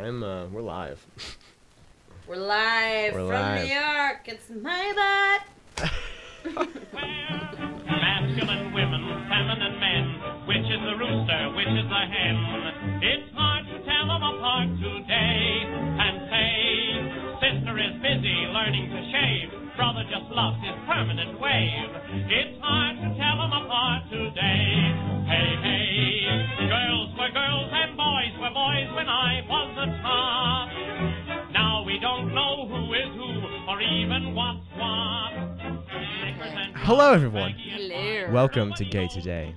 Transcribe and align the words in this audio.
I'm 0.00 0.22
uh 0.22 0.46
we're 0.48 0.62
live. 0.64 0.96
We're 2.26 2.36
live 2.36 3.12
We're 3.12 3.28
from 3.28 3.36
live. 3.36 3.68
New 3.68 3.74
York. 3.74 4.20
It's 4.32 4.48
my 4.48 4.96
butt. 4.96 5.44
Masculine 7.84 8.72
women, 8.72 9.02
feminine 9.28 9.76
men. 9.76 10.04
Which 10.48 10.64
is 10.72 10.80
the 10.88 10.96
rooster, 10.96 11.52
which 11.52 11.68
is 11.68 11.84
the 11.84 12.04
hen? 12.16 12.36
It's 13.04 13.28
hard 13.36 13.68
to 13.68 13.76
tell 13.84 14.06
them 14.08 14.22
apart 14.24 14.72
today. 14.80 15.68
And 15.68 16.16
say, 16.32 16.48
sister 17.44 17.76
is 17.76 17.92
busy 18.00 18.36
learning 18.56 18.88
to 18.88 19.00
shave. 19.12 19.52
Brother 19.76 20.08
just 20.08 20.32
loves 20.32 20.64
his 20.64 20.80
permanent 20.88 21.36
wave. 21.36 21.92
It's 22.24 22.56
hard 22.64 22.96
to 23.04 23.08
tell 23.20 23.36
them 23.36 23.52
apart 23.52 24.08
today. 24.08 24.64
Hey, 25.28 25.48
hey, 25.60 25.84
girls 25.84 25.89
were 27.20 27.30
girls 27.30 27.70
and 27.72 27.96
boys 27.96 28.32
were 28.40 28.50
boys 28.50 28.88
when 28.96 29.06
I 29.08 29.42
was 29.46 29.76
a 29.76 29.86
top. 30.02 31.52
Now 31.52 31.82
we 31.84 31.98
don't 32.00 32.34
know 32.34 32.66
who 32.66 32.94
is 32.94 33.12
who 33.14 33.68
or 33.68 33.80
even 33.82 34.34
what's 34.34 34.64
what. 34.74 35.32
Hello 36.76 37.12
everyone. 37.12 37.52
Hello. 37.58 38.32
Welcome 38.32 38.72
to 38.74 38.84
Gay 38.86 39.06
Today. 39.08 39.54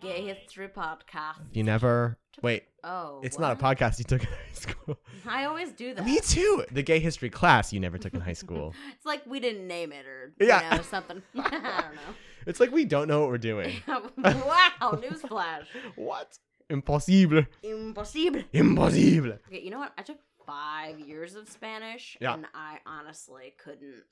The 0.00 0.08
Gay 0.08 0.26
History 0.26 0.66
Podcast. 0.68 1.36
You 1.52 1.62
never 1.62 2.18
wait. 2.42 2.64
Oh, 2.82 3.20
It's 3.22 3.36
what? 3.38 3.42
not 3.58 3.60
a 3.60 3.62
podcast 3.76 3.98
you 3.98 4.04
took 4.04 4.22
in 4.22 4.28
high 4.28 4.52
school. 4.54 4.98
I 5.26 5.44
always 5.44 5.70
do 5.72 5.94
that. 5.94 6.04
Me 6.04 6.18
too. 6.20 6.64
The 6.72 6.82
gay 6.82 6.98
history 7.00 7.30
class 7.30 7.72
you 7.72 7.78
never 7.80 7.98
took 7.98 8.14
in 8.14 8.20
high 8.20 8.32
school. 8.32 8.74
It's 8.96 9.06
like 9.06 9.24
we 9.26 9.38
didn't 9.40 9.66
name 9.68 9.92
it 9.92 10.04
or 10.06 10.32
Yeah. 10.40 10.70
you 10.70 10.76
know 10.78 10.82
something. 10.82 11.22
I 11.36 11.40
don't 11.50 11.94
know. 11.94 12.14
It's 12.46 12.58
like 12.60 12.72
we 12.72 12.84
don't 12.84 13.06
know 13.08 13.20
what 13.20 13.28
we're 13.28 13.38
doing. 13.38 13.76
know. 13.86 14.02
wow, 14.16 14.92
newsflash. 14.94 15.64
What? 15.96 16.38
Impossible. 16.70 17.44
Impossible. 17.62 18.42
Impossible. 18.52 19.38
Okay, 19.48 19.60
you 19.62 19.70
know 19.70 19.78
what? 19.78 19.92
I 19.98 20.02
took 20.02 20.18
five 20.46 20.98
years 21.00 21.34
of 21.34 21.48
Spanish, 21.48 22.16
Yeah. 22.20 22.34
and 22.34 22.46
I 22.54 22.78
honestly 22.86 23.54
couldn't. 23.62 24.04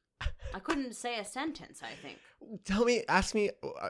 I 0.55 0.59
couldn't 0.61 0.95
say 0.95 1.19
a 1.19 1.25
sentence. 1.25 1.83
I 1.83 1.95
think. 2.03 2.19
Tell 2.65 2.85
me, 2.85 3.05
ask 3.09 3.35
me, 3.35 3.51
uh, 3.63 3.89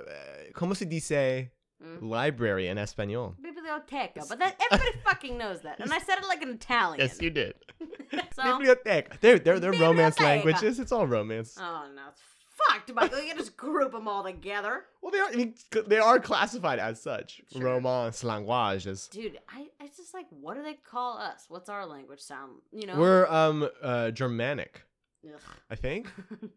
¿cómo 0.55 0.77
se 0.77 0.85
dice 0.87 1.51
Mm. 1.83 2.09
library 2.09 2.69
in 2.69 2.79
español? 2.79 3.35
Biblioteca, 3.39 4.27
but 4.29 4.39
that 4.39 4.57
everybody 4.73 4.99
fucking 5.05 5.37
knows 5.37 5.61
that, 5.61 5.79
and 5.79 5.93
I 5.93 5.99
said 5.99 6.17
it 6.19 6.27
like 6.27 6.41
an 6.43 6.49
Italian. 6.51 7.01
Yes, 7.01 7.21
you 7.21 7.31
did. 7.31 7.55
So, 8.35 8.43
Biblioteca. 8.43 9.19
They're, 9.21 9.39
they're, 9.39 9.59
they're 9.61 9.73
romance 9.73 10.19
languages. 10.21 10.79
It's 10.79 10.93
all 10.93 11.07
romance. 11.07 11.57
oh 11.61 11.87
no, 11.95 12.03
it's 12.11 12.23
fucked, 12.57 12.93
Michael. 12.95 13.21
You 13.21 13.29
can 13.29 13.37
just 13.39 13.57
group 13.57 13.93
them 13.93 14.09
all 14.09 14.23
together, 14.25 14.85
Well, 15.03 15.13
they 15.13 15.19
are, 15.19 15.29
I 15.29 15.37
mean, 15.37 15.55
they 15.87 15.99
are 15.99 16.19
classified 16.19 16.79
as 16.79 17.01
such. 17.01 17.41
Sure. 17.53 17.63
Romance 17.63 18.23
languages. 18.25 19.09
dude. 19.11 19.39
I, 19.49 19.67
I 19.81 19.87
just 19.97 20.15
like, 20.15 20.27
what 20.31 20.57
do 20.57 20.63
they 20.63 20.75
call 20.75 21.19
us? 21.19 21.47
What's 21.49 21.69
our 21.69 21.87
language 21.87 22.21
sound? 22.21 22.53
You 22.73 22.87
know, 22.87 22.97
We're 22.97 23.27
um 23.27 23.69
uh 23.83 24.11
Germanic, 24.11 24.83
Ugh. 25.27 25.41
I 25.71 25.75
think. 25.75 26.11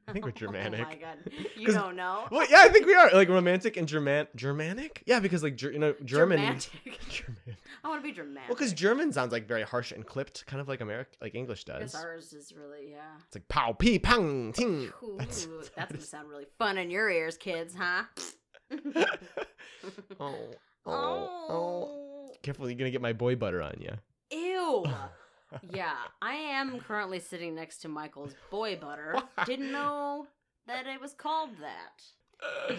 I 0.07 0.11
think 0.11 0.25
we're 0.25 0.31
Germanic. 0.31 0.79
Oh 0.85 0.89
my 0.89 0.95
god, 0.95 1.17
you 1.55 1.67
don't 1.67 1.95
know. 1.95 2.25
Well, 2.31 2.45
yeah, 2.49 2.61
I 2.61 2.69
think 2.69 2.85
we 2.85 2.93
are 2.93 3.09
like 3.11 3.29
romantic 3.29 3.77
and 3.77 3.87
German 3.87 4.27
Germanic. 4.35 5.03
Yeah, 5.05 5.19
because 5.19 5.43
like 5.43 5.55
Ger- 5.55 5.71
you 5.71 5.79
know 5.79 5.95
German. 6.03 6.39
Germantic. 6.39 6.99
German. 7.09 7.57
I 7.83 7.87
want 7.87 8.01
to 8.01 8.07
be 8.07 8.13
dramatic. 8.13 8.49
Well, 8.49 8.57
because 8.57 8.73
German 8.73 9.11
sounds 9.13 9.31
like 9.31 9.47
very 9.47 9.63
harsh 9.63 9.91
and 9.91 10.05
clipped, 10.05 10.45
kind 10.45 10.61
of 10.61 10.67
like 10.67 10.81
American, 10.81 11.15
like 11.21 11.35
English 11.35 11.63
does. 11.65 11.79
guess 11.79 11.95
ours 11.95 12.33
is 12.33 12.53
really 12.53 12.91
yeah. 12.91 13.15
It's 13.27 13.35
like 13.35 13.47
pow, 13.47 13.73
pee, 13.73 13.99
pang, 13.99 14.53
ting. 14.53 14.91
Ooh, 15.03 15.15
That's, 15.17 15.47
that's, 15.75 15.91
gonna 15.91 16.01
sound 16.03 16.29
really 16.29 16.47
fun 16.57 16.77
in 16.77 16.89
your 16.89 17.09
ears, 17.09 17.37
kids, 17.37 17.75
huh? 17.75 18.03
Oh, 20.19 20.35
oh, 20.85 20.91
oh, 20.91 21.45
oh. 21.49 22.31
Careful, 22.43 22.69
you're 22.69 22.77
gonna 22.77 22.91
get 22.91 23.01
my 23.01 23.13
boy 23.13 23.35
butter 23.35 23.61
on 23.61 23.75
you. 23.79 23.91
Ew. 24.31 24.85
Yeah, 25.73 25.95
I 26.21 26.33
am 26.35 26.79
currently 26.79 27.19
sitting 27.19 27.55
next 27.55 27.79
to 27.79 27.87
Michael's 27.87 28.33
boy 28.51 28.75
butter. 28.77 29.15
Didn't 29.45 29.71
know 29.71 30.27
that 30.67 30.85
it 30.87 31.01
was 31.01 31.13
called 31.13 31.49
that. 31.61 32.77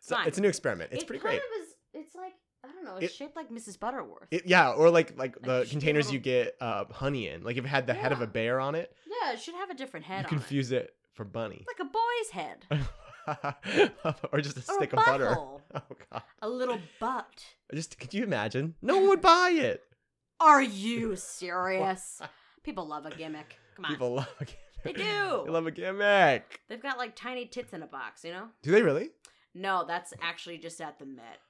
So 0.00 0.16
it's 0.26 0.38
a 0.38 0.40
new 0.40 0.48
experiment. 0.48 0.90
It's 0.92 1.02
it 1.02 1.06
pretty 1.06 1.22
kind 1.22 1.40
great. 1.40 1.60
Of 1.60 1.62
is, 1.66 1.74
it's 1.94 2.14
like 2.14 2.34
I 2.64 2.68
don't 2.68 2.84
know. 2.84 2.96
It's 2.96 3.12
It- 3.12 3.16
shaped 3.16 3.36
like 3.36 3.50
Mrs. 3.50 3.78
Butterworth. 3.78 4.28
It, 4.30 4.46
yeah, 4.46 4.72
or 4.72 4.90
like 4.90 5.16
like 5.18 5.40
the 5.42 5.66
containers 5.70 6.06
little- 6.06 6.14
you 6.14 6.20
get 6.20 6.56
uh, 6.60 6.84
honey 6.90 7.28
in. 7.28 7.42
Like 7.42 7.56
if 7.56 7.64
it 7.64 7.68
had 7.68 7.86
the 7.86 7.94
head 7.94 8.12
of 8.12 8.20
a 8.20 8.26
bear 8.26 8.60
on 8.60 8.74
it, 8.74 8.94
yeah, 9.06 9.32
it 9.32 9.40
should 9.40 9.54
have 9.54 9.70
a 9.70 9.74
different 9.74 10.06
head 10.06 10.20
you 10.20 10.24
on 10.24 10.28
confuse 10.28 10.72
it 10.72 10.94
for 11.14 11.24
bunny. 11.24 11.64
like 11.66 11.86
a 11.86 11.90
boy's 11.90 12.30
head 12.30 12.66
or 14.32 14.40
just 14.40 14.56
a 14.56 14.60
or 14.72 14.74
stick 14.76 14.92
a 14.92 14.98
of 14.98 15.04
butter. 15.06 15.36
Oh 15.76 15.80
god. 16.12 16.22
a 16.42 16.48
little 16.48 16.78
butt. 17.00 17.44
Just 17.74 17.98
could 17.98 18.14
you 18.14 18.22
imagine? 18.22 18.74
No 18.80 18.96
one 18.98 19.08
would 19.08 19.20
buy 19.22 19.50
it. 19.50 19.82
Are 20.44 20.62
you 20.62 21.16
serious? 21.16 22.20
People 22.62 22.86
love 22.86 23.06
a 23.06 23.10
gimmick. 23.10 23.58
Come 23.76 23.86
on, 23.86 23.90
People 23.92 24.14
love 24.14 24.28
a 24.40 24.44
gimmick. 24.44 24.60
They 24.84 24.92
do. 24.92 25.42
They 25.46 25.50
love 25.50 25.66
a 25.66 25.70
gimmick. 25.70 26.60
they've 26.68 26.82
got 26.82 26.98
like 26.98 27.16
tiny 27.16 27.46
tits 27.46 27.72
in 27.72 27.82
a 27.82 27.86
box. 27.86 28.24
You 28.24 28.32
know? 28.32 28.48
Do 28.62 28.70
they 28.70 28.82
really? 28.82 29.08
No, 29.54 29.84
that's 29.88 30.12
actually 30.20 30.58
just 30.58 30.80
at 30.82 30.98
the 30.98 31.06
Met. 31.06 31.40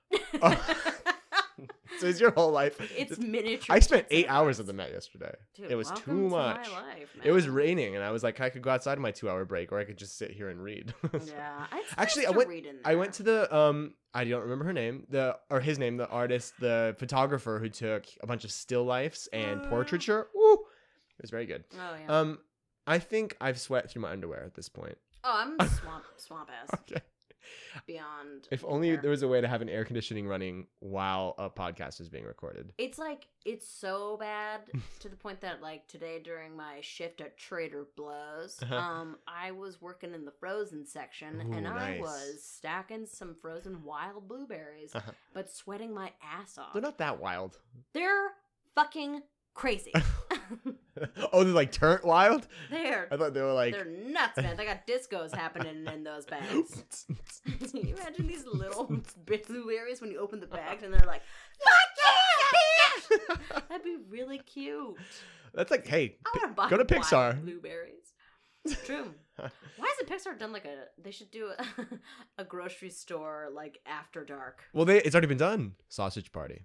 Oh. 0.41 0.77
So 2.00 2.06
it's 2.09 2.19
your 2.20 2.32
whole 2.32 2.50
life? 2.50 2.76
it's 2.97 3.19
miniature. 3.19 3.75
I 3.76 3.78
spent 3.78 4.06
eight 4.10 4.26
hours 4.28 4.59
at 4.59 4.66
the 4.66 4.72
Met 4.72 4.91
yesterday. 4.91 5.34
Dude, 5.54 5.70
it 5.70 5.76
was 5.76 5.91
too 5.92 6.00
to 6.06 6.12
my 6.12 6.54
much. 6.54 6.70
life, 6.72 7.16
It 7.22 7.31
was 7.31 7.48
raining, 7.48 7.94
and 7.94 8.03
I 8.04 8.10
was 8.10 8.22
like, 8.25 8.41
I 8.41 8.50
could 8.50 8.62
go 8.62 8.70
outside 8.70 8.98
my 8.98 9.12
two-hour 9.12 9.44
break, 9.44 9.70
or 9.70 9.78
I 9.78 9.84
could 9.84 9.97
just 9.97 10.19
sit 10.19 10.32
here 10.32 10.48
and 10.48 10.60
read. 10.62 10.92
Yeah, 11.26 11.66
Actually, 11.97 12.26
I 12.26 12.31
went- 12.31 12.48
read 12.48 12.66
in 12.66 12.76
I 12.84 12.97
went 12.97 13.12
to 13.15 13.22
the 13.22 13.54
um 13.56 13.94
I 14.12 14.25
don't 14.25 14.42
remember 14.42 14.65
her 14.65 14.72
name 14.72 15.06
the 15.09 15.38
or 15.50 15.60
his 15.60 15.78
name 15.78 15.97
the 15.97 16.09
artist 16.09 16.54
the 16.59 16.97
photographer 16.98 17.59
who 17.60 17.69
took 17.69 18.04
a 18.21 18.26
bunch 18.26 18.44
of 18.44 18.50
still 18.50 18.84
lifes 18.84 19.28
and 19.32 19.60
Uh. 19.60 19.69
portraiture. 19.69 20.26
Ooh, 20.36 20.59
it 21.19 21.22
was 21.22 21.31
very 21.31 21.47
good. 21.47 21.65
Oh 21.75 21.97
yeah. 22.00 22.19
Um, 22.19 22.38
I 22.86 22.98
think 22.98 23.36
I've 23.41 23.60
sweat 23.60 23.91
through 23.91 24.03
my 24.03 24.10
underwear 24.10 24.42
at 24.44 24.54
this 24.54 24.69
point. 24.69 24.98
oh, 25.22 25.34
I'm 25.60 25.69
swamp 25.78 26.04
swamp 26.16 26.50
ass 26.50 26.81
Okay. 26.91 27.00
Beyond. 27.87 28.49
If 28.51 28.65
only 28.65 28.97
there 28.97 29.11
was 29.11 29.23
a 29.23 29.29
way 29.29 29.41
to 29.41 29.49
have 29.49 29.62
an 29.62 29.69
air 29.69 29.85
conditioning 29.85 30.27
running 30.27 30.67
while 30.81 31.35
a 31.39 31.49
podcast 31.51 32.01
is 32.01 32.09
being 32.09 32.25
recorded. 32.25 32.73
It's 32.79 32.99
like 32.99 33.29
it's 33.45 33.69
so 33.69 34.17
bad 34.19 34.61
to 35.01 35.09
the 35.09 35.17
point 35.17 35.41
that 35.43 35.61
like 35.62 35.87
today 35.89 36.21
during 36.23 36.57
my 36.57 36.81
shift 36.81 37.21
at 37.21 37.37
Trader 37.37 37.87
Blows, 37.97 38.59
Uh-huh. 38.63 38.75
um, 38.75 39.17
I 39.27 39.51
was 39.53 39.81
working 39.81 40.15
in 40.15 40.25
the 40.25 40.33
frozen 40.33 40.87
section 40.87 41.41
and 41.41 41.67
Ooh, 41.67 41.71
I 41.71 41.99
was 42.01 42.43
stacking 42.43 43.07
some 43.07 43.34
frozen 43.41 43.83
wild 43.84 44.29
blueberries, 44.29 44.95
Uh-huh. 44.95 45.13
but 45.33 45.51
sweating 45.51 45.93
my 45.95 46.13
ass 46.23 46.59
off. 46.59 46.73
They're 46.73 46.83
not 46.83 46.99
that 46.99 47.21
wild. 47.21 47.59
They're 47.93 48.31
fucking 48.75 49.23
crazy. 49.55 49.93
oh, 51.32 51.44
they're 51.44 51.53
like 51.53 51.72
turnt 51.72 52.05
wild. 52.05 52.47
they're 52.71 53.09
I 53.10 53.16
thought 53.16 53.34
they 53.34 53.41
were 53.41 53.53
like. 53.53 53.72
they're 53.72 53.84
nuts, 53.84 54.37
man. 54.37 54.56
They 54.56 54.65
got 54.65 54.87
discos 54.87 55.34
happening 55.34 55.87
in 55.93 56.05
those 56.05 56.27
bags. 56.27 56.84
Can 57.44 57.87
you 57.87 57.94
imagine 57.94 58.27
these 58.27 58.44
little 58.47 58.91
blueberries 59.27 60.00
when 60.00 60.10
you 60.10 60.19
open 60.19 60.41
the 60.41 60.47
bags 60.47 60.83
and 60.83 60.93
they're 60.93 61.06
like, 61.06 61.22
"Fuck 61.62 63.19
yeah, 63.19 63.37
bitch!" 63.59 63.69
That'd 63.69 63.84
be 63.84 63.97
really 64.09 64.38
cute. 64.38 64.97
That's 65.53 65.71
like, 65.71 65.87
hey, 65.87 66.16
I 66.27 66.38
want 66.38 66.50
to 66.50 66.54
buy 66.54 66.69
go 66.69 66.77
to 66.77 66.84
Pixar. 66.84 67.43
blueberries. 67.43 67.93
True. 68.87 69.12
Why 69.37 69.50
hasn't 69.78 70.09
Pixar 70.09 70.38
done 70.38 70.53
like 70.53 70.65
a? 70.65 70.87
They 71.03 71.10
should 71.10 71.31
do 71.31 71.50
a, 71.59 71.84
a 72.38 72.44
grocery 72.44 72.91
store 72.91 73.50
like 73.53 73.78
after 73.84 74.25
dark. 74.25 74.62
Well, 74.72 74.84
they 74.84 75.03
it's 75.03 75.15
already 75.15 75.27
been 75.27 75.38
done. 75.38 75.75
Sausage 75.88 76.33
Party. 76.33 76.65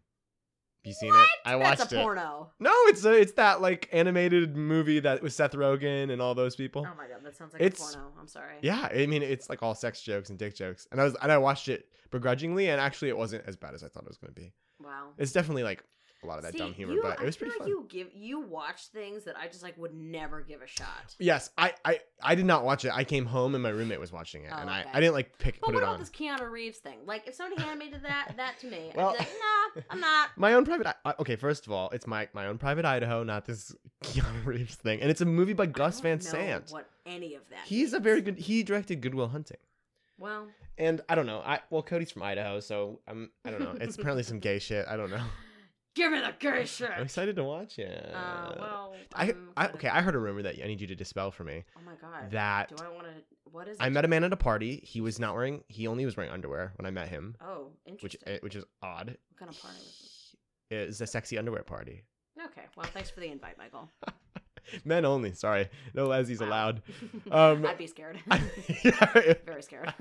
Have 0.82 0.88
you 0.88 0.94
seen 0.94 1.14
it? 1.14 1.28
I 1.46 1.56
watched 1.58 1.80
That's 1.80 1.92
a 1.94 2.00
it. 2.00 2.02
porno. 2.04 2.52
No, 2.60 2.72
it's 2.88 3.04
a, 3.04 3.12
it's 3.12 3.34
that 3.34 3.62
like 3.62 3.90
animated 3.92 4.56
movie 4.56 5.00
that 5.02 5.22
was 5.22 5.36
Seth 5.36 5.52
Rogen 5.52 6.10
and 6.12 6.22
all 6.22 6.34
those 6.36 6.56
people. 6.56 6.88
Oh 6.90 6.96
my 6.98 7.08
god, 7.08 7.24
that 7.24 7.36
sounds 7.36 7.54
like 7.54 7.62
It's- 7.62 7.94
a 7.94 7.98
porno. 7.98 8.12
I'm 8.20 8.28
sorry. 8.28 8.56
Yeah, 8.62 8.88
I 8.94 9.06
mean 9.06 9.22
it's 9.22 9.50
like 9.50 9.62
all 9.62 9.76
sex 9.76 10.02
jokes 10.02 10.30
and 10.30 10.40
dick 10.40 10.56
jokes, 10.56 10.88
and 10.92 11.02
I 11.02 11.04
was 11.04 11.16
and 11.22 11.32
I 11.32 11.38
watched 11.38 11.68
it 11.68 11.86
begrudgingly, 12.12 12.70
and 12.70 12.80
actually 12.80 13.10
it 13.10 13.18
wasn't 13.18 13.44
as 13.46 13.56
bad 13.58 13.74
as 13.74 13.84
I 13.84 13.88
thought 13.90 14.04
it 14.04 14.10
was 14.10 14.18
going 14.18 14.34
to 14.34 14.40
be. 14.40 14.54
Wow. 14.82 15.10
It's 15.18 15.34
definitely 15.34 15.64
like 15.64 15.84
a 16.24 16.28
lot 16.28 16.38
of 16.38 16.44
that 16.44 16.52
See, 16.54 16.58
dumb 16.60 16.74
humor, 16.74 16.94
you- 16.94 17.02
but 17.02 17.20
it 17.22 17.26
was 17.26 17.36
feel 17.36 17.48
pretty 17.48 17.60
like 17.60 17.60
fun. 17.60 17.68
You 17.70 17.86
give 17.90 18.08
you 18.14 18.42
watch 18.42 18.88
things 18.88 19.24
that 19.24 19.38
I 19.38 19.48
just 19.48 19.64
like 19.64 19.78
would 19.78 19.94
never 19.94 20.42
give 20.42 20.62
a 20.62 20.68
shot. 20.68 21.16
Yes, 21.20 21.50
I, 21.58 21.74
I 21.86 22.00
I 22.22 22.36
did 22.36 22.46
not 22.46 22.66
watch 22.66 22.84
it. 22.86 22.92
I 22.94 23.04
came 23.04 23.26
home 23.26 23.56
and 23.56 23.64
my 23.64 23.70
roommate 23.70 24.00
was 24.00 24.12
watching 24.12 24.44
it, 24.44 24.52
Oh, 24.54 24.58
and 24.60 24.70
I, 24.70 24.82
okay. 24.82 24.90
I 24.94 25.00
didn't 25.00 25.14
like 25.14 25.38
pick 25.38 25.60
But 25.62 25.68
put 25.68 25.76
what 25.76 25.80
it 25.82 25.84
about 25.84 25.94
on. 25.96 26.00
this 26.00 26.10
Keanu 26.10 26.50
Reeves 26.52 26.80
thing? 26.80 27.00
Like, 27.06 27.28
if 27.28 27.36
somebody 27.36 27.62
handed 27.62 27.92
me 27.94 27.98
that, 28.04 28.34
that 28.38 28.60
to 28.60 28.68
me, 28.68 28.92
Well- 28.96 29.10
I'd 29.12 29.14
be 29.14 29.20
like, 29.20 29.30
nah, 29.76 29.82
I'm 29.92 30.00
not. 30.00 30.30
My 30.38 30.54
own 30.56 30.66
private. 30.66 30.88
I- 31.06 31.14
okay, 31.20 31.36
first 31.38 31.66
of 31.68 31.72
all, 31.72 31.90
it's 31.92 32.06
my 32.08 32.28
my 32.34 32.48
own 32.48 32.58
private 32.58 32.86
Idaho, 32.86 33.24
not 33.24 33.46
this 33.46 33.74
Keanu 34.04 34.46
Reeves 34.46 34.76
thing, 34.76 35.02
and 35.02 35.10
it's 35.10 35.22
a 35.22 35.26
movie 35.26 35.54
by 35.54 35.66
Gus 35.68 36.00
I 36.00 36.04
Van 36.04 36.18
don't 36.18 36.26
know 36.26 36.32
Sant. 36.32 36.72
What 36.72 36.90
any 37.06 37.36
of 37.36 37.44
that? 37.50 37.60
He's 37.66 37.94
a 37.94 37.98
means. 37.98 38.04
very 38.04 38.22
good. 38.22 38.38
He 38.38 38.64
directed 38.64 39.02
Good 39.02 39.16
Will 39.16 39.28
Hunting. 39.30 39.58
well. 40.18 40.48
And 40.78 41.02
I 41.10 41.16
don't 41.16 41.26
know. 41.26 41.42
I 41.46 41.60
well, 41.70 41.82
Cody's 41.84 42.10
from 42.10 42.24
Idaho, 42.24 42.62
so 42.62 43.02
I'm. 43.06 43.32
I 43.44 43.52
don't 43.52 43.60
know. 43.60 43.76
It's 43.82 43.98
apparently 43.98 44.24
some 44.24 44.40
gay 44.40 44.60
shit. 44.60 44.86
I 44.88 44.96
don't 44.96 45.10
know. 45.12 45.22
Give 46.00 46.12
me 46.14 46.20
the 46.22 46.34
gay 46.40 46.66
shit. 46.66 46.90
I'm 46.96 47.04
excited 47.04 47.36
to 47.36 47.44
watch 47.44 47.78
it. 47.78 48.12
Uh, 48.14 48.54
well, 48.58 48.96
I, 49.14 49.24
I'm 49.30 49.50
I 49.58 49.68
okay. 49.72 49.90
I 49.90 50.02
heard 50.02 50.16
a 50.16 50.20
rumor 50.20 50.42
that 50.44 50.56
I 50.64 50.68
need 50.68 50.80
you 50.80 50.88
to 50.88 50.96
dispel 50.96 51.30
for 51.30 51.44
me 51.44 51.66
Oh 51.78 51.82
my 51.86 51.96
god. 52.02 52.32
that 52.32 52.70
Do 52.70 52.82
I 52.84 52.88
want 52.88 53.08
to? 53.08 53.14
What 53.52 53.68
is? 53.68 53.78
I 53.82 53.88
it? 53.88 53.90
met 53.92 54.06
a 54.06 54.08
man 54.08 54.24
at 54.24 54.32
a 54.32 54.38
party. 54.38 54.80
He 54.84 55.02
was 55.02 55.20
not 55.20 55.36
wearing. 55.36 55.64
He 55.68 55.88
only 55.88 56.06
was 56.06 56.16
wearing 56.16 56.32
underwear 56.32 56.72
when 56.78 56.86
I 56.86 56.92
met 56.92 57.10
him, 57.10 57.36
Oh, 57.42 57.72
which 57.84 58.16
interesting. 58.16 58.22
eh, 58.34 58.38
which 58.42 58.56
is 58.56 58.64
odd. 58.82 59.08
what 59.08 59.38
kind 59.38 59.52
of 59.52 59.62
party 59.62 59.78
was 59.78 60.36
It 60.70 60.88
was 60.88 61.02
a 61.02 61.08
sexy 61.08 61.38
underwear 61.38 61.64
party. 61.64 62.04
Okay. 62.46 62.64
Well, 62.78 62.86
thanks 62.94 63.10
for 63.10 63.20
the 63.20 63.28
invite, 63.28 63.58
Michael. 63.58 63.90
Men 64.86 65.06
only. 65.06 65.34
Sorry, 65.34 65.70
no 65.94 66.08
lesbies 66.08 66.40
Wow. 66.42 66.48
allowed. 66.48 66.82
Um, 67.32 67.66
I'd 67.66 67.78
be 67.78 67.88
scared. 67.88 68.20
yeah. 68.84 69.34
Very 69.46 69.62
scared. 69.62 69.94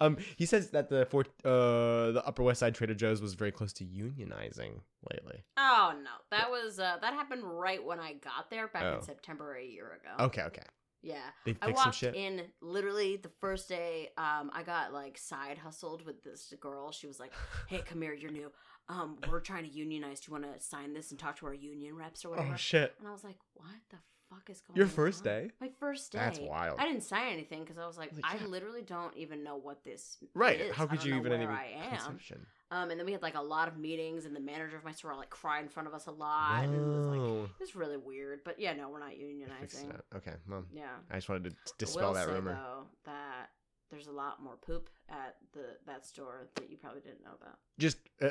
um, 0.00 0.16
he 0.36 0.46
says 0.46 0.70
that 0.70 0.88
the 0.88 1.02
uh, 1.44 2.12
the 2.12 2.22
Upper 2.26 2.42
West 2.42 2.60
Side 2.60 2.74
Trader 2.74 2.94
Joe's 2.94 3.22
was 3.22 3.34
very 3.34 3.52
close 3.52 3.72
to 3.74 3.84
unionizing 3.84 4.80
lately. 5.12 5.44
Oh 5.56 5.94
no, 6.02 6.10
that 6.30 6.50
was 6.50 6.78
uh, 6.78 6.96
that 7.00 7.14
happened 7.14 7.42
right 7.44 7.82
when 7.84 7.98
I 8.00 8.14
got 8.14 8.50
there 8.50 8.68
back 8.68 8.82
Oh. 8.84 8.96
in 8.96 9.02
September 9.02 9.54
a 9.56 9.64
year 9.64 9.98
ago. 10.02 10.24
Okay, 10.26 10.42
okay. 10.42 10.62
Yeah, 11.02 11.18
They 11.44 11.54
I 11.60 11.68
walked 11.68 11.96
shit. 11.96 12.14
in 12.14 12.40
literally 12.62 13.18
the 13.18 13.28
first 13.38 13.68
day. 13.68 14.08
Um, 14.16 14.50
I 14.54 14.62
got 14.64 14.90
like 14.94 15.18
side 15.18 15.58
hustled 15.58 16.04
with 16.06 16.22
this 16.24 16.52
girl. 16.60 16.92
She 16.92 17.06
was 17.06 17.20
like, 17.20 17.32
"Hey, 17.68 17.82
come 17.84 18.00
here, 18.00 18.14
you're 18.14 18.30
new. 18.32 18.50
Um, 18.88 19.18
we're 19.30 19.40
trying 19.40 19.64
to 19.64 19.70
unionize. 19.70 20.20
Do 20.20 20.30
you 20.30 20.40
want 20.40 20.54
to 20.54 20.60
sign 20.64 20.92
this 20.92 21.10
and 21.10 21.18
talk 21.18 21.38
to 21.38 21.46
our 21.46 21.54
union 21.54 21.96
reps 21.96 22.24
or 22.24 22.30
whatever?" 22.30 22.50
Oh 22.52 22.56
shit! 22.56 22.94
And 22.98 23.08
I 23.08 23.12
was 23.12 23.24
like, 23.24 23.38
"What 23.54 23.68
the 23.90 23.96
fuck 24.30 24.48
is 24.50 24.60
going?" 24.60 24.74
On? 24.74 24.76
Your 24.76 24.86
first 24.88 25.20
on? 25.20 25.24
day? 25.24 25.50
My 25.60 25.70
first 25.80 26.12
day. 26.12 26.18
That's 26.18 26.38
wild. 26.38 26.78
I 26.78 26.84
didn't 26.86 27.02
sign 27.02 27.32
anything 27.32 27.60
because 27.60 27.78
I 27.78 27.86
was 27.86 27.96
like, 27.96 28.12
Like, 28.14 28.24
I 28.24 28.36
yeah. 28.42 28.46
literally 28.46 28.82
don't 28.82 29.16
even 29.16 29.42
know 29.42 29.56
what 29.56 29.84
this 29.84 30.18
Right? 30.34 30.60
is. 30.60 30.74
How 30.74 30.86
could 30.86 31.02
you 31.04 31.12
know 31.12 31.18
even 31.20 31.32
where 31.32 31.40
any 31.40 31.50
I 31.50 31.66
am? 31.84 31.96
conception? 31.96 32.46
Um, 32.70 32.90
and 32.90 32.98
then 32.98 33.06
we 33.06 33.12
had 33.12 33.22
like 33.22 33.36
a 33.36 33.42
lot 33.42 33.68
of 33.68 33.76
meetings, 33.78 34.24
and 34.26 34.34
the 34.34 34.40
manager 34.40 34.76
of 34.76 34.84
my 34.84 34.92
store 34.92 35.14
like 35.16 35.30
cried 35.30 35.62
in 35.62 35.68
front 35.68 35.86
of 35.88 35.94
us 35.94 36.06
a 36.06 36.10
lot, 36.10 36.64
and 36.64 36.74
it 36.74 36.78
was 36.80 37.06
like 37.06 37.20
it 37.50 37.60
was 37.60 37.74
really 37.76 37.96
weird. 37.96 38.40
But 38.44 38.58
yeah, 38.58 38.72
no, 38.74 38.88
we're 38.88 38.98
not 39.00 39.12
unionizing. 39.12 39.98
Okay, 40.16 40.34
well, 40.48 40.64
Yeah. 40.72 40.88
I 41.10 41.14
just 41.14 41.28
wanted 41.28 41.50
to 41.50 41.56
dispel 41.78 42.12
that 42.14 42.28
rumor. 42.28 42.54
though 42.54 42.86
that 43.04 43.50
there's 43.94 44.08
a 44.08 44.12
lot 44.12 44.42
more 44.42 44.56
poop 44.56 44.90
at 45.08 45.36
the 45.52 45.76
that 45.86 46.04
store 46.04 46.48
that 46.56 46.68
you 46.70 46.76
probably 46.76 47.00
didn't 47.00 47.22
know 47.24 47.30
about. 47.40 47.58
Just 47.78 47.98
uh, 48.20 48.30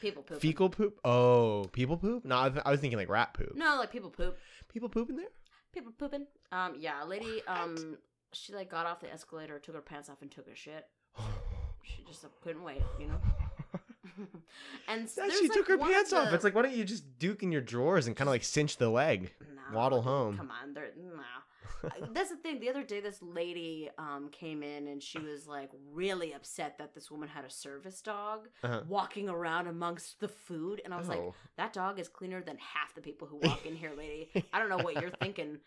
People 0.00 0.22
poop. 0.22 0.40
fecal 0.40 0.68
poop. 0.70 1.00
Oh, 1.04 1.64
people 1.72 1.96
poop. 1.96 2.24
No, 2.24 2.40
I, 2.40 2.48
th- 2.50 2.62
I 2.64 2.70
was 2.70 2.80
thinking 2.80 2.98
like 2.98 3.08
rat 3.08 3.34
poop. 3.34 3.56
No, 3.56 3.76
like 3.78 3.90
people 3.90 4.10
poop. 4.10 4.38
People 4.72 4.88
poop 4.88 5.10
in 5.10 5.16
there. 5.16 5.26
People 5.74 5.92
pooping. 5.98 6.26
Um, 6.52 6.76
yeah, 6.78 7.02
a 7.02 7.06
lady. 7.06 7.42
Um, 7.48 7.98
she 8.32 8.54
like 8.54 8.70
got 8.70 8.86
off 8.86 9.00
the 9.00 9.12
escalator, 9.12 9.58
took 9.58 9.74
her 9.74 9.80
pants 9.80 10.08
off, 10.08 10.22
and 10.22 10.30
took 10.30 10.46
a 10.48 10.54
shit. 10.54 10.86
She 11.82 12.02
just 12.04 12.22
uh, 12.22 12.28
couldn't 12.42 12.62
wait, 12.64 12.82
you 13.00 13.06
know. 13.06 13.18
and 14.88 15.04
s- 15.04 15.16
Yeah, 15.16 15.28
she 15.30 15.48
like, 15.48 15.52
took 15.56 15.68
her 15.68 15.74
of 15.74 15.80
pants 15.80 16.12
off. 16.12 16.28
the- 16.28 16.34
It's 16.34 16.44
like, 16.44 16.54
why 16.54 16.60
don't 16.62 16.74
you 16.74 16.84
just 16.84 17.18
duke 17.18 17.42
in 17.42 17.50
your 17.50 17.62
drawers 17.62 18.06
and 18.06 18.14
kind 18.14 18.28
of 18.28 18.32
like 18.32 18.44
cinch 18.44 18.76
the 18.76 18.90
leg? 18.90 19.32
No, 19.40 19.76
waddle 19.76 20.02
home. 20.02 20.36
Come 20.36 20.50
on, 20.50 20.74
there. 20.74 20.90
Nah. 20.96 21.22
That's 22.12 22.30
the 22.30 22.36
thing. 22.36 22.60
The 22.60 22.68
other 22.70 22.82
day, 22.82 23.00
this 23.00 23.20
lady 23.22 23.88
um 23.98 24.28
came 24.30 24.62
in 24.62 24.88
and 24.88 25.02
she 25.02 25.18
was 25.18 25.46
like 25.46 25.70
really 25.92 26.32
upset 26.32 26.78
that 26.78 26.94
this 26.94 27.10
woman 27.10 27.28
had 27.28 27.44
a 27.44 27.50
service 27.50 28.00
dog 28.02 28.48
Uh-huh. 28.62 28.82
walking 28.88 29.28
around 29.28 29.66
amongst 29.66 30.20
the 30.20 30.28
food, 30.28 30.80
and 30.84 30.92
I 30.92 30.98
was 30.98 31.08
like, 31.08 31.18
Oh. 31.20 31.34
that 31.56 31.72
dog 31.72 31.98
is 31.98 32.08
cleaner 32.08 32.42
than 32.42 32.56
half 32.58 32.94
the 32.94 33.00
people 33.00 33.28
who 33.28 33.36
walk 33.48 33.66
in 33.66 33.74
here, 33.76 33.92
lady. 33.96 34.30
I 34.52 34.58
don't 34.58 34.68
know 34.68 34.78
what 34.78 35.00
you're 35.00 35.10
thinking, 35.10 35.58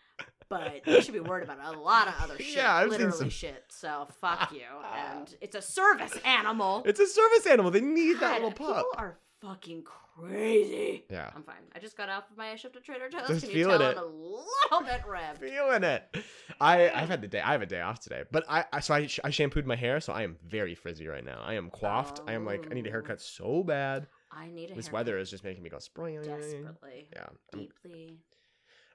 but 0.50 0.86
you 0.86 1.02
should 1.02 1.14
be 1.14 1.20
worried 1.20 1.44
about 1.44 1.76
a 1.76 1.80
lot 1.80 2.08
of 2.08 2.14
other 2.22 2.38
shit. 2.40 2.56
Yeah, 2.58 2.74
I've 2.76 2.84
seen 2.92 3.00
literally 3.00 3.18
some- 3.18 3.30
shit. 3.30 3.64
So 3.70 4.08
fuck 4.20 4.52
you. 4.52 4.62
And 4.94 5.34
it's 5.42 5.56
a 5.56 5.62
service 5.62 6.18
animal. 6.26 6.84
It's 6.86 7.00
a 7.00 7.08
service 7.08 7.46
animal. 7.48 7.72
They 7.72 7.82
need 7.82 8.20
that 8.20 8.36
little 8.36 8.52
pup. 8.52 8.78
People 8.78 8.92
are 8.98 9.18
fucking 9.42 9.84
crazy. 9.84 9.98
Yeah. 11.10 11.30
I'm 11.36 11.44
fine. 11.44 11.56
I 11.76 11.80
just 11.80 11.98
got 11.98 12.10
off 12.10 12.30
of 12.32 12.38
my 12.38 12.56
shift 12.56 12.76
at 12.76 12.84
Trader 12.84 13.10
Joe's. 13.10 13.28
Just 13.28 13.42
Can 13.42 13.50
you 13.50 13.56
feeling 13.66 13.80
tell 13.80 13.90
it. 13.90 13.98
I'm 13.98 14.04
a 14.04 14.06
little 14.08 14.82
bit 14.86 15.02
revved? 15.08 15.40
Feeling 15.40 15.84
it. 15.84 16.18
I 16.60 16.90
I've 16.90 17.10
had 17.10 17.22
the 17.22 17.28
day. 17.28 17.42
I 17.42 17.52
have 17.54 17.62
a 17.62 17.66
day 17.66 17.82
off 17.82 18.00
today, 18.00 18.24
but 18.32 18.46
I, 18.50 18.66
I 18.72 18.80
so 18.80 18.94
I, 18.94 19.08
sh- 19.08 19.20
I 19.24 19.30
shampooed 19.30 19.66
my 19.66 19.76
hair, 19.76 20.00
so 20.00 20.14
I 20.14 20.24
am 20.24 20.38
very 20.48 20.76
frizzy 20.76 21.08
right 21.08 21.24
now. 21.26 21.42
I 21.44 21.56
am 21.56 21.70
coiffed. 21.70 22.22
I 22.28 22.34
am 22.34 22.46
like 22.46 22.68
I 22.70 22.74
need 22.74 22.86
a 22.86 22.90
Oh. 22.90 22.92
haircut 22.94 23.22
so 23.22 23.64
bad. 23.64 24.08
I 24.32 24.46
need 24.48 24.52
a 24.52 24.58
haircut. 24.60 24.76
This 24.78 24.86
haircut 24.88 24.94
weather 24.94 25.18
is 25.18 25.30
just 25.30 25.44
making 25.44 25.64
me 25.64 25.70
go 25.70 25.80
spring. 25.80 26.16
desperately, 26.22 27.08
Yeah. 27.14 27.22
I'm- 27.24 27.38
deeply. 27.84 28.18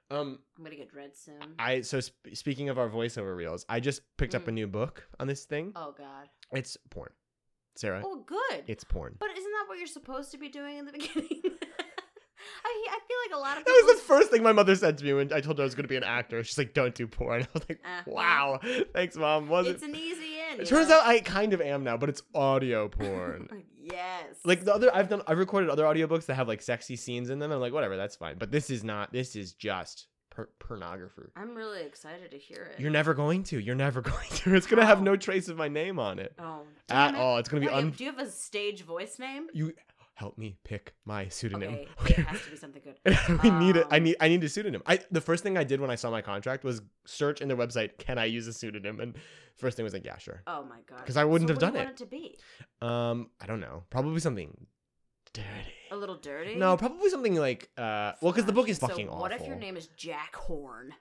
Um. 0.09 0.39
I'm 0.57 0.63
gonna 0.63 0.77
get 0.77 0.89
dread 0.89 1.15
soon. 1.17 1.35
I 1.59 1.81
so 1.81 1.99
sp- 1.99 2.31
speaking 2.33 2.69
of 2.69 2.77
our 2.79 2.89
voiceover 2.89 3.35
reels, 3.35 3.65
I 3.67 3.81
just 3.81 4.01
picked 4.17 4.35
up 4.35 4.47
a 4.47 4.51
Mm. 4.51 4.55
new 4.55 4.67
book 4.67 5.05
on 5.19 5.27
this 5.27 5.43
thing. 5.45 5.73
oh 5.75 5.93
God. 5.97 6.29
It's 6.53 6.77
porn. 6.89 7.11
Sarah, 7.77 8.01
Oh, 8.05 8.23
good. 8.25 8.63
it's 8.67 8.83
porn. 8.83 9.15
But 9.19 9.29
isn't 9.31 9.43
that 9.51 9.65
what 9.67 9.77
you're 9.77 9.87
supposed 9.87 10.31
to 10.31 10.37
be 10.37 10.49
doing 10.49 10.77
in 10.77 10.85
the 10.85 10.91
beginning? 10.99 11.41
I 12.63 12.87
I 12.89 12.99
feel 13.07 13.17
like 13.27 13.35
a 13.35 13.39
lot 13.39 13.57
of 13.57 13.65
That 13.65 13.83
was 13.85 13.95
the 13.99 14.01
first 14.05 14.29
thing 14.31 14.41
my 14.43 14.51
mother 14.51 14.75
said 14.75 14.97
to 14.99 15.03
me 15.05 15.13
when 15.13 15.33
I 15.33 15.41
told 15.41 15.57
her 15.57 15.63
I 15.63 15.65
was 15.65 15.75
going 15.75 15.83
to 15.83 15.89
be 15.89 15.95
an 15.97 16.03
actor. 16.03 16.43
She's 16.43 16.57
like, 16.57 16.73
"Don't 16.73 16.93
do 16.95 17.07
porn." 17.07 17.41
I 17.43 17.47
was 17.53 17.63
like, 17.69 17.79
Uh, 17.83 18.03
"Wow, 18.05 18.59
thanks, 18.93 19.15
mom." 19.17 19.49
Was 19.49 19.67
it's 19.67 19.83
it? 19.83 19.89
an 19.89 19.95
easy 19.95 20.39
in. 20.53 20.61
It 20.61 20.67
turns 20.67 20.89
know? 20.89 20.95
out 20.99 21.05
I 21.07 21.19
kind 21.19 21.53
of 21.53 21.61
am 21.61 21.83
now, 21.83 21.97
but 21.97 22.09
it's 22.09 22.21
audio 22.35 22.87
porn. 22.89 23.63
yes. 23.81 24.35
like 24.45 24.63
the 24.63 24.73
other, 24.73 24.93
I've 24.95 25.09
done, 25.09 25.21
I've 25.27 25.37
recorded 25.39 25.69
other 25.69 25.83
audiobooks 25.83 26.25
that 26.27 26.35
have 26.35 26.47
like 26.47 26.61
sexy 26.61 26.95
scenes 26.95 27.29
in 27.29 27.39
them. 27.39 27.51
I'm 27.51 27.59
like, 27.59 27.73
whatever, 27.73 27.97
that's 27.97 28.15
fine. 28.15 28.37
But 28.37 28.51
this 28.51 28.69
is 28.69 28.83
not. 28.83 29.11
This 29.11 29.35
is 29.35 29.53
just 29.53 30.07
per- 30.37 30.49
pornography. 30.59 31.23
I'm 31.35 31.55
really 31.55 31.81
excited 31.81 32.31
to 32.31 32.37
hear 32.37 32.69
it. 32.73 32.79
You're 32.79 32.91
never 32.91 33.13
going 33.13 33.43
to. 33.45 33.59
You're 33.59 33.75
never 33.75 34.01
going 34.13 34.29
to. 34.29 34.55
It's 34.55 34.67
gonna 34.67 34.85
have 34.85 35.01
no 35.01 35.15
trace 35.15 35.47
of 35.49 35.57
my 35.57 35.67
name 35.67 35.97
on 35.99 36.19
it 36.19 36.33
oh 36.39 36.61
at 36.89 37.11
damn 37.11 37.15
it. 37.15 37.17
all. 37.19 37.37
It's 37.39 37.49
gonna 37.49 37.61
be 37.61 37.67
Wait, 37.67 37.73
un. 37.75 37.89
Do 37.91 38.03
you 38.03 38.11
have 38.11 38.19
a 38.19 38.29
stage 38.29 38.83
voice 38.83 39.17
name? 39.19 39.47
You 39.53 39.73
help 40.13 40.37
me 40.37 40.57
pick 40.63 40.93
my 41.05 41.27
pseudonym. 41.27 41.79
Okay, 42.01 42.13
it 42.21 42.25
has 42.27 42.41
to 42.43 42.49
be 42.51 42.57
something 42.57 42.81
good. 42.83 42.97
we 43.43 43.49
need 43.49 43.75
it. 43.77 43.87
I 43.91 43.97
Um, 43.97 44.03
need. 44.03 44.15
I 44.19 44.27
need 44.29 44.43
a 44.43 44.49
pseudonym. 44.49 44.83
I 44.85 44.99
the 45.11 45.21
first 45.21 45.43
thing 45.43 45.57
I 45.57 45.63
did 45.63 45.81
when 45.81 45.89
I 45.89 45.95
saw 45.95 46.11
my 46.11 46.21
contract 46.21 46.63
was 46.63 46.81
search 47.05 47.41
in 47.41 47.47
their 47.47 47.57
website. 47.57 47.97
Can 47.97 48.17
I 48.19 48.25
use 48.25 48.47
a 48.47 48.53
pseudonym? 48.53 48.99
And 48.99 49.15
first 49.57 49.75
thing 49.77 49.83
was 49.83 49.93
like, 49.93 50.05
yeah, 50.05 50.17
sure. 50.17 50.43
Oh 50.47 50.63
my 50.63 50.77
god. 50.87 51.05
'Cause 51.05 51.17
I 51.17 51.23
wouldn't 51.23 51.49
So 51.49 51.53
have 51.55 51.61
what 51.61 51.67
do 51.73 51.73
done 51.73 51.75
you 51.75 51.81
it. 51.81 51.85
Want 51.85 52.01
it 52.01 52.03
to 52.03 52.05
be 52.05 52.37
Um, 52.81 53.29
I 53.41 53.47
don't 53.47 53.59
know. 53.59 53.83
Probably 53.89 54.19
something 54.19 54.67
dirty. 55.33 55.73
a 55.91 55.95
little 55.95 56.15
dirty. 56.17 56.55
No, 56.55 56.75
probably 56.77 57.09
something 57.09 57.35
like 57.35 57.69
uh, 57.77 58.13
well, 58.21 58.31
because 58.31 58.45
the 58.45 58.53
book 58.53 58.69
is 58.69 58.77
So 58.77 58.87
fucking 58.87 59.07
awful. 59.09 59.21
What 59.21 59.31
if 59.31 59.45
your 59.47 59.55
name 59.55 59.77
is 59.77 59.87
Jack 59.97 60.35
Horn, 60.35 60.93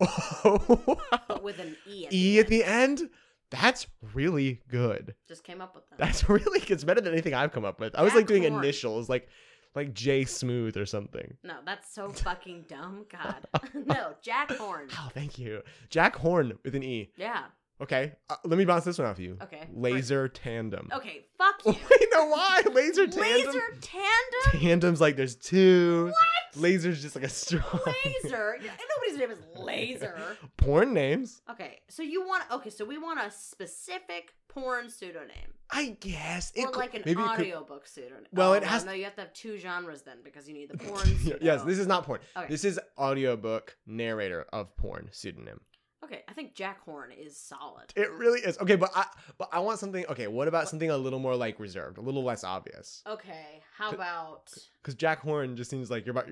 Oh, 0.00 0.98
but 1.28 1.42
with 1.42 1.58
an 1.58 1.76
e? 1.86 2.06
At 2.06 2.12
e 2.12 2.34
the 2.34 2.40
at 2.40 2.46
the 2.48 2.64
end? 2.64 3.00
end. 3.00 3.10
That's 3.50 3.86
really 4.14 4.62
good. 4.68 5.14
Just 5.28 5.44
came 5.44 5.60
up 5.60 5.74
with 5.74 5.88
that. 5.90 5.98
That's 5.98 6.28
really. 6.28 6.60
It's 6.68 6.84
better 6.84 7.00
than 7.00 7.12
anything 7.12 7.34
I've 7.34 7.52
come 7.52 7.64
up 7.64 7.78
with. 7.80 7.94
I 7.94 8.02
was 8.02 8.12
Jack 8.12 8.16
like 8.20 8.26
doing 8.26 8.42
Horn. 8.44 8.64
initials, 8.64 9.08
like 9.08 9.28
like 9.74 9.92
J 9.94 10.24
Smooth 10.24 10.76
or 10.76 10.86
something. 10.86 11.36
No, 11.44 11.56
that's 11.64 11.92
so 11.94 12.08
fucking 12.10 12.64
dumb. 12.68 13.04
God. 13.10 13.46
no, 13.74 14.14
Jack 14.22 14.50
Horn. 14.52 14.88
Oh, 14.98 15.08
thank 15.14 15.38
you, 15.38 15.62
Jack 15.90 16.16
Horn 16.16 16.58
with 16.64 16.74
an 16.74 16.82
e. 16.82 17.12
Yeah. 17.16 17.44
Okay, 17.82 18.12
uh, 18.30 18.36
let 18.44 18.56
me 18.58 18.64
bounce 18.64 18.84
this 18.84 18.98
one 18.98 19.08
off 19.08 19.18
you. 19.18 19.36
Okay. 19.42 19.66
Laser 19.72 20.28
tandem. 20.28 20.88
Okay. 20.92 21.26
Fuck 21.36 21.62
you. 21.66 21.72
Wait, 21.72 22.08
no, 22.12 22.26
why? 22.26 22.62
Laser 22.72 23.06
tandem. 23.08 23.22
Laser 23.46 23.60
tandem. 23.80 24.60
Tandem's 24.60 25.00
like 25.00 25.16
there's 25.16 25.34
two. 25.36 26.06
What? 26.06 26.62
Laser's 26.62 27.02
just 27.02 27.16
like 27.16 27.24
a 27.24 27.28
strong. 27.28 27.64
Laser. 28.04 28.56
Yeah, 28.62 28.70
Nobody's 28.96 29.18
name 29.18 29.30
is 29.30 29.38
Laser. 29.56 30.16
Porn 30.58 30.94
names. 30.94 31.42
Okay, 31.50 31.80
so 31.88 32.02
you 32.02 32.24
want 32.26 32.44
okay, 32.52 32.70
so 32.70 32.84
we 32.84 32.98
want 32.98 33.18
a 33.20 33.30
specific 33.30 34.32
porn 34.48 34.90
pseudonym 34.90 35.30
I 35.70 35.96
guess. 36.00 36.52
or 36.58 36.66
could- 36.66 36.76
like 36.76 36.94
an 36.94 37.02
maybe 37.06 37.22
it 37.22 37.24
could- 37.24 37.40
audiobook 37.40 37.86
pseudonym. 37.88 38.24
Well, 38.32 38.50
Oh, 38.50 38.52
it 38.54 38.62
has- 38.64 38.84
No, 38.84 38.92
you 38.92 39.04
have 39.04 39.14
to 39.16 39.22
have 39.22 39.32
two 39.32 39.56
genres 39.58 40.02
then 40.02 40.18
because 40.22 40.46
you 40.46 40.52
need 40.54 40.70
the 40.70 40.76
porn. 40.84 41.08
Yes, 41.40 41.62
this 41.62 41.78
is 41.78 41.86
not 41.86 42.04
porn. 42.04 42.20
Okay. 42.36 42.46
This 42.48 42.64
is 42.64 42.78
audiobook 42.98 43.76
narrator 43.86 44.44
of 44.52 44.76
porn 44.76 45.08
pseudonym. 45.10 45.60
Okay, 46.04 46.24
I 46.28 46.32
think 46.32 46.54
Jack 46.54 46.80
Horn 46.84 47.12
is 47.12 47.36
solid. 47.36 47.92
It 47.94 48.10
really 48.12 48.40
is. 48.40 48.58
Okay, 48.58 48.74
but 48.76 48.90
I 48.94 49.06
but 49.38 49.48
I 49.52 49.60
want 49.60 49.78
something 49.78 50.04
okay, 50.06 50.26
what 50.26 50.48
about 50.48 50.68
something 50.68 50.90
a 50.90 50.96
little 50.96 51.20
more 51.20 51.36
like 51.36 51.60
reserved, 51.60 51.96
a 51.98 52.00
little 52.00 52.24
less 52.24 52.42
obvious? 52.42 53.02
Okay, 53.06 53.62
how 53.76 53.90
C- 53.90 53.94
about 53.96 54.52
Cuz 54.82 54.94
Jack 54.94 55.20
Horn 55.20 55.56
just 55.56 55.70
seems 55.70 55.90
like 55.90 56.04
you're 56.04 56.10
about 56.12 56.28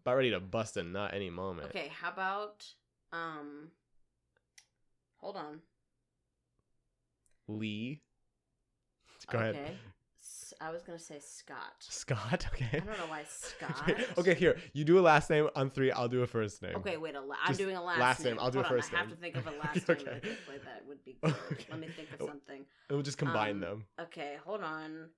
about 0.00 0.16
ready 0.16 0.30
to 0.30 0.40
bust 0.40 0.76
a 0.76 0.82
nut 0.82 1.12
any 1.14 1.30
moment. 1.30 1.68
okay, 1.68 1.88
how 1.88 2.10
about 2.10 2.66
um 3.12 3.70
hold 5.18 5.36
on. 5.36 5.60
Lee. 7.48 8.00
Go 9.30 9.38
ahead. 9.38 9.54
Okay. 9.56 9.70
S- 9.70 9.78
I 10.62 10.70
was 10.70 10.82
gonna 10.82 10.98
say 10.98 11.18
Scott. 11.18 11.74
Scott, 11.80 12.46
okay. 12.52 12.68
I 12.74 12.78
don't 12.78 12.86
know 12.98 13.06
why 13.08 13.24
Scott. 13.28 13.90
okay, 14.18 14.34
here. 14.34 14.56
You 14.72 14.84
do 14.84 14.98
a 14.98 15.02
last 15.02 15.28
name 15.28 15.48
on 15.56 15.70
3, 15.70 15.90
I'll 15.92 16.08
do 16.08 16.22
a 16.22 16.26
first 16.26 16.62
name. 16.62 16.76
Okay, 16.76 16.96
wait. 16.96 17.14
A 17.16 17.20
la- 17.20 17.34
I'm 17.42 17.48
Just 17.48 17.58
doing 17.58 17.76
a 17.76 17.82
last, 17.82 17.98
last 17.98 18.24
name, 18.24 18.36
I'll 18.40 18.50
do 18.50 18.60
a 18.60 18.62
Hold 18.62 18.72
on, 18.76 18.78
first 18.82 18.94
I 18.94 18.98
have 18.98 19.10
to 19.10 19.16
think 19.16 19.36
of 19.36 19.46
a 19.46 19.50
last 19.62 19.90
Okay. 19.90 20.04
name. 20.04 20.20
That, 20.22 20.38
like, 20.48 20.64
that 20.64 20.82
would 20.86 21.04
be 21.04 21.16
good. 21.22 21.34
Okay. 21.52 21.66
Let 21.70 21.80
me 21.80 21.88
think 21.88 22.08
of 22.12 22.26
something. 22.26 22.56
And 22.58 22.66
we'll 22.96 23.02
just 23.02 23.18
combine 23.18 23.56
Um, 23.56 23.60
them. 23.60 23.84
Okay, 24.00 24.36
hold 24.44 24.62
on. 24.62 25.08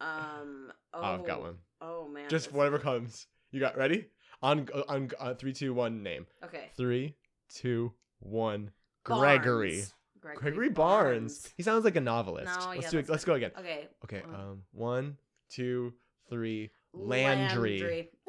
Um. 0.00 0.72
Oh, 0.94 1.00
Oh, 1.00 1.02
I've 1.02 1.24
got 1.26 1.40
one. 1.42 1.56
Oh 1.80 2.08
man. 2.08 2.28
Just 2.28 2.52
whatever 2.52 2.78
comes. 2.78 3.26
You 3.50 3.60
got 3.60 3.76
ready? 3.76 4.06
On 4.42 4.68
on, 4.88 5.10
on 5.20 5.36
three, 5.36 5.52
two, 5.52 5.72
one. 5.74 6.02
Name. 6.02 6.26
Okay. 6.44 6.70
Three, 6.76 7.14
two, 7.48 7.92
one. 8.18 8.70
Gregory. 9.04 9.70
Barnes. 9.72 9.94
Gregory, 10.22 10.40
Gregory 10.40 10.68
Barnes. 10.70 11.52
He 11.56 11.64
sounds 11.64 11.84
like 11.84 11.96
a 11.96 12.00
novelist. 12.00 12.46
No, 12.60 12.68
let's 12.68 12.84
yeah, 12.84 12.90
do 12.90 12.98
it. 12.98 13.08
Let's 13.08 13.24
go 13.24 13.34
again. 13.34 13.50
Okay. 13.58 13.88
Okay. 14.04 14.22
Um, 14.24 14.34
Um. 14.34 14.62
One, 14.72 15.16
two, 15.50 15.92
three. 16.30 16.70
Landry. 16.94 17.80
Landry. 17.80 18.10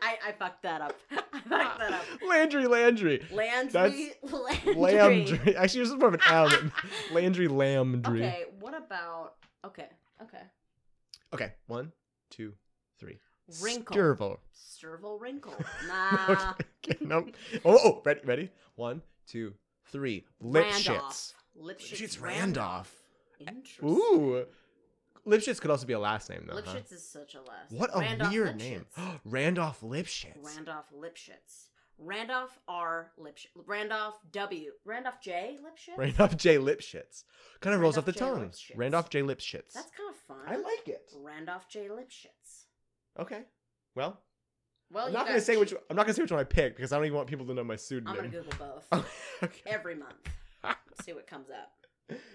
I 0.00 0.16
I 0.28 0.32
fucked 0.38 0.62
that 0.62 0.80
up. 0.80 0.94
I 1.10 1.40
fucked 1.40 1.78
that 1.80 1.92
up. 1.92 2.04
Landry. 2.28 2.66
Landry. 2.66 3.22
Landry. 3.30 4.12
Landry. 4.22 4.74
Landry. 4.74 5.56
Actually, 5.56 5.80
this 5.80 5.90
is 5.90 5.96
more 5.96 6.08
of 6.08 6.14
an 6.14 6.20
M. 6.30 6.72
Landry 7.12 7.48
Landry. 7.48 8.24
Okay. 8.24 8.44
What 8.58 8.74
about? 8.74 9.34
Okay. 9.66 9.88
Okay. 10.22 10.42
Okay. 11.34 11.52
One, 11.66 11.92
two, 12.30 12.54
three. 12.98 13.18
Wrinkle. 13.60 13.94
Sturvel. 13.94 14.38
Serval 14.52 15.18
wrinkle. 15.18 15.54
Nah. 15.86 16.54
okay, 16.84 16.98
nope. 17.00 17.30
Oh, 17.64 17.78
oh, 17.84 18.02
ready, 18.04 18.20
ready. 18.24 18.50
One, 18.76 19.02
two, 19.26 19.54
three. 19.92 20.24
Lipschitz. 20.42 20.86
Randolph. 20.88 21.34
Lipschitz, 21.60 22.00
Lipschitz 22.00 22.20
Randolph. 22.22 23.02
Interesting. 23.38 23.88
Ooh. 23.88 24.46
Lipschitz 25.26 25.60
could 25.60 25.70
also 25.70 25.86
be 25.86 25.92
a 25.92 25.98
last 26.00 26.28
name, 26.30 26.44
though. 26.48 26.60
huh? 26.64 26.78
Is 26.90 27.06
such 27.06 27.34
a 27.34 27.42
last. 27.42 27.70
What 27.70 27.90
a 27.94 28.00
Randolph 28.00 28.32
weird 28.32 28.56
Lipschitz. 28.56 28.58
name. 28.58 28.86
Randolph 29.24 29.80
Lipschitz. 29.82 30.44
Randolph 30.56 30.86
Lipschitz. 30.96 31.68
Randolph 31.98 32.58
R. 32.66 33.12
Lipschitz. 33.20 33.46
Randolph 33.66 34.14
W. 34.32 34.72
Randolph 34.84 35.20
J. 35.22 35.58
Lipschitz. 35.62 35.96
Randolph 35.98 36.36
J. 36.36 36.56
Lipschitz. 36.56 37.24
Kind 37.60 37.74
of 37.74 37.80
rolls 37.80 37.96
off 37.96 38.04
the 38.04 38.12
J. 38.12 38.18
tongue. 38.18 38.48
Lipschitz. 38.48 38.76
Randolph 38.76 39.10
J. 39.10 39.20
Lipschitz. 39.22 39.72
That's 39.74 39.90
kind 39.96 40.10
of 40.10 40.16
fun. 40.26 40.38
I 40.48 40.56
like 40.56 40.88
it. 40.88 41.12
Randolph 41.16 41.68
J. 41.68 41.88
Lipschitz. 41.88 42.64
Okay. 43.20 43.42
Well, 43.94 44.18
Well, 44.92 45.06
I'm 45.06 45.12
not 45.12 45.26
gonna 45.26 45.40
say 45.40 45.56
ch- 45.56 45.58
which. 45.58 45.74
I'm 45.90 45.96
not 45.96 46.06
gonna 46.06 46.14
say 46.14 46.22
which 46.22 46.30
one 46.30 46.40
I 46.40 46.44
picked 46.44 46.76
because 46.76 46.92
I 46.92 46.96
don't 46.96 47.06
even 47.06 47.16
want 47.16 47.28
people 47.28 47.46
to 47.46 47.54
know 47.54 47.64
my 47.64 47.76
pseudonym. 47.76 48.08
I'm 48.12 48.16
gonna 48.16 48.28
Google 48.28 48.52
both 48.92 49.14
okay. 49.42 49.62
every 49.66 49.94
month. 49.94 50.14
See 51.04 51.12
what 51.12 51.26
comes 51.26 51.48
up. 51.50 51.72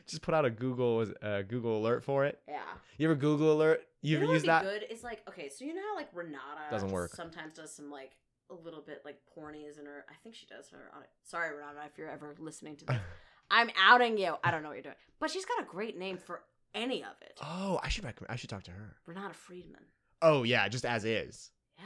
Just 0.08 0.22
put 0.22 0.34
out 0.34 0.46
a 0.46 0.50
Google 0.50 1.06
uh, 1.22 1.44
Google 1.44 1.78
alert 1.78 2.04
for 2.04 2.26
it. 2.26 2.40
Yeah. 2.48 2.62
You 2.98 3.08
ever 3.08 3.16
Google 3.16 3.54
alert? 3.54 3.82
You 4.02 4.18
You 4.18 4.24
ever 4.24 4.34
use 4.34 4.44
that? 4.44 4.64
good 4.64 4.86
is 4.90 5.04
like 5.04 5.22
okay, 5.30 5.50
so 5.50 5.66
you 5.66 5.74
know 5.76 5.82
how 5.90 5.96
like 5.96 6.10
Renata 6.14 6.62
Doesn't 6.72 6.92
work. 6.92 7.12
Sometimes 7.14 7.54
does 7.54 7.74
some 7.74 7.92
like 7.92 8.12
a 8.50 8.54
little 8.56 8.82
bit 8.82 9.02
like 9.06 9.18
pornies 9.38 9.80
in 9.80 9.86
her. 9.86 10.06
I 10.10 10.14
think 10.24 10.36
she 10.36 10.46
does 10.48 10.70
her. 10.70 10.90
On 10.96 11.02
it. 11.04 11.10
Sorry, 11.24 11.54
Renata, 11.56 11.80
if 11.92 11.98
you're 11.98 12.10
ever 12.10 12.34
listening 12.40 12.76
to 12.78 12.86
this, 12.86 12.98
I'm 13.52 13.70
outing 13.80 14.18
you. 14.18 14.36
I 14.44 14.52
don't 14.52 14.64
know 14.64 14.70
what 14.70 14.76
you're 14.76 14.84
doing, 14.84 14.96
but 15.20 15.30
she's 15.30 15.46
got 15.46 15.62
a 15.62 15.66
great 15.66 15.98
name 15.98 16.18
for 16.18 16.42
any 16.74 17.04
of 17.04 17.14
it. 17.22 17.38
Oh, 17.44 17.80
I 17.84 17.90
should 17.90 18.04
recommend. 18.04 18.32
I 18.32 18.36
should 18.36 18.50
talk 18.50 18.64
to 18.64 18.72
her. 18.72 18.96
Renata 19.06 19.34
Friedman. 19.34 19.82
Oh 20.22 20.44
yeah, 20.44 20.68
just 20.70 20.86
as 20.86 21.06
is. 21.06 21.52
Yeah, 21.78 21.84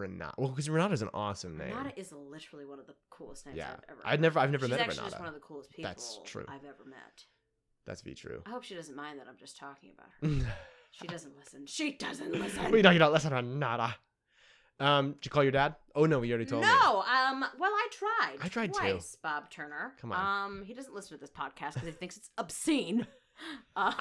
Renata. 0.00 0.34
Well, 0.38 0.48
because 0.48 0.68
Renata's 0.68 1.02
an 1.02 1.10
awesome 1.14 1.56
name. 1.56 1.68
Renata 1.68 1.92
is 1.98 2.12
literally 2.12 2.66
one 2.66 2.78
of 2.78 2.86
the 2.86 2.94
coolest 3.10 3.46
names 3.46 3.58
Yeah. 3.58 3.70
I've 3.72 3.84
ever. 3.90 4.00
I've 4.04 4.20
never- 4.20 4.38
I've 4.40 4.50
never 4.50 4.66
she's 4.66 4.70
met 4.70 4.80
actually 4.80 4.96
just 4.96 5.04
Renata. 5.06 5.20
one 5.20 5.28
of 5.28 5.34
the 5.34 5.40
coolest 5.40 5.70
people 5.70 5.84
That's 5.84 6.18
true. 6.24 6.44
I've 6.48 6.64
ever 6.64 6.84
met. 6.86 7.24
That's 7.86 8.02
be 8.02 8.14
true. 8.14 8.42
I 8.46 8.50
hope 8.50 8.64
she 8.64 8.74
doesn't 8.74 8.96
mind 8.96 9.18
that 9.20 9.26
I'm 9.28 9.36
just 9.38 9.56
talking 9.56 9.92
about 9.96 10.10
her. 10.44 10.52
she 10.90 11.06
doesn't 11.06 11.36
listen. 11.36 11.66
She 11.66 11.92
doesn't 11.92 12.32
listen. 12.32 12.62
what 12.64 12.74
are 12.74 12.76
you 12.92 12.96
about? 12.96 13.12
Listen, 13.12 13.32
Renata. 13.32 13.94
Um, 14.78 15.12
did 15.12 15.26
you 15.26 15.30
call 15.30 15.42
your 15.42 15.52
dad? 15.52 15.76
Oh 15.94 16.06
no, 16.06 16.22
you 16.22 16.32
already 16.32 16.48
told 16.48 16.62
me. 16.62 16.68
No, 16.68 17.00
um, 17.02 17.44
well, 17.58 17.70
I 17.72 17.88
tried. 17.92 18.36
I 18.42 18.48
tried 18.48 18.72
too. 18.72 18.80
twice, 18.80 19.16
Bob 19.22 19.50
Turner. 19.50 19.92
Come 20.00 20.12
on. 20.12 20.46
Um, 20.46 20.64
he 20.64 20.72
doesn't 20.72 20.94
listen 20.94 21.16
to 21.18 21.20
this 21.20 21.30
podcast 21.30 21.74
because 21.74 21.88
he 21.88 21.92
thinks 21.92 22.16
it's 22.16 22.30
obscene. 22.38 23.06
Uh, 23.74 23.92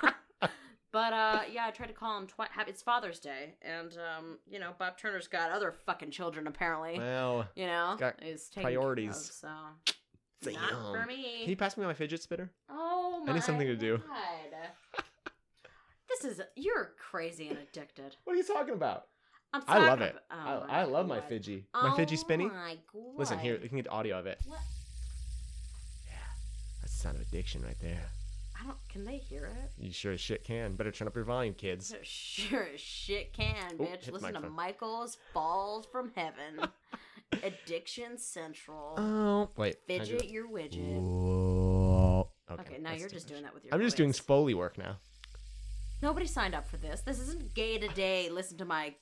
but 0.91 1.13
uh, 1.13 1.41
yeah, 1.51 1.65
I 1.65 1.72
tried 1.72 1.88
to 1.88 1.93
call 1.93 2.17
him 2.17 2.27
twice. 2.27 2.50
It's 2.67 2.81
Father's 2.81 3.19
Day, 3.19 3.55
and 3.62 3.91
um, 4.17 4.38
you 4.50 4.60
know, 4.60 4.72
Bob 4.77 4.98
Turner's 4.98 5.27
got 5.27 5.51
other 5.51 5.72
fucking 5.86 6.12
children 6.12 6.48
apparently. 6.48 6.98
Well, 6.98 7.48
you 7.55 7.65
know, 7.67 7.96
got 8.00 8.15
he's 8.22 8.50
priorities. 8.53 9.15
of, 9.15 9.34
so 9.36 9.48
not 9.48 9.93
damn. 10.41 10.53
for 10.93 11.00
Can 11.00 11.08
me. 11.08 11.46
you 11.46 11.55
pass 11.55 11.77
me 11.77 11.86
my 11.86 11.93
fidget 11.93 12.22
spinner? 12.22 12.51
Oh 12.69 13.19
my 13.22 13.25
god. 13.27 13.31
I 13.31 13.34
need 13.36 13.43
something 13.43 13.67
to 13.67 13.75
do. 13.75 13.98
God. 13.98 15.03
this 16.10 16.25
is 16.25 16.41
you're 16.55 16.93
crazy 16.98 17.50
and 17.50 17.58
addicted. 17.60 18.15
What 18.24 18.34
are 18.34 18.38
you 18.38 18.43
talking 18.43 18.74
about? 18.74 19.05
I'm 19.51 19.63
I 19.67 19.79
love 19.79 20.01
it. 20.01 20.15
oh 20.31 20.65
I, 20.69 20.81
I 20.81 20.84
love 20.84 21.08
my 21.08 21.19
God. 21.19 21.29
Fidgy. 21.29 21.63
My 21.74 21.89
Fidgy 21.98 22.13
Oh 22.13 22.15
spinny. 22.17 22.46
my 22.48 22.77
Listen 23.17 23.39
here, 23.39 23.55
God. 23.55 23.63
you 23.63 23.69
can 23.69 23.77
get 23.79 23.91
audio 23.91 24.19
of 24.19 24.27
it. 24.27 24.39
What? 24.46 24.60
Yeah, 26.05 26.13
that's 26.81 26.93
the 26.93 27.00
sound 27.00 27.15
of 27.15 27.22
addiction 27.24 27.63
right 27.63 27.77
there. 27.81 28.10
I 28.61 28.65
don't. 28.65 28.77
Can 28.89 29.05
they 29.05 29.17
hear 29.17 29.45
it? 29.45 29.71
You 29.77 29.91
sure 29.91 30.11
as 30.11 30.19
shit 30.19 30.43
can. 30.43 30.75
Better 30.75 30.91
turn 30.91 31.07
up 31.07 31.15
your 31.15 31.23
volume, 31.23 31.53
kids. 31.53 31.95
Sure 32.03 32.67
as 32.73 32.79
shit 32.81 33.31
can, 33.33 33.55
Oh, 33.79 33.83
bitch. 33.83 34.11
Listen 34.11 34.33
to. 34.33 34.49
Michael's 34.49 35.17
Falls 35.33 35.85
from 35.91 36.11
Heaven. 36.15 36.69
Addiction 37.43 38.17
Central. 38.17 38.95
Oh, 38.97 39.49
wait. 39.55 39.77
I 39.89 39.93
Fidget 39.99 40.29
your 40.29 40.47
widget. 40.49 40.99
Whoa. 40.99 42.29
Okay, 42.51 42.61
Okay, 42.63 42.77
now 42.81 42.91
you're 42.93 43.07
just 43.09 43.27
much. 43.27 43.31
doing 43.31 43.43
that 43.43 43.53
with 43.53 43.63
your 43.63 43.73
I'm 43.73 43.81
just 43.81 43.95
doing 43.95 44.09
voice. 44.09 44.19
Foley 44.19 44.53
work 44.55 44.77
now. 44.77 44.97
Nobody 46.01 46.25
signed 46.25 46.55
up 46.55 46.67
for 46.67 46.77
this. 46.77 47.01
This 47.01 47.19
isn't 47.19 47.53
gay 47.53 47.77
today. 47.77 48.29
Listen 48.29 48.57
to 48.57 48.65
my. 48.65 48.95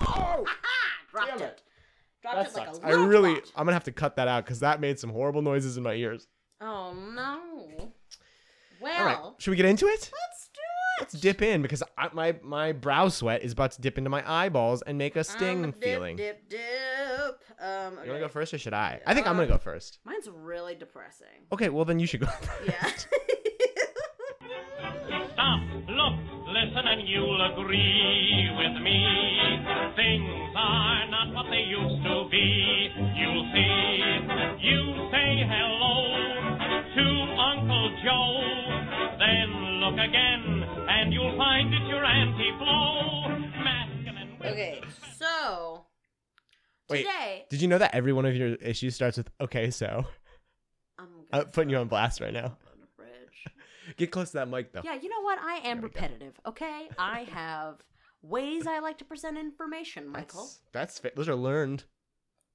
Oh! 0.00 0.46
Dropped 1.10 1.40
it. 1.40 1.42
it. 1.42 1.62
Dropped 2.22 2.36
That 2.36 2.46
it 2.46 2.52
sucks. 2.52 2.80
I 2.84 2.90
little 2.90 3.06
really, 3.06 3.34
twat. 3.34 3.52
I'm 3.56 3.64
gonna 3.64 3.72
have 3.72 3.84
to 3.84 3.92
cut 3.92 4.16
that 4.16 4.28
out 4.28 4.44
because 4.44 4.60
that 4.60 4.80
made 4.80 4.98
some 4.98 5.10
horrible 5.10 5.42
noises 5.42 5.76
in 5.76 5.82
my 5.82 5.94
ears. 5.94 6.26
Oh 6.60 6.92
no. 7.14 7.92
Well, 8.84 8.98
All 8.98 9.04
right, 9.06 9.32
should 9.38 9.50
we 9.50 9.56
get 9.56 9.66
into 9.66 9.86
it? 9.86 10.10
let's 10.12 10.48
do 10.52 10.60
it. 10.60 11.00
Let's 11.00 11.14
dip 11.14 11.42
in 11.42 11.62
because 11.62 11.82
I, 11.98 12.08
my 12.12 12.36
my 12.42 12.72
brow 12.72 13.08
sweat 13.08 13.42
is 13.42 13.52
about 13.52 13.72
to 13.72 13.80
dip 13.80 13.96
into 13.98 14.10
my 14.10 14.22
eyeballs 14.30 14.82
and 14.82 14.96
make 14.98 15.16
a 15.16 15.24
sting 15.24 15.64
I'm 15.64 15.70
dip, 15.72 15.82
feeling. 15.82 16.16
Dip, 16.16 16.48
dip, 16.48 16.60
Um, 17.60 17.98
You 18.04 18.10
wanna 18.10 18.20
go 18.20 18.28
first 18.28 18.52
or 18.54 18.58
should 18.58 18.74
I? 18.74 19.00
I 19.06 19.14
think 19.14 19.26
I'm 19.26 19.34
gonna 19.36 19.48
Uh, 19.48 19.56
go 19.56 19.58
first. 19.58 19.98
Mine's 20.04 20.28
really 20.28 20.74
depressing. 20.74 21.46
Okay, 21.52 21.68
well 21.70 21.84
then 21.86 21.98
you 21.98 22.06
should 22.06 22.20
go. 22.20 22.26
First. 22.42 22.68
Yeah. 22.68 22.90
Stop, 25.32 25.60
look, 25.88 26.14
listen, 26.48 26.84
and 26.86 27.08
you'll 27.08 27.40
agree 27.52 28.50
with 28.58 28.82
me. 28.82 28.98
Things 29.96 30.52
are 30.56 31.08
not 31.10 31.34
what 31.34 31.46
they 31.50 31.62
used 31.62 32.02
to 32.04 32.28
be. 32.30 32.90
You'll 33.18 33.46
see. 33.52 34.02
You 34.68 35.08
say 35.10 35.42
hello 35.44 35.94
to 36.40 36.43
Uncle 37.84 38.02
Joe. 38.02 39.16
Then 39.18 39.80
look 39.80 39.94
again, 39.94 40.62
and 40.88 41.12
you'll 41.12 41.36
find 41.36 41.72
it's 41.74 41.86
your 41.88 42.04
Auntie 42.04 42.52
Flo. 42.58 44.50
Okay, 44.50 44.80
so 45.18 45.84
Wait, 46.90 46.98
today 46.98 47.46
did 47.48 47.62
you 47.62 47.68
know 47.68 47.78
that 47.78 47.94
every 47.94 48.12
one 48.12 48.26
of 48.26 48.36
your 48.36 48.54
issues 48.56 48.94
starts 48.94 49.16
with 49.16 49.30
"Okay, 49.40 49.70
so"? 49.70 50.04
I'm 50.98 51.08
I'm 51.32 51.46
putting 51.46 51.70
you 51.70 51.76
on 51.78 51.88
blast 51.88 52.20
right 52.20 52.32
now. 52.32 52.44
up 52.46 52.60
on 52.72 52.80
the 52.80 52.86
bridge. 52.96 53.46
Get 53.96 54.10
close 54.10 54.30
to 54.30 54.38
that 54.38 54.48
mic 54.48 54.72
though. 54.72 54.82
Yeah, 54.84 54.94
you 54.94 55.08
know 55.08 55.20
what? 55.22 55.38
I 55.38 55.56
am 55.56 55.62
There 55.62 55.74
we 55.74 55.80
go. 55.80 55.86
repetitive. 56.00 56.34
Okay, 56.46 56.88
I 56.98 57.20
have 57.32 57.76
ways 58.22 58.66
I 58.66 58.78
like 58.80 58.98
to 58.98 59.04
present 59.04 59.36
information, 59.38 60.08
Michael. 60.08 60.42
That's, 60.42 60.60
that's 60.72 60.98
fa- 61.00 61.12
those 61.16 61.28
are 61.28 61.34
learned 61.34 61.84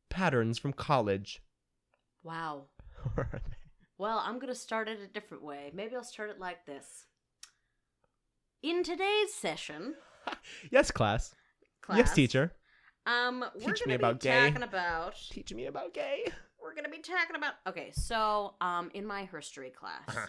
patterns 0.10 0.58
from 0.58 0.74
college. 0.74 1.42
Wow. 2.24 2.66
Well, 4.00 4.24
I'm 4.26 4.40
gonna 4.40 4.56
start 4.56 4.88
it 4.88 4.98
a 5.04 5.08
different 5.08 5.44
way. 5.44 5.72
Maybe 5.74 5.94
I'll 5.94 6.04
start 6.06 6.30
it 6.30 6.40
like 6.40 6.66
this. 6.66 7.06
In 8.64 8.82
today's 8.82 9.34
session, 9.34 9.96
yes, 10.72 10.90
class. 10.90 11.36
class, 11.82 11.98
Yes, 11.98 12.14
teacher. 12.16 12.54
Um, 13.06 13.42
we're 13.56 13.60
Teach 13.74 13.80
gonna 13.82 13.90
me 13.90 13.94
about 13.96 14.22
be 14.22 14.30
gay. 14.30 14.48
talking 14.48 14.64
about. 14.64 15.16
Teach 15.30 15.54
me 15.54 15.66
about 15.66 15.94
gay. 15.94 16.24
We're 16.64 16.74
gonna 16.74 16.88
be 16.90 17.00
talking 17.00 17.36
about. 17.36 17.56
Okay, 17.68 17.92
so 17.94 18.54
um, 18.62 18.90
in 18.94 19.06
my 19.06 19.26
history 19.26 19.70
class, 19.70 20.04
Uh-huh. 20.08 20.28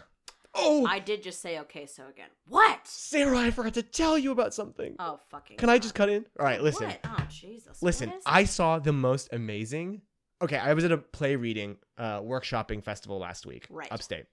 Oh, 0.52 0.84
I 0.84 0.98
did 0.98 1.22
just 1.22 1.40
say 1.40 1.60
okay, 1.60 1.86
so 1.86 2.08
again. 2.08 2.28
What? 2.48 2.80
Sarah, 2.84 3.38
I 3.38 3.52
forgot 3.52 3.74
to 3.74 3.84
tell 3.84 4.18
you 4.18 4.32
about 4.32 4.52
something. 4.52 4.96
Oh 4.98 5.20
fucking. 5.30 5.58
Can 5.58 5.68
I 5.70 5.78
just 5.78 5.94
cut 5.94 6.08
in? 6.08 6.24
All 6.40 6.44
right, 6.44 6.60
listen. 6.60 6.88
What? 6.88 6.98
Oh 7.04 7.24
Jesus. 7.28 7.80
Listen, 7.80 8.12
I 8.26 8.42
saw 8.42 8.80
the 8.80 8.92
most 8.92 9.28
amazing. 9.32 10.02
Okay, 10.42 10.56
I 10.56 10.72
was 10.74 10.84
at 10.84 10.92
a 10.92 10.98
play 10.98 11.36
reading, 11.36 11.76
uh, 11.98 12.20
workshopping 12.20 12.82
festival 12.82 13.18
last 13.18 13.44
week, 13.46 13.66
Right. 13.70 13.88
upstate, 13.90 14.26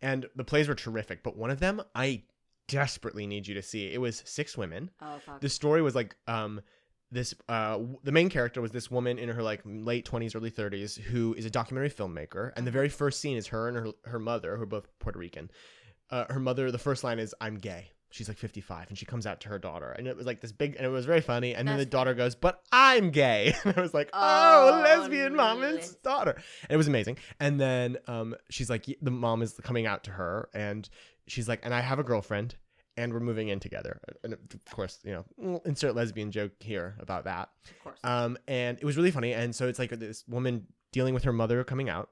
and 0.00 0.26
the 0.36 0.44
plays 0.44 0.68
were 0.68 0.74
terrific. 0.74 1.22
But 1.22 1.36
one 1.36 1.50
of 1.50 1.60
them, 1.60 1.82
I 1.94 2.22
desperately 2.68 3.26
need 3.26 3.46
you 3.48 3.54
to 3.54 3.62
see. 3.62 3.92
It 3.92 4.00
was 4.00 4.22
six 4.24 4.56
women. 4.56 4.90
Oh 5.00 5.18
fuck. 5.18 5.40
The 5.40 5.48
story 5.48 5.82
was 5.82 5.94
like, 5.94 6.14
um, 6.28 6.60
this 7.10 7.34
uh, 7.48 7.80
the 8.04 8.12
main 8.12 8.28
character 8.30 8.60
was 8.60 8.70
this 8.70 8.88
woman 8.88 9.18
in 9.18 9.28
her 9.30 9.42
like 9.42 9.62
late 9.64 10.04
twenties, 10.04 10.34
early 10.36 10.50
thirties, 10.50 10.94
who 10.96 11.34
is 11.34 11.44
a 11.44 11.50
documentary 11.50 11.90
filmmaker, 11.90 12.52
and 12.56 12.64
the 12.66 12.70
very 12.70 12.88
first 12.88 13.20
scene 13.20 13.36
is 13.36 13.48
her 13.48 13.66
and 13.66 13.76
her 13.76 13.88
her 14.04 14.18
mother, 14.20 14.56
who 14.56 14.62
are 14.62 14.66
both 14.66 14.86
Puerto 15.00 15.18
Rican. 15.18 15.50
Uh, 16.10 16.26
her 16.32 16.38
mother, 16.40 16.70
the 16.70 16.78
first 16.78 17.02
line 17.02 17.18
is 17.18 17.34
"I'm 17.40 17.56
gay." 17.56 17.90
She's 18.10 18.28
like 18.28 18.38
55, 18.38 18.88
and 18.88 18.98
she 18.98 19.06
comes 19.06 19.24
out 19.26 19.40
to 19.42 19.48
her 19.48 19.58
daughter, 19.58 19.92
and 19.92 20.08
it 20.08 20.16
was 20.16 20.26
like 20.26 20.40
this 20.40 20.50
big, 20.52 20.74
and 20.76 20.84
it 20.84 20.88
was 20.88 21.06
very 21.06 21.20
funny. 21.20 21.54
And 21.54 21.66
then 21.68 21.76
That's 21.76 21.86
the 21.86 21.90
daughter 21.90 22.12
goes, 22.14 22.34
"But 22.34 22.60
I'm 22.72 23.10
gay," 23.10 23.54
and 23.64 23.76
I 23.76 23.80
was 23.80 23.94
like, 23.94 24.10
"Oh, 24.12 24.72
Oh, 24.78 24.80
lesbian 24.82 25.34
mom 25.36 25.62
and 25.62 25.80
daughter," 26.02 26.32
and 26.32 26.70
it 26.70 26.76
was 26.76 26.88
amazing. 26.88 27.18
And 27.38 27.60
then 27.60 27.98
um, 28.08 28.34
she's 28.48 28.68
like, 28.68 28.86
the 29.00 29.10
mom 29.10 29.42
is 29.42 29.52
coming 29.62 29.86
out 29.86 30.04
to 30.04 30.10
her, 30.10 30.48
and 30.54 30.88
she's 31.28 31.48
like, 31.48 31.60
"And 31.62 31.72
I 31.72 31.80
have 31.80 31.98
a 31.98 32.04
girlfriend." 32.04 32.56
And 32.96 33.14
we're 33.14 33.20
moving 33.20 33.48
in 33.48 33.60
together. 33.60 33.98
And 34.24 34.34
of 34.34 34.64
course, 34.72 34.98
you 35.04 35.24
know, 35.38 35.62
insert 35.64 35.94
lesbian 35.94 36.30
joke 36.32 36.52
here 36.60 36.96
about 36.98 37.24
that. 37.24 37.48
of 37.70 37.82
course. 37.84 37.98
Um, 38.04 38.36
and 38.46 38.76
it 38.78 38.84
was 38.84 38.96
really 38.98 39.12
funny. 39.12 39.32
And 39.32 39.54
so 39.54 39.68
it's 39.68 39.78
like 39.78 39.90
this 39.90 40.24
woman 40.28 40.66
dealing 40.92 41.14
with 41.14 41.24
her 41.24 41.32
mother 41.32 41.64
coming 41.64 41.88
out. 41.88 42.10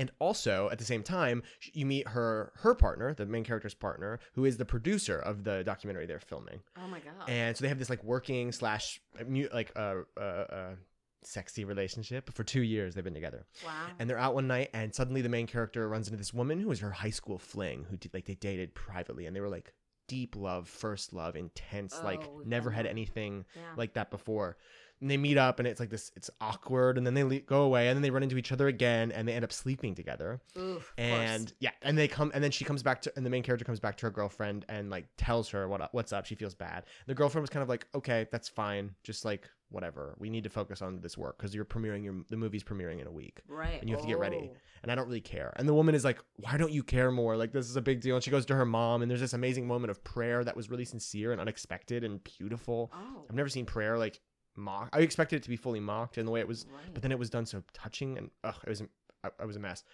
And 0.00 0.10
also 0.18 0.70
at 0.72 0.78
the 0.78 0.84
same 0.92 1.02
time, 1.02 1.42
you 1.74 1.84
meet 1.84 2.08
her 2.08 2.52
her 2.62 2.74
partner, 2.74 3.12
the 3.12 3.26
main 3.26 3.44
character's 3.44 3.74
partner, 3.74 4.18
who 4.32 4.46
is 4.46 4.56
the 4.56 4.64
producer 4.64 5.18
of 5.18 5.44
the 5.44 5.62
documentary 5.62 6.06
they're 6.06 6.20
filming. 6.32 6.60
oh 6.82 6.88
my 6.88 7.00
god. 7.00 7.28
And 7.28 7.54
so 7.54 7.62
they 7.62 7.68
have 7.68 7.78
this 7.78 7.90
like 7.90 8.02
working 8.02 8.50
slash 8.50 9.00
uh, 9.20 9.24
like 9.52 9.70
uh, 9.76 9.96
uh, 10.16 10.20
uh, 10.20 10.74
sexy 11.22 11.66
relationship 11.66 12.32
for 12.32 12.44
two 12.44 12.62
years. 12.62 12.94
They've 12.94 13.04
been 13.04 13.12
together, 13.22 13.44
wow. 13.64 13.88
and 13.98 14.08
they're 14.08 14.18
out 14.18 14.34
one 14.34 14.46
night, 14.46 14.70
and 14.72 14.94
suddenly 14.94 15.20
the 15.20 15.28
main 15.28 15.46
character 15.46 15.86
runs 15.86 16.08
into 16.08 16.16
this 16.16 16.32
woman 16.32 16.58
who 16.58 16.68
was 16.68 16.80
her 16.80 16.90
high 16.92 17.10
school 17.10 17.38
fling, 17.38 17.84
who 17.90 17.96
did 17.98 18.14
like 18.14 18.24
they 18.24 18.36
dated 18.36 18.74
privately, 18.74 19.26
and 19.26 19.36
they 19.36 19.40
were 19.40 19.50
like 19.50 19.74
deep 20.08 20.34
love, 20.34 20.66
first 20.66 21.12
love, 21.12 21.36
intense, 21.36 21.94
like 22.02 22.22
Oh, 22.26 22.38
we've 22.38 22.46
never 22.46 22.70
had 22.70 22.86
anything 22.86 23.44
Yeah. 23.54 23.62
like 23.76 23.92
that 23.94 24.10
before. 24.10 24.56
And 25.00 25.10
they 25.10 25.16
meet 25.16 25.38
up 25.38 25.58
and 25.58 25.66
it's 25.66 25.80
like 25.80 25.88
this 25.88 26.12
it's 26.14 26.28
awkward 26.42 26.98
and 26.98 27.06
then 27.06 27.14
they 27.14 27.24
le- 27.24 27.38
go 27.40 27.62
away 27.62 27.88
and 27.88 27.96
then 27.96 28.02
they 28.02 28.10
run 28.10 28.22
into 28.22 28.36
each 28.36 28.52
other 28.52 28.68
again 28.68 29.10
and 29.12 29.26
they 29.26 29.32
end 29.32 29.44
up 29.44 29.52
sleeping 29.52 29.94
together. 29.94 30.40
Oof, 30.58 30.76
of 30.76 30.92
And 30.98 31.46
course. 31.46 31.54
yeah, 31.60 31.70
and 31.82 31.96
they 31.96 32.06
come 32.06 32.30
and 32.34 32.44
then 32.44 32.50
she 32.50 32.64
comes 32.64 32.82
back 32.82 33.00
to 33.02 33.12
and 33.16 33.24
the 33.24 33.30
main 33.30 33.42
character 33.42 33.64
comes 33.64 33.80
back 33.80 33.96
to 33.98 34.06
her 34.06 34.10
girlfriend 34.10 34.66
and 34.68 34.90
like 34.90 35.06
tells 35.16 35.48
her 35.50 35.66
what 35.68 35.88
what's 35.94 36.12
up. 36.12 36.26
She 36.26 36.34
feels 36.34 36.54
bad. 36.54 36.84
The 37.06 37.14
girlfriend 37.14 37.42
was 37.42 37.50
kind 37.50 37.62
of 37.62 37.68
like, 37.70 37.86
"Okay, 37.94 38.26
that's 38.30 38.48
fine. 38.48 38.94
Just 39.02 39.24
like 39.24 39.48
whatever. 39.70 40.16
We 40.18 40.28
need 40.30 40.44
to 40.44 40.50
focus 40.50 40.82
on 40.82 41.00
this 41.00 41.16
work 41.16 41.38
cuz 41.38 41.54
you're 41.54 41.64
premiering 41.64 42.02
your 42.04 42.16
the 42.28 42.36
movie's 42.36 42.64
premiering 42.64 43.00
in 43.00 43.06
a 43.06 43.10
week." 43.12 43.40
right. 43.48 43.80
and 43.80 43.88
you 43.88 43.94
have 43.96 44.02
to 44.02 44.08
get 44.08 44.18
ready. 44.18 44.50
Oh. 44.52 44.56
and 44.82 44.90
I 44.92 44.94
don't 44.94 45.06
really 45.06 45.20
care. 45.20 45.52
And 45.56 45.66
the 45.68 45.74
woman 45.74 45.94
is 45.94 46.04
like, 46.04 46.18
"Why 46.36 46.56
don't 46.58 46.72
you 46.72 46.82
care 46.82 47.10
more? 47.10 47.36
Like 47.38 47.52
this 47.52 47.70
is 47.70 47.76
a 47.76 47.82
big 47.82 48.00
deal." 48.02 48.16
And 48.16 48.22
she 48.24 48.30
goes 48.30 48.44
to 48.46 48.54
her 48.54 48.66
mom, 48.66 49.00
and 49.00 49.10
there's 49.10 49.20
this 49.20 49.32
amazing 49.32 49.66
moment 49.66 49.90
of 49.90 50.04
prayer 50.04 50.44
that 50.44 50.56
was 50.56 50.68
really 50.70 50.84
sincere 50.84 51.32
and 51.32 51.40
unexpected 51.40 52.04
and 52.04 52.22
beautiful. 52.22 52.90
Oh. 52.94 53.24
I've 53.30 53.36
never 53.36 53.48
seen 53.48 53.64
prayer 53.64 53.96
like 53.96 54.20
mocked. 54.56 54.94
I 54.94 55.00
expected 55.00 55.36
it 55.36 55.42
to 55.44 55.48
be 55.48 55.56
fully 55.56 55.80
mocked 55.80 56.18
in 56.18 56.26
the 56.26 56.32
way 56.32 56.40
it 56.40 56.48
was, 56.48 56.66
right. 56.72 56.92
but 56.92 57.02
then 57.02 57.12
it 57.12 57.18
was 57.18 57.30
done 57.30 57.46
so 57.46 57.62
touching, 57.72 58.18
and 58.18 58.30
ugh, 58.44 58.56
it 58.66 58.68
was 58.68 58.82
I, 59.24 59.30
I 59.38 59.44
was 59.44 59.56
a 59.56 59.60
mess. 59.60 59.84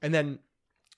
And 0.00 0.14
then. 0.14 0.38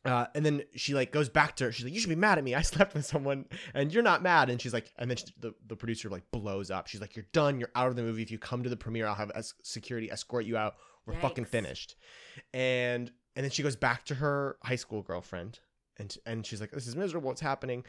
Uh, 0.06 0.26
and 0.34 0.44
then 0.44 0.62
she 0.76 0.92
like 0.92 1.12
goes 1.12 1.30
back 1.30 1.56
to 1.56 1.64
her. 1.64 1.72
She's 1.72 1.82
like, 1.82 1.94
"You 1.94 1.98
should 1.98 2.10
be 2.10 2.14
mad 2.14 2.36
at 2.36 2.44
me. 2.44 2.54
I 2.54 2.60
slept 2.74 2.92
with 2.92 3.06
someone, 3.06 3.46
and 3.72 3.90
you're 3.90 4.02
not 4.02 4.22
mad." 4.22 4.50
And 4.50 4.60
she's 4.60 4.74
like, 4.74 4.92
and 4.98 5.08
then 5.08 5.16
she, 5.16 5.24
the 5.40 5.54
the 5.66 5.76
producer 5.76 6.10
like 6.10 6.30
blows 6.30 6.70
up. 6.70 6.88
She's 6.88 7.00
like, 7.00 7.16
"You're 7.16 7.24
done. 7.32 7.58
You're 7.58 7.70
out 7.74 7.88
of 7.88 7.96
the 7.96 8.02
movie. 8.02 8.20
If 8.20 8.30
you 8.30 8.36
come 8.36 8.62
to 8.64 8.68
the 8.68 8.76
premiere, 8.76 9.06
I'll 9.06 9.14
have 9.14 9.32
es- 9.34 9.54
security 9.62 10.10
escort 10.10 10.44
you 10.44 10.58
out. 10.58 10.74
We're 11.06 11.14
fucking 11.14 11.46
finished." 11.46 11.96
and 12.52 13.10
and 13.36 13.44
then 13.44 13.50
she 13.50 13.62
goes 13.62 13.76
back 13.76 14.04
to 14.06 14.16
her 14.16 14.56
high 14.62 14.76
school 14.76 15.02
girlfriend 15.02 15.60
and 15.98 16.16
and 16.26 16.46
she's 16.46 16.60
like 16.60 16.70
this 16.70 16.86
is 16.86 16.96
miserable 16.96 17.28
what's 17.28 17.40
happening 17.40 17.84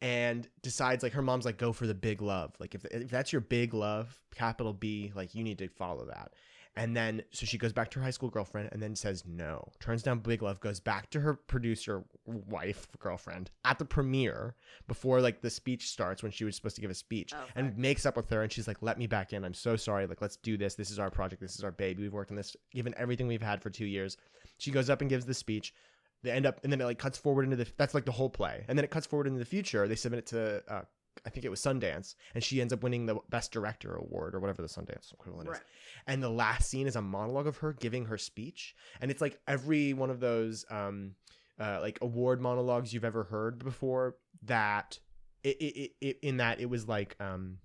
and 0.00 0.48
decides 0.62 1.02
like 1.02 1.12
her 1.12 1.22
mom's 1.22 1.44
like 1.44 1.58
go 1.58 1.72
for 1.72 1.86
the 1.86 1.94
big 1.94 2.22
love. 2.22 2.52
Like 2.60 2.74
if, 2.74 2.84
if 2.86 3.10
that's 3.10 3.32
your 3.32 3.40
big 3.40 3.74
love 3.74 4.16
capital 4.34 4.72
b 4.72 5.12
like 5.14 5.34
you 5.34 5.42
need 5.42 5.58
to 5.58 5.68
follow 5.68 6.06
that. 6.06 6.32
And 6.76 6.96
then 6.96 7.24
so 7.32 7.44
she 7.44 7.58
goes 7.58 7.72
back 7.72 7.90
to 7.90 7.98
her 7.98 8.04
high 8.04 8.12
school 8.12 8.30
girlfriend 8.30 8.68
and 8.70 8.80
then 8.80 8.94
says 8.94 9.24
no. 9.26 9.66
Turns 9.80 10.04
down 10.04 10.20
big 10.20 10.42
love 10.42 10.60
goes 10.60 10.78
back 10.78 11.10
to 11.10 11.18
her 11.20 11.34
producer 11.34 12.04
wife 12.24 12.86
girlfriend 13.00 13.50
at 13.64 13.80
the 13.80 13.84
premiere 13.84 14.54
before 14.86 15.20
like 15.20 15.40
the 15.40 15.50
speech 15.50 15.88
starts 15.90 16.22
when 16.22 16.30
she 16.30 16.44
was 16.44 16.54
supposed 16.54 16.76
to 16.76 16.82
give 16.82 16.90
a 16.90 16.94
speech 16.94 17.32
Oh, 17.34 17.44
and 17.56 17.76
makes 17.76 18.06
up 18.06 18.16
with 18.16 18.30
her 18.30 18.42
and 18.42 18.52
she's 18.52 18.68
like 18.68 18.80
let 18.80 18.96
me 18.98 19.08
back 19.08 19.32
in. 19.32 19.44
I'm 19.44 19.54
so 19.54 19.74
sorry. 19.74 20.06
Like 20.06 20.22
let's 20.22 20.36
do 20.36 20.56
this. 20.56 20.76
This 20.76 20.92
is 20.92 21.00
our 21.00 21.10
project. 21.10 21.40
This 21.42 21.56
is 21.56 21.64
our 21.64 21.72
baby. 21.72 22.04
We've 22.04 22.12
worked 22.12 22.30
on 22.30 22.36
this 22.36 22.56
given 22.70 22.94
everything 22.96 23.26
we've 23.26 23.42
had 23.42 23.60
for 23.60 23.70
two 23.70 23.86
years. 23.86 24.16
She 24.58 24.70
goes 24.70 24.88
up 24.88 25.00
and 25.00 25.10
gives 25.10 25.24
the 25.24 25.34
speech 25.34 25.74
they 26.22 26.30
end 26.30 26.46
up 26.46 26.60
and 26.62 26.72
then 26.72 26.80
it 26.80 26.84
like 26.84 26.98
cuts 26.98 27.18
forward 27.18 27.44
into 27.44 27.56
the 27.56 27.66
that's 27.76 27.94
like 27.94 28.04
the 28.04 28.12
whole 28.12 28.30
play. 28.30 28.64
And 28.68 28.76
then 28.78 28.84
it 28.84 28.90
cuts 28.90 29.06
forward 29.06 29.26
into 29.26 29.38
the 29.38 29.44
future. 29.44 29.86
They 29.88 29.94
submit 29.94 30.18
it 30.18 30.26
to 30.26 30.62
uh, 30.68 30.82
i 31.26 31.30
think 31.30 31.44
it 31.44 31.48
was 31.48 31.60
sundance 31.60 32.14
and 32.32 32.44
she 32.44 32.60
ends 32.60 32.72
up 32.72 32.80
winning 32.84 33.04
the 33.06 33.16
best 33.28 33.50
director 33.50 33.96
award 33.96 34.36
or 34.36 34.38
whatever 34.38 34.62
the 34.62 34.68
sundance 34.68 35.12
equivalent 35.12 35.48
Right. 35.48 35.56
is 35.58 35.64
and 36.06 36.22
the 36.22 36.28
last 36.30 36.70
scene 36.70 36.86
is 36.86 36.94
a 36.94 37.02
monologue 37.02 37.48
of 37.48 37.56
her 37.56 37.72
giving 37.72 38.04
her 38.04 38.16
speech. 38.16 38.76
And 39.00 39.10
it's 39.10 39.20
like 39.20 39.36
every 39.48 39.94
one 39.94 40.10
of 40.10 40.20
those 40.20 40.64
um 40.70 41.16
uh, 41.58 41.80
like 41.80 41.98
award 42.02 42.40
monologues 42.40 42.92
you've 42.94 43.04
ever 43.04 43.24
heard 43.24 43.58
before 43.58 44.14
that 44.44 45.00
it, 45.42 45.56
it, 45.60 45.90
it, 46.00 46.18
in 46.22 46.36
that 46.36 46.60
it 46.60 46.70
was 46.70 46.86
like 46.86 47.16
um 47.18 47.58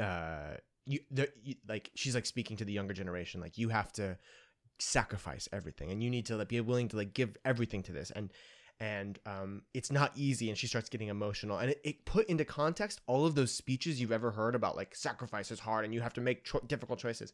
uh 0.00 0.54
you, 0.86 0.98
the, 1.12 1.28
you 1.44 1.54
like 1.68 1.90
she's 1.94 2.14
like 2.16 2.26
speaking 2.26 2.56
to 2.56 2.64
the 2.64 2.72
younger 2.72 2.92
generation 2.94 3.40
like 3.40 3.56
you 3.56 3.68
have 3.68 3.92
to 3.92 4.16
sacrifice 4.80 5.48
everything 5.52 5.90
and 5.90 6.02
you 6.02 6.10
need 6.10 6.26
to 6.26 6.36
like, 6.36 6.48
be 6.48 6.60
willing 6.60 6.88
to 6.88 6.96
like 6.96 7.14
give 7.14 7.36
everything 7.44 7.82
to 7.82 7.92
this 7.92 8.10
and 8.10 8.32
and 8.80 9.18
um 9.26 9.62
it's 9.74 9.92
not 9.92 10.10
easy 10.16 10.48
and 10.48 10.56
she 10.56 10.66
starts 10.66 10.88
getting 10.88 11.08
emotional 11.08 11.58
and 11.58 11.70
it, 11.70 11.80
it 11.84 12.04
put 12.04 12.26
into 12.28 12.44
context 12.44 13.00
all 13.06 13.26
of 13.26 13.34
those 13.34 13.52
speeches 13.52 14.00
you've 14.00 14.12
ever 14.12 14.30
heard 14.30 14.54
about 14.54 14.76
like 14.76 14.94
sacrifice 14.94 15.50
is 15.50 15.60
hard 15.60 15.84
and 15.84 15.92
you 15.92 16.00
have 16.00 16.14
to 16.14 16.20
make 16.20 16.44
cho- 16.44 16.62
difficult 16.66 16.98
choices 16.98 17.32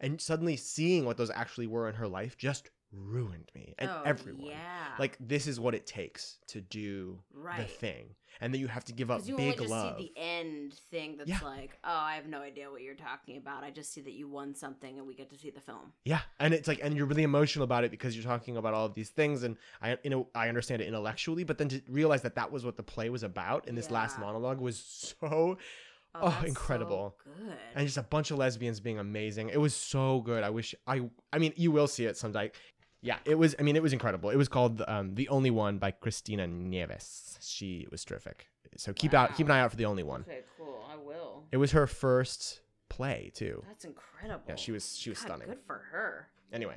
and 0.00 0.20
suddenly 0.20 0.56
seeing 0.56 1.04
what 1.04 1.16
those 1.16 1.30
actually 1.30 1.66
were 1.66 1.88
in 1.88 1.94
her 1.94 2.08
life 2.08 2.36
just 2.36 2.70
ruined 2.92 3.50
me 3.54 3.74
and 3.78 3.90
oh, 3.90 4.02
everyone 4.04 4.46
Yeah. 4.46 4.94
like 4.98 5.16
this 5.20 5.46
is 5.46 5.60
what 5.60 5.74
it 5.74 5.86
takes 5.86 6.38
to 6.48 6.60
do 6.60 7.18
the 7.56 7.64
thing 7.64 8.14
and 8.40 8.52
then 8.52 8.60
you 8.60 8.68
have 8.68 8.84
to 8.84 8.92
give 8.92 9.10
up 9.10 9.20
you 9.26 9.36
big 9.36 9.60
only 9.60 9.70
love 9.70 9.98
see 9.98 10.10
the 10.14 10.20
end 10.20 10.74
thing 10.90 11.16
that's 11.16 11.28
Yeah. 11.28 11.40
like, 11.42 11.76
oh, 11.84 11.88
I 11.92 12.14
have 12.14 12.26
no 12.26 12.40
idea 12.40 12.70
what 12.70 12.82
you're 12.82 12.94
talking 12.94 13.36
about. 13.36 13.64
I 13.64 13.70
just 13.70 13.92
see 13.92 14.00
that 14.02 14.12
you 14.12 14.28
won 14.28 14.54
something 14.54 14.96
and 14.98 15.06
we 15.06 15.14
get 15.14 15.28
to 15.30 15.36
see 15.36 15.50
the 15.50 15.60
film. 15.60 15.92
Yeah, 16.04 16.20
and 16.38 16.54
it's 16.54 16.68
like, 16.68 16.78
and 16.82 16.96
you're 16.96 17.06
really 17.06 17.24
emotional 17.24 17.64
about 17.64 17.84
it 17.84 17.90
because 17.90 18.14
you're 18.14 18.24
talking 18.24 18.56
about 18.56 18.74
all 18.74 18.86
of 18.86 18.94
these 18.94 19.10
things, 19.10 19.42
and 19.42 19.56
I, 19.82 19.98
you 20.04 20.10
know, 20.10 20.28
I 20.34 20.48
understand 20.48 20.82
it 20.82 20.86
intellectually, 20.88 21.42
but 21.44 21.58
then 21.58 21.68
to 21.70 21.82
realize 21.88 22.22
that 22.22 22.36
that 22.36 22.52
was 22.52 22.64
what 22.64 22.76
the 22.76 22.82
play 22.82 23.10
was 23.10 23.22
about 23.24 23.66
in 23.66 23.74
this 23.74 23.90
last 23.90 24.18
monologue 24.20 24.60
was 24.60 24.78
so, 24.78 25.58
Oh, 26.14 26.20
oh 26.22 26.38
so 26.40 26.46
incredible. 26.46 27.16
good. 27.24 27.56
and 27.74 27.86
just 27.86 27.98
a 27.98 28.02
bunch 28.02 28.30
of 28.30 28.38
lesbians 28.38 28.80
being 28.80 28.98
amazing. 28.98 29.50
It 29.50 29.60
was 29.60 29.74
so 29.74 30.20
good. 30.20 30.42
I 30.42 30.50
wish 30.50 30.74
I, 30.86 31.02
I 31.32 31.38
mean, 31.38 31.52
you 31.56 31.70
will 31.70 31.86
see 31.88 32.06
it 32.06 32.16
someday. 32.16 32.50
Yeah, 33.00 33.18
it 33.24 33.36
was. 33.36 33.54
I 33.58 33.62
mean, 33.62 33.76
it 33.76 33.82
was 33.82 33.92
incredible. 33.92 34.30
It 34.30 34.36
was 34.36 34.48
called 34.48 34.82
um, 34.88 35.14
"The 35.14 35.28
Only 35.28 35.50
One" 35.50 35.78
by 35.78 35.90
Christina 35.92 36.46
Nieves. 36.46 37.38
She 37.40 37.86
was 37.90 38.04
terrific. 38.04 38.48
So 38.76 38.92
keep 38.92 39.14
out, 39.14 39.36
keep 39.36 39.46
an 39.46 39.52
eye 39.52 39.60
out 39.60 39.70
for 39.70 39.76
"The 39.76 39.84
Only 39.86 40.02
One." 40.02 40.22
Okay, 40.28 40.40
cool. 40.58 40.84
I 40.90 40.96
will. 40.96 41.44
It 41.52 41.56
was 41.58 41.72
her 41.72 41.86
first 41.86 42.60
play 42.88 43.30
too. 43.34 43.62
That's 43.68 43.84
incredible. 43.84 44.42
Yeah, 44.48 44.56
she 44.56 44.72
was 44.72 44.96
she 44.98 45.10
was 45.10 45.18
God, 45.20 45.26
stunning. 45.26 45.48
Good 45.48 45.60
for 45.66 45.80
her. 45.92 46.28
Anyway, 46.52 46.74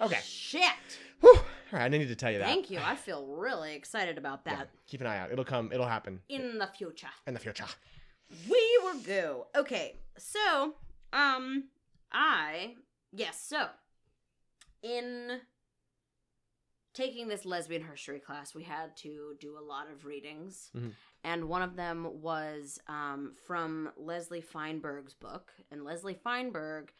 okay. 0.00 0.20
Shit. 0.22 0.62
Whew. 1.20 1.34
All 1.36 1.42
right, 1.72 1.82
I 1.82 1.88
needed 1.88 2.08
to 2.08 2.14
tell 2.16 2.30
you 2.30 2.38
that. 2.38 2.46
Thank 2.46 2.70
you. 2.70 2.78
I 2.82 2.94
feel 2.94 3.26
really 3.26 3.74
excited 3.74 4.16
about 4.18 4.42
Yeah, 4.46 4.56
that 4.56 4.68
keep 4.86 5.00
an 5.00 5.06
eye 5.08 5.18
out. 5.18 5.32
It'll 5.32 5.44
come. 5.44 5.70
It'll 5.72 5.86
happen 5.86 6.20
in 6.28 6.58
the 6.58 6.68
future. 6.68 7.08
in 7.26 7.34
the 7.34 7.40
future. 7.40 7.64
We 8.48 8.78
will 8.82 9.00
go. 9.00 9.46
Okay, 9.56 9.96
so 10.18 10.74
um, 11.12 11.64
I 12.12 12.74
yes, 13.12 13.40
so 13.48 13.66
in 14.82 15.40
taking 16.94 17.28
this 17.28 17.44
lesbian 17.44 17.82
history 17.84 18.20
class, 18.20 18.54
we 18.54 18.62
had 18.62 18.96
to 18.98 19.36
do 19.40 19.58
a 19.58 19.60
lot 19.60 19.90
of 19.90 20.04
readings, 20.06 20.70
Mhm. 20.74 20.94
and 21.24 21.48
one 21.48 21.62
of 21.62 21.76
them 21.76 22.22
was 22.22 22.78
um 22.88 23.34
from 23.46 23.92
Leslie 23.96 24.40
Feinberg's 24.40 25.14
book, 25.14 25.52
and 25.70 25.84
Leslie 25.84 26.14
Feinberg 26.14 26.92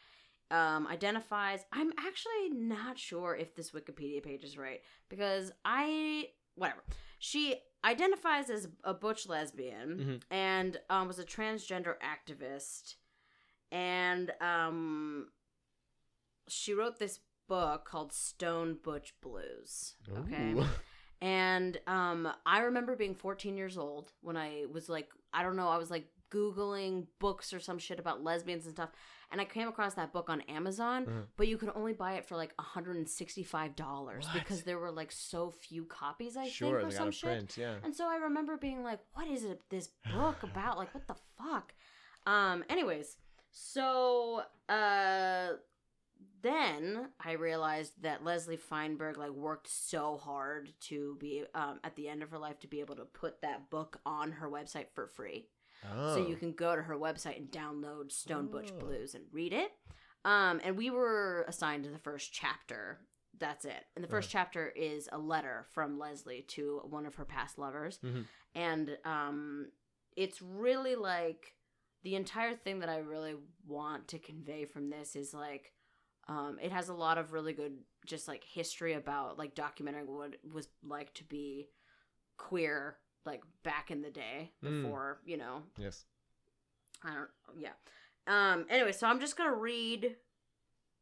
um, 0.51 0.85
identifies. 0.85 1.65
I'm 1.71 1.91
actually 1.97 2.49
not 2.51 2.99
sure 2.99 3.35
if 3.35 3.55
this 3.55 3.71
Wikipedia 3.71 4.21
page 4.21 4.43
is 4.43 4.59
right 4.59 4.83
because 5.09 5.51
I 5.65 6.29
whatever. 6.53 6.83
She 7.17 7.55
identifies 7.83 8.49
as 8.51 8.67
a 8.83 8.93
butch 8.93 9.27
lesbian 9.27 9.97
Mhm. 9.97 10.23
and 10.29 10.79
um, 10.91 11.07
was 11.07 11.17
a 11.17 11.25
transgender 11.25 11.95
activist, 11.99 12.95
and 13.71 14.31
um, 14.39 15.31
she 16.47 16.73
wrote 16.75 16.99
this 16.99 17.19
book 17.47 17.85
called 17.85 18.11
Stone 18.13 18.77
Butch 18.83 19.13
Blues. 19.21 19.95
Okay. 20.17 20.53
Ooh. 20.53 20.65
And 21.21 21.79
um, 21.87 22.27
I 22.45 22.59
remember 22.59 22.95
being 22.97 23.15
14 23.15 23.55
years 23.57 23.77
old 23.77 24.11
when 24.21 24.35
I 24.35 24.65
was 24.71 24.89
like, 24.89 25.07
I 25.33 25.43
don't 25.43 25.55
know, 25.55 25.69
I 25.69 25.77
was 25.77 25.89
like 25.89 26.05
Googling 26.29 27.05
books 27.19 27.53
or 27.53 27.59
some 27.61 27.79
shit 27.79 27.99
about 27.99 28.21
lesbians 28.21 28.65
and 28.65 28.75
stuff. 28.75 28.89
And 29.31 29.39
I 29.39 29.45
came 29.45 29.67
across 29.69 29.93
that 29.95 30.11
book 30.11 30.29
on 30.29 30.41
Amazon, 30.41 31.05
Mhm. 31.05 31.23
but 31.37 31.47
you 31.47 31.57
could 31.57 31.71
only 31.73 31.93
buy 31.93 32.15
it 32.15 32.25
for 32.27 32.35
like 32.35 32.53
$165 32.57 34.25
What? 34.25 34.33
because 34.33 34.63
there 34.63 34.77
were 34.77 34.91
like 34.91 35.11
so 35.11 35.51
few 35.51 35.85
copies, 35.85 36.35
I 36.37 36.47
sure, 36.49 36.79
think, 36.81 36.91
or 36.91 36.95
some 36.95 37.11
shit. 37.11 37.29
print. 37.29 37.57
Yeah. 37.57 37.75
And 37.83 37.95
so 37.95 38.07
I 38.07 38.17
remember 38.17 38.57
being 38.57 38.83
like, 38.83 38.99
what 39.13 39.27
is 39.27 39.45
it 39.45 39.61
this 39.69 39.89
book 40.13 40.43
about? 40.43 40.77
Like 40.77 40.93
what 40.93 41.07
the 41.07 41.15
fuck? 41.37 41.73
Um 42.27 42.63
anyways, 42.69 43.17
so 43.51 44.43
uh 44.69 45.53
then 46.45 47.09
I 47.19 47.33
realized 47.33 47.93
that 48.03 48.23
Leslie 48.23 48.57
Feinberg 48.57 49.17
like 49.17 49.31
worked 49.31 49.67
so 49.67 50.17
hard 50.17 50.71
to 50.81 51.17
be 51.19 51.43
um 51.53 51.79
at 51.83 51.95
the 51.95 52.07
end 52.07 52.23
of 52.23 52.29
her 52.31 52.37
life 52.39 52.59
to 52.59 52.67
be 52.67 52.79
able 52.81 52.95
to 52.97 53.05
put 53.05 53.41
that 53.41 53.69
book 53.69 53.99
on 54.05 54.31
her 54.33 54.49
website 54.49 54.87
for 54.93 55.07
free. 55.07 55.47
Oh. 55.91 56.15
So 56.15 56.27
you 56.27 56.35
can 56.35 56.53
go 56.53 56.75
to 56.75 56.81
her 56.81 56.95
website 56.97 57.37
and 57.37 57.51
download 57.51 58.11
Stone 58.11 58.47
Butch 58.51 58.71
Oh. 58.75 58.79
Blues 58.79 59.15
and 59.15 59.25
read 59.31 59.53
it. 59.53 59.71
Um, 60.23 60.59
and 60.63 60.75
we 60.77 60.89
were 60.89 61.45
assigned 61.47 61.83
to 61.83 61.89
the 61.91 61.99
first 61.99 62.33
chapter. 62.33 62.99
That's 63.37 63.65
it. 63.65 63.83
And 63.95 64.03
the 64.03 64.07
1st 64.07 64.25
Uh-huh. 64.27 64.43
chapter 64.43 64.69
is 64.69 65.09
a 65.11 65.17
letter 65.17 65.65
from 65.73 65.99
Leslie 65.99 66.43
to 66.49 66.81
one 66.89 67.05
of 67.05 67.15
her 67.15 67.25
past 67.25 67.57
lovers. 67.59 67.99
Mhm. 67.99 68.25
And 68.55 68.97
um, 69.05 69.71
it's 70.15 70.41
really 70.41 70.95
like 70.95 71.53
the 72.03 72.15
entire 72.15 72.55
thing 72.55 72.79
that 72.79 72.89
I 72.89 72.99
really 72.99 73.35
want 73.67 74.07
to 74.09 74.19
convey 74.19 74.65
from 74.65 74.89
this 74.89 75.15
is 75.15 75.33
like 75.33 75.73
um, 76.27 76.57
it 76.61 76.71
has 76.71 76.89
a 76.89 76.93
lot 76.93 77.17
of 77.17 77.33
really 77.33 77.53
good 77.53 77.73
just 78.05 78.27
like 78.27 78.43
history 78.43 78.93
about 78.93 79.37
like 79.37 79.55
documenting 79.55 80.05
what 80.07 80.33
it 80.33 80.39
was 80.53 80.67
like 80.83 81.13
to 81.15 81.23
be 81.23 81.67
queer 82.37 82.97
like 83.25 83.41
back 83.63 83.89
in 83.91 84.01
the 84.01 84.09
day 84.11 84.51
Mm. 84.63 84.83
before 84.83 85.19
you 85.25 85.37
know 85.37 85.63
Yes. 85.77 86.05
I 87.03 87.13
don't 87.13 87.29
yeah. 87.59 87.73
Um 88.27 88.65
anyway, 88.69 88.91
so 88.91 89.07
I'm 89.07 89.19
just 89.19 89.37
going 89.37 89.49
to 89.49 89.55
read 89.55 90.15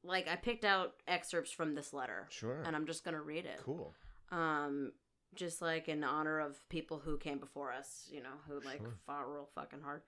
like 0.04 0.28
I 0.28 0.36
picked 0.36 0.66
out 0.66 0.94
excerpts 1.08 1.52
from 1.52 1.76
this 1.76 1.94
letter 1.94 2.28
Sure. 2.30 2.62
and 2.66 2.76
I'm 2.76 2.86
just 2.86 3.04
going 3.04 3.16
to 3.16 3.22
read 3.22 3.46
it. 3.46 3.60
Cool. 3.64 3.94
Um 4.32 4.92
just 5.36 5.62
like 5.62 5.88
in 5.90 6.04
honor 6.04 6.40
of 6.40 6.58
people 6.70 7.00
who 7.04 7.18
came 7.18 7.40
before 7.40 7.72
us, 7.74 8.08
you 8.12 8.22
know, 8.22 8.36
who 8.48 8.56
like 8.66 8.80
Sure. 8.80 8.94
fought 9.06 9.32
real 9.32 9.50
fucking 9.56 9.82
hard. 9.82 10.02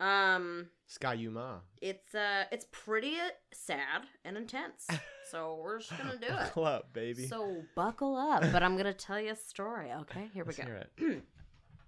Um, 0.00 0.68
Sky 0.86 1.14
Yuma. 1.14 1.60
it's 1.82 2.14
uh, 2.14 2.44
it's 2.52 2.66
pretty 2.70 3.14
sad 3.52 4.02
and 4.24 4.36
intense. 4.36 4.86
So 5.30 5.60
we're 5.62 5.78
just 5.78 5.90
gonna 5.98 6.16
do 6.16 6.24
it. 6.26 6.30
Buckle 6.30 6.64
up, 6.64 6.94
baby. 6.94 7.26
So 7.26 7.62
buckle 7.76 8.16
up. 8.16 8.50
But 8.50 8.62
I'm 8.62 8.78
gonna 8.78 8.94
tell 8.94 9.20
you 9.20 9.32
a 9.32 9.36
story. 9.36 9.92
Okay, 9.92 10.30
here 10.32 10.42
we 10.42 10.54
Let's 10.54 10.56
go. 10.56 10.64
hear 10.64 10.76
it. 10.76 11.22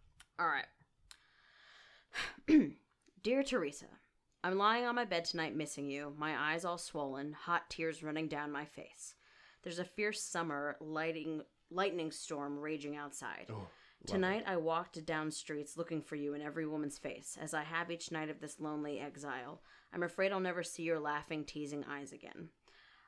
All 0.39 0.47
right. 0.47 0.67
Dear 3.23 3.43
Teresa, 3.43 3.87
I'm 4.45 4.59
lying 4.59 4.85
on 4.85 4.95
my 4.95 5.07
bed 5.07 5.25
tonight 5.25 5.57
missing 5.57 5.89
you, 5.89 6.13
my 6.19 6.53
eyes 6.53 6.67
all 6.67 6.77
swollen, 6.77 7.33
hot 7.33 7.71
tears 7.71 8.03
running 8.03 8.29
down 8.29 8.53
my 8.53 8.67
face. 8.67 9.15
There's 9.63 9.79
a 9.79 9.85
fierce 9.85 10.23
summer 10.23 10.77
lighting 10.81 11.41
lightning 11.71 12.11
storm 12.11 12.59
raging 12.59 12.97
outside. 12.97 13.47
Oh, 13.51 13.69
Tonight 14.07 14.45
I 14.47 14.57
walked 14.57 15.05
down 15.05 15.31
streets 15.31 15.77
looking 15.77 16.01
for 16.01 16.17
you 16.17 16.35
in 16.35 16.43
every 16.43 16.67
woman's 16.67 16.99
face, 16.99 17.37
as 17.41 17.53
I 17.53 17.63
have 17.63 17.91
each 17.91 18.11
night 18.11 18.31
of 18.31 18.41
this 18.41 18.59
lonely 18.59 18.99
exile. 18.99 19.61
I'm 19.93 20.03
afraid 20.03 20.33
I'll 20.33 20.41
never 20.41 20.63
see 20.63 20.83
your 20.83 20.99
laughing, 20.99 21.45
teasing 21.45 21.85
eyes 21.89 22.13
again. 22.13 22.49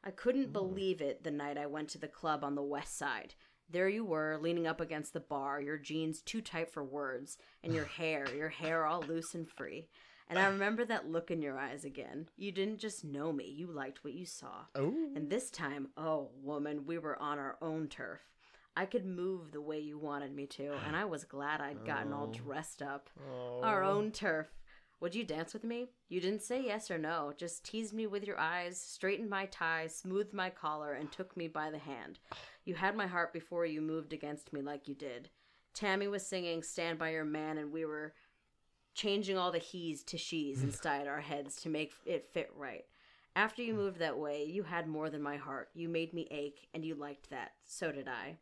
I 0.05 0.11
couldn't 0.11 0.49
mm. 0.49 0.53
believe 0.53 1.01
it 1.01 1.25
the 1.25 1.31
night 1.31 1.57
I 1.57 1.67
went 1.67 1.89
to 1.91 1.99
the 1.99 2.09
club 2.09 2.45
on 2.45 2.55
the 2.55 2.63
west 2.63 2.99
side. 2.99 3.35
There 3.71 3.89
you 3.89 4.05
were, 4.05 4.39
leaning 4.41 4.67
up 4.67 4.81
against 4.81 5.13
the 5.13 5.21
bar, 5.21 5.61
your 5.61 5.79
jeans 5.79 6.21
too 6.21 6.43
tight 6.43 6.71
for 6.71 6.85
words, 6.85 7.39
and 7.65 7.73
your 7.73 7.85
hair, 7.99 8.27
your 8.35 8.51
hair 8.51 8.85
all 8.85 9.03
loose 9.03 9.35
and 9.35 9.49
free. 9.49 9.89
And 10.29 10.39
I 10.39 10.47
remember 10.47 10.85
that 10.87 11.11
look 11.11 11.31
in 11.31 11.43
your 11.43 11.59
eyes 11.59 11.85
again. 11.85 12.29
You 12.37 12.53
didn't 12.53 12.79
just 12.79 13.05
know 13.05 13.33
me, 13.33 13.45
you 13.45 13.67
liked 13.67 14.05
what 14.05 14.15
you 14.15 14.25
saw. 14.25 14.65
Oh. 14.75 14.95
And 15.15 15.29
this 15.29 15.51
time, 15.51 15.89
oh, 15.97 16.31
woman, 16.43 16.87
we 16.87 16.99
were 16.99 17.21
on 17.21 17.39
our 17.39 17.59
own 17.61 17.89
turf. 17.89 18.21
I 18.77 18.87
could 18.87 19.05
move 19.05 19.53
the 19.53 19.61
way 19.61 19.79
you 19.81 19.99
wanted 19.99 20.35
me 20.35 20.47
to, 20.47 20.73
and 20.87 20.97
I 20.97 21.05
was 21.05 21.25
glad 21.25 21.61
I'd 21.61 21.85
gotten 21.85 22.13
all 22.13 22.29
Oh. 22.29 22.33
dressed 22.33 22.81
up. 22.83 23.11
Oh. 23.31 23.61
Our 23.63 23.83
own 23.83 24.13
turf. 24.13 24.49
Would 25.01 25.15
you 25.15 25.25
dance 25.25 25.53
with 25.53 25.65
me? 25.65 25.89
You 26.09 26.21
didn't 26.21 26.43
say 26.43 26.63
yes 26.65 26.91
or 26.91 26.97
no, 26.97 27.33
just 27.37 27.65
teased 27.65 27.93
me 27.93 28.07
with 28.07 28.25
your 28.25 28.39
eyes, 28.39 28.81
straightened 28.81 29.29
my 29.29 29.47
tie, 29.47 29.89
smoothed 29.89 30.33
my 30.33 30.49
collar, 30.49 30.93
and 30.95 31.11
took 31.11 31.37
me 31.37 31.49
by 31.49 31.71
the 31.71 31.79
hand. 31.79 32.19
You 32.65 32.75
had 32.77 32.97
my 32.97 33.07
heart 33.09 33.33
before 33.33 33.67
you 33.67 33.83
moved 33.83 34.13
against 34.13 34.53
me 34.53 34.63
like 34.63 34.87
you 34.89 34.95
did. 34.95 35.29
Tammy 35.75 36.07
was 36.07 36.25
singing 36.27 36.63
Stand 36.63 36.99
By 36.99 37.11
Your 37.11 37.25
Man, 37.25 37.59
and 37.59 37.73
we 37.73 37.85
were 37.85 38.15
changing 38.95 39.37
all 39.37 39.51
the 39.51 39.59
he's 39.59 40.03
to 40.05 40.17
she's 40.19 40.63
inside 40.63 41.07
our 41.09 41.21
heads 41.21 41.57
to 41.63 41.69
make 41.69 41.93
it 42.07 42.29
fit 42.33 42.51
right. 42.57 42.85
After 43.35 43.63
you 43.63 43.75
moved 43.75 43.99
that 43.99 44.19
way, 44.19 44.45
you 44.45 44.63
had 44.63 44.87
more 44.87 45.11
than 45.11 45.23
my 45.23 45.37
heart. 45.37 45.71
You 45.75 45.89
made 45.89 46.13
me 46.13 46.29
ache, 46.31 46.69
and 46.75 46.85
you 46.85 46.95
liked 46.95 47.31
that. 47.31 47.53
So 47.65 47.91
did 47.91 48.07
I. 48.07 48.37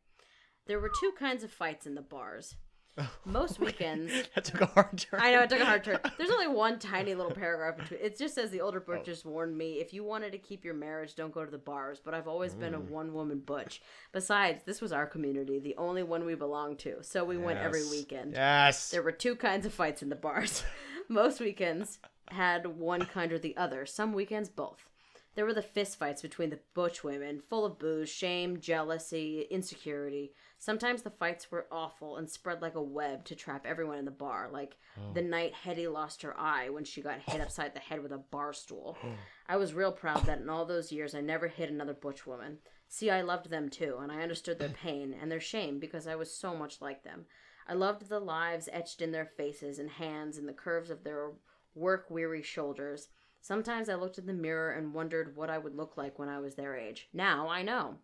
There 0.67 0.81
were 0.81 0.91
two 1.01 1.13
kinds 1.19 1.43
of 1.43 1.51
fights 1.51 1.87
in 1.87 1.95
the 1.95 2.03
bars. 2.03 2.57
Most 3.25 3.61
weekends, 3.61 4.13
that 4.35 4.45
took 4.45 4.61
a 4.61 4.67
hard 4.67 4.99
turn. 4.99 5.21
I 5.23 5.33
know 5.33 5.43
it 5.43 5.51
took 5.51 5.61
a 5.61 5.65
hard 5.65 5.85
turn. 5.85 5.99
There's 6.19 6.31
only 6.31 6.49
one 6.49 6.79
tiny 6.79 7.15
little 7.15 7.33
paragraph 7.33 7.77
between. 7.77 8.01
It 8.01 8.19
just 8.19 8.35
says 8.35 8.51
the 8.51 8.61
older 8.61 8.81
butchers 8.81 9.23
oh. 9.25 9.31
warned 9.31 9.57
me 9.57 9.75
if 9.75 9.93
you 9.93 10.05
wanted 10.05 10.33
to 10.33 10.39
keep 10.39 10.65
your 10.65 10.75
marriage, 10.75 11.15
don't 11.15 11.33
go 11.33 11.45
to 11.45 11.51
the 11.51 11.59
bars. 11.59 12.01
But 12.05 12.15
I've 12.15 12.29
always 12.29 12.55
been 12.55 12.75
a 12.75 12.81
mm. 12.81 12.91
one 12.91 13.13
woman 13.15 13.39
butch. 13.39 13.81
Besides, 14.13 14.65
this 14.65 14.81
was 14.81 14.93
our 14.93 15.07
community, 15.07 15.59
the 15.59 15.77
only 15.77 16.03
one 16.03 16.25
we 16.25 16.35
belonged 16.35 16.79
to, 16.81 17.03
so 17.03 17.25
we 17.25 17.39
went 17.39 17.59
every 17.59 17.81
Yes. 17.81 17.91
weekend. 17.91 18.33
Yes. 18.35 18.91
There 18.91 19.03
were 19.03 19.13
two 19.13 19.37
kinds 19.37 19.67
of 19.67 19.73
fights 19.73 20.03
in 20.03 20.09
the 20.09 20.17
bars. 20.17 20.65
Most 21.09 21.41
weekends 21.41 21.99
had 22.29 22.67
one 22.67 23.07
kind 23.07 23.33
or 23.33 23.39
the 23.39 23.57
other. 23.57 23.87
Some 23.87 24.13
weekends 24.13 24.49
both. 24.49 24.89
There 25.35 25.45
were 25.45 25.55
the 25.55 25.63
fist 25.63 25.99
fights 25.99 26.23
between 26.23 26.51
the 26.51 26.59
butch 26.75 27.05
women, 27.05 27.41
full 27.41 27.65
of 27.65 27.79
booze, 27.79 28.09
shame, 28.09 28.61
jealousy, 28.61 29.47
insecurity. 29.51 30.33
Sometimes 30.61 31.01
the 31.01 31.11
fights 31.11 31.51
were 31.51 31.67
awful 31.73 32.19
and 32.19 32.29
spread 32.29 32.61
like 32.61 32.75
a 32.75 32.83
web 32.83 33.25
to 33.25 33.35
trap 33.35 33.65
everyone 33.65 33.97
in 33.97 34.05
the 34.05 34.11
bar, 34.11 34.51
like 34.53 34.77
the 35.15 35.23
oh. 35.23 35.27
night 35.27 35.55
Hetty 35.55 35.89
lost 35.89 36.21
her 36.21 36.39
eye 36.39 36.69
when 36.69 36.85
she 36.85 37.01
got 37.01 37.19
hit 37.19 37.41
upside 37.41 37.75
the 37.75 37.81
head 37.81 38.03
with 38.03 38.13
a 38.13 38.19
bar 38.19 38.53
stool. 38.53 38.97
Oh. 39.11 39.15
I 39.47 39.57
was 39.57 39.75
real 39.75 39.91
proud 39.91 40.27
that 40.27 40.39
in 40.41 40.49
all 40.49 40.65
those 40.65 40.93
years 40.93 41.15
I 41.15 41.23
never 41.23 41.49
hit 41.49 41.71
another 41.71 41.95
butch 41.95 42.25
woman. 42.25 42.59
See, 42.87 43.11
I 43.11 43.23
loved 43.23 43.51
them 43.51 43.69
too, 43.69 43.99
and 44.01 44.13
I 44.13 44.23
understood 44.23 44.59
their 44.59 44.69
pain 44.85 45.13
and 45.21 45.33
their 45.33 45.41
shame 45.41 45.81
because 45.81 46.07
I 46.07 46.15
was 46.15 46.33
so 46.33 46.55
much 46.55 46.81
like 46.81 47.03
them. 47.03 47.25
I 47.67 47.73
loved 47.73 48.09
the 48.09 48.21
lives 48.21 48.69
etched 48.71 49.01
in 49.01 49.13
their 49.13 49.25
faces 49.25 49.79
and 49.79 49.91
hands 49.91 50.37
and 50.37 50.47
the 50.47 50.53
curves 50.53 50.91
of 50.91 51.03
their 51.03 51.33
work 51.75 52.11
weary 52.11 52.43
shoulders. 52.43 53.09
Sometimes 53.41 53.89
I 53.89 53.95
looked 53.95 54.19
in 54.19 54.27
the 54.27 54.35
mirror 54.35 54.73
and 54.73 54.93
wondered 54.93 55.35
what 55.35 55.51
I 55.51 55.59
would 55.59 55.75
look 55.75 55.97
like 55.97 56.19
when 56.19 56.29
I 56.29 56.39
was 56.39 56.55
their 56.55 56.77
age. 56.77 57.09
Now 57.15 57.49
I 57.49 57.63
know. 57.63 57.97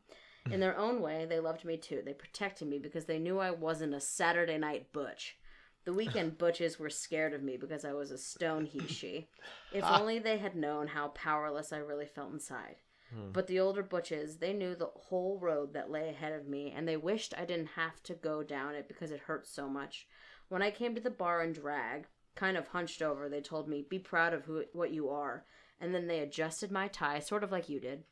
In 0.53 0.61
their 0.61 0.77
own 0.77 1.01
way, 1.01 1.27
they 1.27 1.41
loved 1.41 1.65
me 1.65 1.77
too. 1.77 2.03
They 2.05 2.15
protected 2.15 2.69
me 2.69 2.79
because 2.79 3.05
they 3.05 3.19
knew 3.19 3.39
I 3.39 3.51
wasn't 3.51 3.95
a 3.95 4.01
Saturday 4.01 4.59
night 4.59 4.93
butch. 4.93 5.37
The 5.85 5.93
weekend 5.93 6.39
butches 6.39 6.79
were 6.79 6.91
scared 6.91 7.33
of 7.33 7.43
me 7.43 7.57
because 7.57 7.85
I 7.85 7.93
was 7.93 8.11
a 8.11 8.19
stone 8.19 8.67
he 8.67 8.87
she. 8.87 9.29
If 9.73 9.85
ah. 9.85 10.01
only 10.01 10.19
they 10.19 10.39
had 10.39 10.57
known 10.57 10.89
how 10.89 11.09
powerless 11.09 11.73
I 11.73 11.79
really 11.79 12.07
felt 12.07 12.33
inside. 12.33 12.77
Hmm. 13.15 13.31
But 13.33 13.47
the 13.47 13.61
older 13.61 13.83
butches, 13.83 14.39
they 14.39 14.53
knew 14.53 14.75
the 14.75 14.91
whole 14.95 15.39
road 15.39 15.73
that 15.75 15.91
lay 15.91 16.09
ahead 16.09 16.33
of 16.33 16.49
me, 16.49 16.73
and 16.77 16.87
they 16.87 16.97
wished 16.97 17.35
I 17.37 17.45
didn't 17.45 17.71
have 17.77 18.03
to 18.05 18.15
go 18.15 18.43
down 18.43 18.75
it 18.75 18.89
because 18.89 19.11
it 19.11 19.21
hurt 19.21 19.47
so 19.47 19.69
much. 19.69 20.07
When 20.49 20.63
I 20.63 20.71
came 20.71 20.95
to 20.95 21.01
the 21.01 21.11
bar 21.11 21.43
in 21.43 21.53
drag, 21.53 22.07
kind 22.35 22.57
of 22.57 22.69
hunched 22.69 23.03
over, 23.03 23.29
they 23.29 23.41
told 23.41 23.69
me, 23.69 23.87
"Be 23.89 23.99
proud 23.99 24.33
of 24.35 24.45
who 24.45 24.65
what 24.73 24.93
you 24.93 25.09
are." 25.09 25.45
And 25.81 25.95
then 25.95 26.07
they 26.07 26.21
adjusted 26.21 26.71
my 26.71 26.89
tie, 26.89 27.21
sort 27.21 27.45
of 27.45 27.53
like 27.53 27.69
you 27.69 27.81
did. 27.81 28.05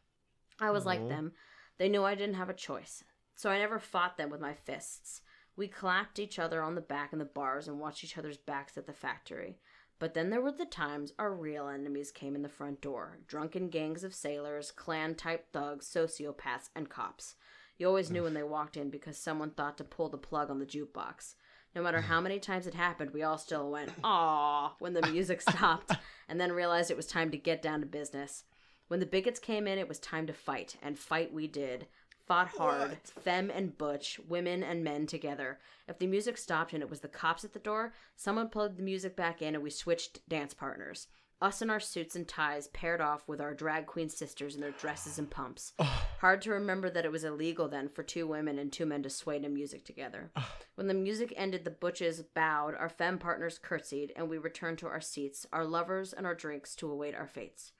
I 0.60 0.70
was 0.70 0.86
like 0.86 1.00
oh. 1.00 1.08
them. 1.08 1.32
They 1.78 1.88
knew 1.88 2.04
I 2.04 2.14
didn't 2.14 2.36
have 2.36 2.48
a 2.48 2.54
choice, 2.54 3.04
so 3.34 3.50
I 3.50 3.58
never 3.58 3.78
fought 3.78 4.16
them 4.16 4.30
with 4.30 4.40
my 4.40 4.54
fists. 4.54 5.22
We 5.56 5.68
clapped 5.68 6.18
each 6.18 6.38
other 6.38 6.62
on 6.62 6.74
the 6.74 6.80
back 6.80 7.12
in 7.12 7.18
the 7.18 7.24
bars 7.24 7.68
and 7.68 7.78
watched 7.78 8.04
each 8.04 8.18
other's 8.18 8.38
backs 8.38 8.76
at 8.76 8.86
the 8.86 8.92
factory. 8.92 9.58
But 9.98 10.14
then 10.14 10.30
there 10.30 10.40
were 10.40 10.52
the 10.52 10.66
times 10.66 11.12
our 11.18 11.32
real 11.32 11.68
enemies 11.68 12.10
came 12.10 12.34
in 12.34 12.42
the 12.42 12.48
front 12.48 12.80
door 12.80 13.18
drunken 13.26 13.68
gangs 13.68 14.02
of 14.02 14.14
sailors, 14.14 14.70
Klan 14.70 15.14
type 15.14 15.52
thugs, 15.52 15.86
sociopaths, 15.86 16.70
and 16.74 16.88
cops. 16.88 17.36
You 17.78 17.86
always 17.88 18.10
knew 18.10 18.22
when 18.22 18.34
they 18.34 18.42
walked 18.42 18.76
in 18.76 18.90
because 18.90 19.16
someone 19.16 19.50
thought 19.50 19.78
to 19.78 19.84
pull 19.84 20.08
the 20.08 20.18
plug 20.18 20.50
on 20.50 20.58
the 20.58 20.66
jukebox. 20.66 21.34
No 21.74 21.82
matter 21.82 22.02
how 22.02 22.20
many 22.20 22.38
times 22.38 22.68
it 22.68 22.74
happened, 22.74 23.10
we 23.12 23.24
all 23.24 23.38
still 23.38 23.68
went, 23.68 23.90
aww, 24.02 24.72
when 24.78 24.94
the 24.94 25.10
music 25.10 25.40
stopped, 25.48 25.92
and 26.28 26.40
then 26.40 26.52
realized 26.52 26.90
it 26.90 26.96
was 26.96 27.06
time 27.06 27.32
to 27.32 27.36
get 27.36 27.62
down 27.62 27.80
to 27.80 27.86
business. 27.86 28.44
When 28.88 29.00
the 29.00 29.06
bigots 29.06 29.38
came 29.40 29.66
in, 29.66 29.78
it 29.78 29.88
was 29.88 29.98
time 29.98 30.26
to 30.26 30.32
fight, 30.32 30.76
and 30.82 30.98
fight 30.98 31.32
we 31.32 31.46
did. 31.46 31.86
Fought 32.26 32.48
hard, 32.48 32.90
What? 32.90 33.06
femme 33.22 33.50
and 33.50 33.76
butch, 33.76 34.18
women 34.28 34.62
and 34.62 34.82
men 34.82 35.06
together. 35.06 35.58
If 35.88 35.98
the 35.98 36.06
music 36.06 36.38
stopped 36.38 36.72
and 36.72 36.82
it 36.82 36.88
was 36.88 37.00
the 37.00 37.08
cops 37.08 37.44
at 37.44 37.52
the 37.52 37.58
door, 37.58 37.92
someone 38.16 38.48
plugged 38.48 38.78
the 38.78 38.82
music 38.82 39.14
back 39.16 39.42
in 39.42 39.54
and 39.54 39.62
we 39.62 39.70
switched 39.70 40.26
dance 40.28 40.54
partners. 40.54 41.06
Us 41.42 41.60
in 41.60 41.68
our 41.68 41.80
suits 41.80 42.16
and 42.16 42.26
ties 42.26 42.68
paired 42.68 43.02
off 43.02 43.28
with 43.28 43.40
our 43.42 43.52
drag 43.52 43.84
queen 43.86 44.08
sisters 44.08 44.54
in 44.54 44.62
their 44.62 44.70
dresses 44.70 45.18
and 45.18 45.28
pumps. 45.30 45.74
Hard 46.20 46.40
to 46.42 46.50
remember 46.52 46.88
that 46.88 47.04
it 47.04 47.12
was 47.12 47.24
illegal 47.24 47.68
then 47.68 47.88
for 47.90 48.02
two 48.02 48.26
women 48.26 48.58
and 48.58 48.72
two 48.72 48.86
men 48.86 49.02
to 49.02 49.10
sway 49.10 49.38
to 49.40 49.48
music 49.50 49.84
together. 49.84 50.30
When 50.76 50.86
the 50.86 50.94
music 50.94 51.34
ended, 51.36 51.64
the 51.64 51.70
butches 51.70 52.22
bowed, 52.34 52.74
our 52.76 52.88
femme 52.88 53.18
partners 53.18 53.58
curtsied, 53.58 54.12
and 54.16 54.30
we 54.30 54.38
returned 54.38 54.78
to 54.78 54.86
our 54.88 55.00
seats, 55.02 55.44
our 55.52 55.66
lovers 55.66 56.14
and 56.14 56.24
our 56.24 56.34
drinks 56.34 56.74
to 56.76 56.90
await 56.90 57.14
our 57.14 57.26
fates. 57.26 57.72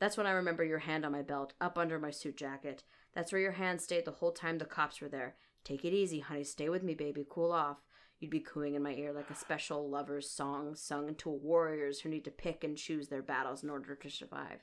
That's 0.00 0.16
when 0.16 0.26
I 0.26 0.32
remember 0.32 0.64
your 0.64 0.80
hand 0.80 1.04
on 1.04 1.12
my 1.12 1.22
belt, 1.22 1.54
up 1.60 1.78
under 1.78 1.98
my 1.98 2.10
suit 2.10 2.36
jacket. 2.36 2.82
That's 3.14 3.32
where 3.32 3.40
your 3.40 3.52
hand 3.52 3.80
stayed 3.80 4.04
the 4.04 4.10
whole 4.10 4.32
time 4.32 4.58
the 4.58 4.64
cops 4.64 5.00
were 5.00 5.08
there. 5.08 5.36
Take 5.64 5.84
it 5.84 5.94
easy, 5.94 6.20
honey. 6.20 6.44
Stay 6.44 6.68
with 6.68 6.82
me, 6.82 6.94
baby. 6.94 7.26
Cool 7.28 7.52
off. 7.52 7.78
You'd 8.18 8.30
be 8.30 8.40
cooing 8.40 8.74
in 8.74 8.82
my 8.82 8.92
ear 8.92 9.12
like 9.12 9.30
a 9.30 9.34
special 9.34 9.88
lover's 9.88 10.30
song 10.30 10.74
sung 10.74 11.14
to 11.16 11.28
warriors 11.28 12.00
who 12.00 12.08
need 12.08 12.24
to 12.24 12.30
pick 12.30 12.64
and 12.64 12.76
choose 12.76 13.08
their 13.08 13.22
battles 13.22 13.62
in 13.62 13.70
order 13.70 13.94
to 13.94 14.10
survive. 14.10 14.60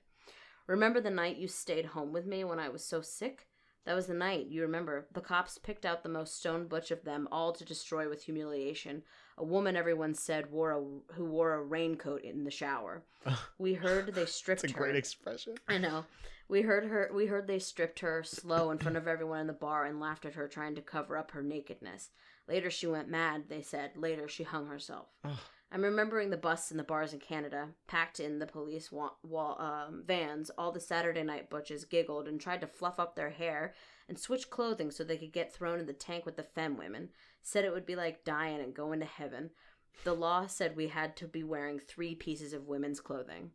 Remember 0.67 1.01
the 1.01 1.09
night 1.09 1.37
you 1.37 1.47
stayed 1.47 1.85
home 1.85 2.13
with 2.13 2.25
me 2.25 2.43
when 2.43 2.59
I 2.59 2.69
was 2.69 2.83
so 2.83 3.01
sick? 3.01 3.47
That 3.85 3.95
was 3.95 4.07
the 4.07 4.13
night, 4.13 4.47
you 4.47 4.61
remember. 4.61 5.07
The 5.11 5.21
cops 5.21 5.57
picked 5.57 5.85
out 5.85 6.03
the 6.03 6.09
most 6.09 6.37
stone 6.37 6.67
butch 6.67 6.91
of 6.91 7.03
them 7.03 7.27
all 7.31 7.51
to 7.53 7.65
destroy 7.65 8.07
with 8.07 8.23
humiliation. 8.23 9.03
A 9.37 9.43
woman 9.43 9.75
everyone 9.75 10.13
said 10.13 10.51
wore 10.51 10.71
a 10.71 11.13
who 11.13 11.25
wore 11.25 11.53
a 11.53 11.61
raincoat 11.63 12.21
in 12.23 12.43
the 12.43 12.51
shower. 12.51 13.03
We 13.57 13.73
heard 13.75 14.13
they 14.13 14.25
stripped 14.25 14.61
That's 14.63 14.73
a 14.73 14.77
her. 14.77 14.83
great 14.83 14.95
expression. 14.95 15.55
I 15.67 15.77
know. 15.77 16.05
We 16.47 16.61
heard 16.63 16.85
her 16.85 17.09
we 17.13 17.27
heard 17.27 17.47
they 17.47 17.59
stripped 17.59 17.99
her 17.99 18.23
slow 18.23 18.71
in 18.71 18.77
front 18.77 18.97
of 18.97 19.07
everyone 19.07 19.39
in 19.41 19.47
the 19.47 19.53
bar 19.53 19.85
and 19.85 19.99
laughed 19.99 20.25
at 20.25 20.33
her 20.33 20.47
trying 20.47 20.75
to 20.75 20.81
cover 20.81 21.17
up 21.17 21.31
her 21.31 21.41
nakedness. 21.43 22.09
Later 22.47 22.69
she 22.69 22.87
went 22.87 23.09
mad, 23.09 23.43
they 23.47 23.61
said. 23.61 23.91
Later 23.95 24.27
she 24.27 24.43
hung 24.43 24.67
herself. 24.67 25.07
I'm 25.73 25.83
remembering 25.83 26.31
the 26.31 26.35
bus 26.37 26.69
and 26.71 26.77
the 26.79 26.83
bars 26.83 27.13
in 27.13 27.19
Canada, 27.19 27.69
packed 27.87 28.19
in 28.19 28.39
the 28.39 28.45
police 28.47 28.91
wa- 28.91 29.11
wa- 29.23 29.55
um, 29.57 30.03
vans. 30.05 30.49
All 30.57 30.73
the 30.73 30.81
Saturday 30.81 31.23
night 31.23 31.49
butches 31.49 31.85
giggled 31.85 32.27
and 32.27 32.41
tried 32.41 32.59
to 32.61 32.67
fluff 32.67 32.99
up 32.99 33.15
their 33.15 33.29
hair 33.29 33.73
and 34.07 34.17
switch 34.19 34.49
clothing 34.49 34.91
so 34.91 35.03
they 35.03 35.17
could 35.17 35.33
get 35.33 35.53
thrown 35.53 35.79
in 35.79 35.85
the 35.85 35.93
tank 35.93 36.25
with 36.25 36.35
the 36.35 36.43
femme 36.43 36.77
women. 36.77 37.09
Said 37.41 37.65
it 37.65 37.73
would 37.73 37.85
be 37.85 37.95
like 37.95 38.23
dying 38.23 38.61
and 38.61 38.73
going 38.73 38.99
to 38.99 39.05
heaven. 39.05 39.51
The 40.03 40.13
law 40.13 40.47
said 40.47 40.75
we 40.75 40.87
had 40.87 41.15
to 41.17 41.27
be 41.27 41.43
wearing 41.43 41.79
three 41.79 42.15
pieces 42.15 42.53
of 42.53 42.67
women's 42.67 42.99
clothing. 42.99 43.51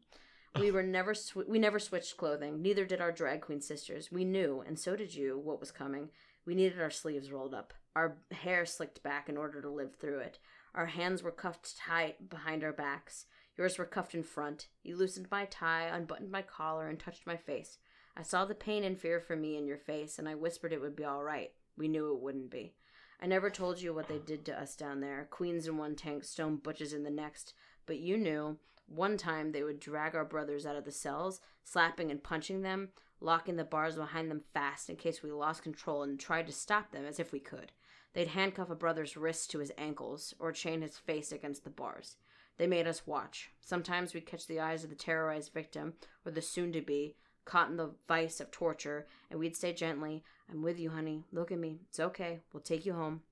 We 0.59 0.71
were 0.71 0.83
never 0.83 1.15
sw- 1.15 1.49
we 1.49 1.59
never 1.59 1.79
switched 1.79 2.17
clothing. 2.17 2.63
Neither 2.63 2.85
did 2.85 3.01
our 3.01 3.13
drag 3.13 3.43
queen 3.43 3.61
sisters. 3.61 4.11
We 4.11 4.25
knew, 4.25 4.63
and 4.67 4.79
so 4.79 4.97
did 4.97 5.15
you, 5.15 5.39
what 5.39 5.61
was 5.61 5.71
coming. 5.71 6.11
We 6.47 6.55
needed 6.55 6.81
our 6.81 6.91
sleeves 6.91 7.33
rolled 7.33 7.55
up, 7.55 7.75
our 7.95 8.19
hair 8.31 8.65
slicked 8.65 9.03
back 9.03 9.29
in 9.29 9.37
order 9.37 9.61
to 9.61 9.69
live 9.69 9.97
through 9.97 10.21
it. 10.21 10.39
Our 10.75 10.87
hands 10.87 11.23
were 11.23 11.33
cuffed 11.33 11.77
tight 11.77 12.31
behind 12.31 12.63
our 12.63 12.73
backs. 12.73 13.27
Yours 13.57 13.79
were 13.79 13.85
cuffed 13.87 14.15
in 14.15 14.23
front. 14.23 14.69
You 14.83 14.97
loosened 14.97 15.29
my 15.31 15.47
tie, 15.47 15.89
unbuttoned 15.89 16.31
my 16.31 16.43
collar, 16.43 16.87
and 16.89 16.99
touched 16.99 17.27
my 17.27 17.37
face. 17.37 17.79
I 18.17 18.23
saw 18.23 18.45
the 18.45 18.55
pain 18.55 18.83
and 18.83 18.99
fear 18.99 19.21
for 19.21 19.37
me 19.37 19.57
in 19.57 19.67
your 19.67 19.77
face, 19.77 20.19
and 20.19 20.29
I 20.29 20.35
whispered 20.35 20.73
it 20.73 20.81
would 20.81 20.97
be 20.97 21.05
all 21.05 21.23
right. 21.23 21.53
We 21.77 21.89
knew 21.89 22.13
it 22.13 22.21
wouldn't 22.21 22.51
be. 22.51 22.75
I 23.21 23.27
never 23.27 23.51
told 23.51 23.81
you 23.81 23.95
what 23.95 24.09
they 24.09 24.19
did 24.19 24.45
to 24.47 24.59
us 24.59 24.75
down 24.75 25.01
there 25.01 25.29
queens 25.31 25.67
in 25.67 25.77
one 25.77 25.97
tank, 25.97 26.25
stone 26.25 26.57
butches 26.57 26.93
in 26.93 27.03
the 27.03 27.11
next. 27.11 27.55
But 27.85 27.99
you 27.99 28.17
knew. 28.17 28.59
One 28.89 29.17
time 29.17 29.51
they 29.51 29.65
would 29.65 29.81
drag 29.81 30.15
our 30.15 30.25
brothers 30.25 30.65
out 30.65 30.77
of 30.77 30.85
the 30.85 30.93
cells, 30.93 31.41
slapping 31.65 32.11
and 32.11 32.23
punching 32.23 32.63
them, 32.63 32.91
locking 33.21 33.57
the 33.57 33.65
bars 33.65 33.97
behind 33.97 34.31
them 34.31 34.43
fast 34.55 34.89
in 34.89 34.97
case 34.97 35.23
we 35.23 35.33
lost 35.33 35.63
control 35.63 36.05
and 36.05 36.21
tried 36.21 36.47
to 36.47 36.53
stop 36.53 36.93
them 36.93 37.05
as 37.05 37.19
if 37.19 37.33
we 37.33 37.41
could. 37.41 37.73
They'd 38.13 38.29
handcuff 38.29 38.71
a 38.71 38.77
brother's 38.77 39.17
wrists 39.17 39.47
to 39.49 39.59
his 39.59 39.73
ankles 39.77 40.35
or 40.39 40.53
chain 40.53 40.83
his 40.83 40.97
face 40.99 41.33
against 41.33 41.65
the 41.65 41.71
bars. 41.71 42.17
They 42.59 42.67
made 42.67 42.87
us 42.87 43.07
watch. 43.07 43.51
Sometimes 43.61 44.15
we'd 44.15 44.25
catch 44.25 44.47
the 44.47 44.61
eyes 44.61 44.85
of 44.85 44.91
the 44.91 44.97
terrorized 44.97 45.53
victim 45.53 45.95
or 46.25 46.31
the 46.31 46.41
soon 46.41 46.73
to 46.73 46.81
be, 46.81 47.17
caught 47.47 47.71
in 47.71 47.79
the 47.79 47.93
vice 48.07 48.41
of 48.41 48.51
torture, 48.51 49.07
and 49.31 49.41
we'd 49.41 49.57
say 49.57 49.73
gently, 49.73 50.23
I'm 50.51 50.63
with 50.63 50.79
you, 50.79 50.91
honey. 50.91 51.25
Look 51.33 51.51
at 51.51 51.59
me. 51.59 51.81
It's 51.89 51.99
okay. 51.99 52.41
We'll 52.53 52.63
take 52.63 52.85
you 52.85 52.93
home. 52.93 53.23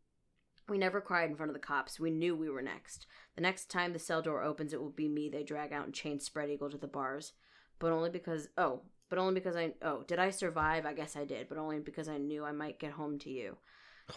We 0.66 0.78
never 0.78 1.02
cried 1.02 1.28
in 1.28 1.36
front 1.36 1.50
of 1.50 1.54
the 1.54 1.60
cops. 1.60 2.00
We 2.00 2.10
knew 2.10 2.34
we 2.34 2.48
were 2.48 2.62
next. 2.62 3.06
The 3.34 3.42
next 3.42 3.70
time 3.70 3.92
the 3.92 3.98
cell 3.98 4.22
door 4.22 4.42
opens, 4.42 4.72
it 4.72 4.80
will 4.80 4.88
be 4.88 5.08
me 5.08 5.28
they 5.28 5.42
drag 5.42 5.74
out 5.74 5.84
and 5.84 5.92
chain 5.92 6.20
spread 6.20 6.48
eagle 6.48 6.70
to 6.70 6.78
the 6.78 6.86
bars. 6.86 7.32
But 7.78 7.92
only 7.92 8.08
because, 8.08 8.48
oh, 8.56 8.80
but 9.10 9.18
only 9.18 9.34
because 9.34 9.56
I, 9.56 9.74
oh, 9.82 10.04
did 10.06 10.18
I 10.18 10.30
survive? 10.30 10.86
I 10.86 10.94
guess 10.94 11.16
I 11.16 11.24
did, 11.24 11.48
but 11.50 11.58
only 11.58 11.80
because 11.80 12.08
I 12.08 12.16
knew 12.16 12.44
I 12.44 12.52
might 12.52 12.78
get 12.78 12.92
home 12.92 13.18
to 13.20 13.30
you. 13.30 13.58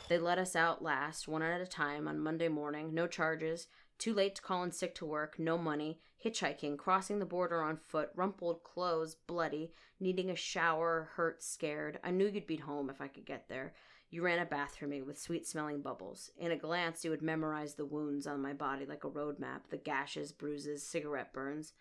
They 0.10 0.18
let 0.18 0.38
us 0.38 0.56
out 0.56 0.82
last, 0.82 1.28
one 1.28 1.42
at 1.42 1.62
a 1.62 1.68
time, 1.68 2.08
on 2.08 2.20
Monday 2.20 2.48
morning. 2.48 2.94
No 2.94 3.08
charges. 3.08 3.68
Too 3.98 4.14
late 4.14 4.36
to 4.36 4.42
call 4.42 4.64
in 4.64 4.72
sick 4.72 4.96
to 4.96 5.06
work. 5.06 5.40
No 5.40 5.58
money. 5.58 6.00
Hitchhiking. 6.24 6.78
Crossing 6.78 7.20
the 7.20 7.26
border 7.26 7.62
on 7.62 7.78
foot. 7.78 8.10
Rumpled 8.16 8.64
clothes. 8.64 9.16
Bloody. 9.16 9.74
Needing 10.00 10.30
a 10.30 10.36
shower. 10.36 11.10
Hurt. 11.16 11.42
Scared. 11.42 12.00
I 12.04 12.12
knew 12.12 12.28
you'd 12.28 12.48
be 12.48 12.58
home 12.58 12.90
if 12.90 13.02
I 13.02 13.08
could 13.08 13.26
get 13.26 13.48
there. 13.50 13.74
You 14.10 14.24
ran 14.24 14.40
a 14.40 14.46
bath 14.46 14.76
for 14.78 14.88
me 14.88 15.02
with 15.02 15.20
sweet 15.20 15.46
smelling 15.46 15.82
bubbles. 15.82 16.32
In 16.38 16.52
a 16.52 16.58
glance, 16.58 17.04
you 17.04 17.12
would 17.12 17.22
memorize 17.22 17.74
the 17.74 17.86
wounds 17.86 18.26
on 18.26 18.42
my 18.42 18.54
body 18.54 18.86
like 18.86 19.04
a 19.04 19.10
road 19.10 19.38
map 19.38 19.70
the 19.70 19.78
gashes, 19.78 20.32
bruises, 20.32 20.88
cigarette 20.88 21.34
burns. 21.34 21.74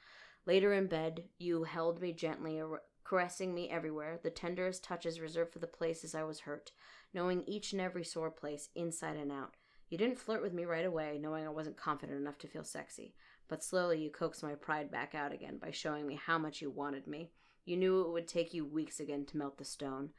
Later 0.44 0.72
in 0.72 0.87
bed, 0.87 1.24
you 1.38 1.64
held 1.64 2.00
me 2.00 2.12
gently, 2.12 2.61
caressing 3.05 3.55
me 3.55 3.70
everywhere, 3.70 4.18
the 4.22 4.31
tenderest 4.31 4.83
touches 4.83 5.20
reserved 5.20 5.52
for 5.52 5.61
the 5.61 5.66
places 5.66 6.14
I 6.14 6.24
was 6.24 6.40
hurt, 6.40 6.72
knowing 7.14 7.44
each 7.46 7.72
and 7.72 7.81
every 7.81 8.05
sore 8.05 8.31
place 8.31 8.68
inside 8.74 9.16
and 9.16 9.31
out. 9.31 9.55
You 9.88 9.99
didn't 9.99 10.18
flirt 10.18 10.42
with 10.42 10.53
me 10.53 10.64
right 10.64 10.85
away, 10.85 11.18
knowing 11.20 11.46
I 11.46 11.51
wasn't 11.51 11.77
confident 11.77 12.18
enough 12.18 12.38
to 12.38 12.49
feel 12.49 12.64
sexy, 12.64 13.14
but 13.49 13.62
slowly 13.62 14.03
you 14.03 14.11
coaxed 14.11 14.42
my 14.42 14.55
pride 14.55 14.90
back 14.90 15.14
out 15.14 15.33
again 15.33 15.59
by 15.59 15.70
showing 15.70 16.07
me 16.07 16.18
how 16.20 16.38
much 16.38 16.61
you 16.61 16.70
wanted 16.70 17.07
me. 17.07 17.31
You 17.64 17.77
knew 17.77 18.01
it 18.01 18.11
would 18.11 18.27
take 18.27 18.53
you 18.53 18.64
weeks 18.64 18.99
again 19.01 19.25
to 19.27 19.37
melt 19.37 19.59
the 19.59 19.64
stone. 19.64 20.11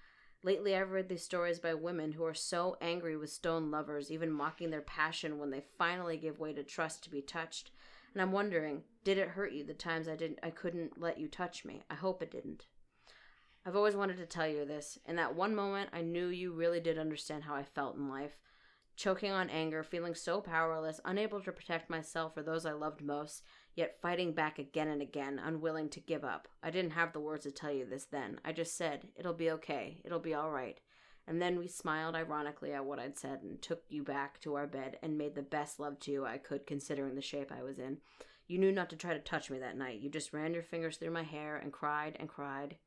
Lately, 0.44 0.76
I've 0.76 0.92
read 0.92 1.10
these 1.10 1.24
stories 1.24 1.60
by 1.60 1.74
women 1.74 2.14
who 2.14 2.24
are 2.24 2.34
so 2.34 2.78
angry 2.80 3.18
with 3.18 3.30
stone 3.30 3.72
lovers, 3.72 4.12
even 4.12 4.32
mocking 4.32 4.70
their 4.70 4.82
passion 4.82 5.40
when 5.40 5.50
they 5.50 5.64
finally 5.78 6.18
give 6.18 6.40
way 6.40 6.54
to 6.54 6.64
trust 6.64 7.04
to 7.04 7.10
be 7.10 7.22
touched. 7.22 7.72
And 8.14 8.22
I'm 8.22 8.32
wondering, 8.32 8.84
did 9.04 9.18
it 9.18 9.30
hurt 9.30 9.52
you 9.52 9.66
the 9.66 9.74
times 9.74 10.08
I 10.08 10.16
didn't 10.16 10.40
I 10.44 10.50
couldn't 10.50 11.00
let 11.00 11.20
you 11.20 11.28
touch 11.28 11.66
me? 11.66 11.84
I 11.90 11.96
hope 11.96 12.22
it 12.22 12.32
didn't. 12.32 12.68
I've 13.66 13.76
always 13.76 13.96
wanted 13.96 14.18
to 14.18 14.26
tell 14.26 14.48
you 14.48 14.66
this. 14.66 14.98
In 15.06 15.18
that 15.18 15.36
one 15.36 15.54
moment, 15.54 15.90
I 15.92 16.02
knew 16.02 16.28
you 16.28 16.54
really 16.54 16.80
did 16.80 16.98
understand 16.98 17.44
how 17.44 17.56
I 17.56 17.64
felt 17.64 17.98
in 17.98 18.08
life. 18.08 18.38
Choking 18.98 19.32
on 19.32 19.52
anger, 19.52 19.84
feeling 19.84 20.16
so 20.16 20.42
powerless, 20.42 21.00
unable 21.06 21.40
to 21.42 21.52
protect 21.52 21.88
myself 21.88 22.36
or 22.36 22.42
those 22.42 22.66
I 22.66 22.72
loved 22.72 23.04
most, 23.04 23.44
yet 23.76 24.02
fighting 24.02 24.34
back 24.34 24.58
again 24.58 24.88
and 24.88 25.04
again, 25.04 25.40
unwilling 25.40 25.90
to 25.90 26.00
give 26.00 26.26
up. 26.26 26.48
I 26.64 26.72
didn't 26.72 26.92
have 26.92 27.14
the 27.14 27.20
words 27.20 27.44
to 27.44 27.52
tell 27.52 27.72
you 27.72 27.86
this 27.86 28.06
then. 28.06 28.40
I 28.44 28.54
just 28.54 28.76
said, 28.76 29.08
It'll 29.16 29.36
be 29.36 29.52
okay. 29.52 30.02
It'll 30.04 30.18
be 30.18 30.34
all 30.34 30.50
right. 30.50 30.80
And 31.28 31.40
then 31.40 31.60
we 31.60 31.68
smiled 31.68 32.16
ironically 32.16 32.74
at 32.74 32.86
what 32.86 32.98
I'd 32.98 33.20
said 33.20 33.44
and 33.44 33.62
took 33.62 33.84
you 33.88 34.02
back 34.02 34.42
to 34.42 34.56
our 34.56 34.66
bed 34.66 34.98
and 35.04 35.16
made 35.16 35.36
the 35.36 35.44
best 35.44 35.80
love 35.80 36.00
to 36.00 36.12
you 36.12 36.26
I 36.26 36.40
could 36.40 36.66
considering 36.66 37.14
the 37.14 37.22
shape 37.22 37.52
I 37.52 37.62
was 37.62 37.78
in. 37.78 37.98
You 38.48 38.58
knew 38.58 38.72
not 38.72 38.90
to 38.90 38.96
try 38.96 39.14
to 39.14 39.20
touch 39.20 39.52
me 39.52 39.60
that 39.60 39.78
night. 39.78 40.00
You 40.00 40.10
just 40.10 40.34
ran 40.34 40.56
your 40.56 40.64
fingers 40.64 40.98
through 40.98 41.12
my 41.12 41.24
hair 41.24 41.58
and 41.58 41.72
cried 41.72 42.16
and 42.20 42.28
cried. 42.28 42.78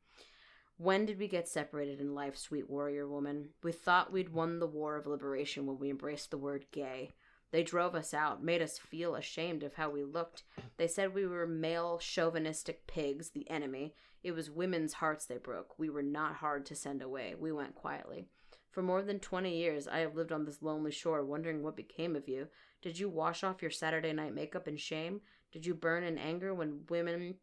When 0.83 1.05
did 1.05 1.19
we 1.19 1.29
get 1.29 1.47
separated 1.47 2.01
in 2.01 2.15
life, 2.15 2.39
sweet 2.39 2.71
warrior 2.71 3.07
woman? 3.07 3.51
We 3.63 3.71
thought 3.71 4.15
we'd 4.15 4.31
won 4.31 4.61
the 4.61 4.67
war 4.67 4.97
of 4.97 5.07
liberation 5.07 5.67
when 5.67 5.79
we 5.79 5.91
embraced 5.91 6.31
the 6.31 6.39
word 6.39 6.65
gay. 6.73 7.11
They 7.51 7.63
drove 7.63 7.95
us 7.95 8.15
out, 8.15 8.43
made 8.43 8.63
us 8.63 8.79
feel 8.79 9.15
ashamed 9.15 9.63
of 9.63 9.75
how 9.75 9.91
we 9.91 10.05
looked. 10.05 10.43
They 10.79 10.87
said 10.87 11.13
we 11.13 11.27
were 11.27 11.47
male, 11.47 11.99
chauvinistic 11.99 12.87
pigs, 12.87 13.29
the 13.29 13.51
enemy. 13.51 13.95
It 14.23 14.33
was 14.33 14.51
women's 14.51 14.95
hearts 14.95 15.27
they 15.27 15.37
broke. 15.37 15.79
We 15.79 15.91
were 15.91 16.03
not 16.03 16.37
hard 16.37 16.65
to 16.65 16.75
send 16.75 17.03
away. 17.03 17.35
We 17.39 17.53
went 17.53 17.75
quietly. 17.75 18.25
For 18.71 18.81
more 18.81 19.03
than 19.03 19.21
20 19.21 19.55
years, 19.55 19.87
I 19.87 19.99
have 19.99 20.15
lived 20.15 20.33
on 20.33 20.47
this 20.47 20.63
lonely 20.63 20.93
shore, 20.93 21.23
wondering 21.23 21.63
what 21.63 21.77
became 21.77 22.17
of 22.17 22.27
you. 22.27 22.49
Did 22.81 22.99
you 22.99 23.11
wash 23.11 23.45
off 23.45 23.61
your 23.61 23.71
Saturday 23.71 24.15
night 24.15 24.35
makeup 24.35 24.67
in 24.67 24.79
shame? 24.79 25.21
Did 25.53 25.67
you 25.67 25.75
burn 25.75 26.05
in 26.05 26.17
anger 26.17 26.55
when 26.55 26.87
women 26.89 27.35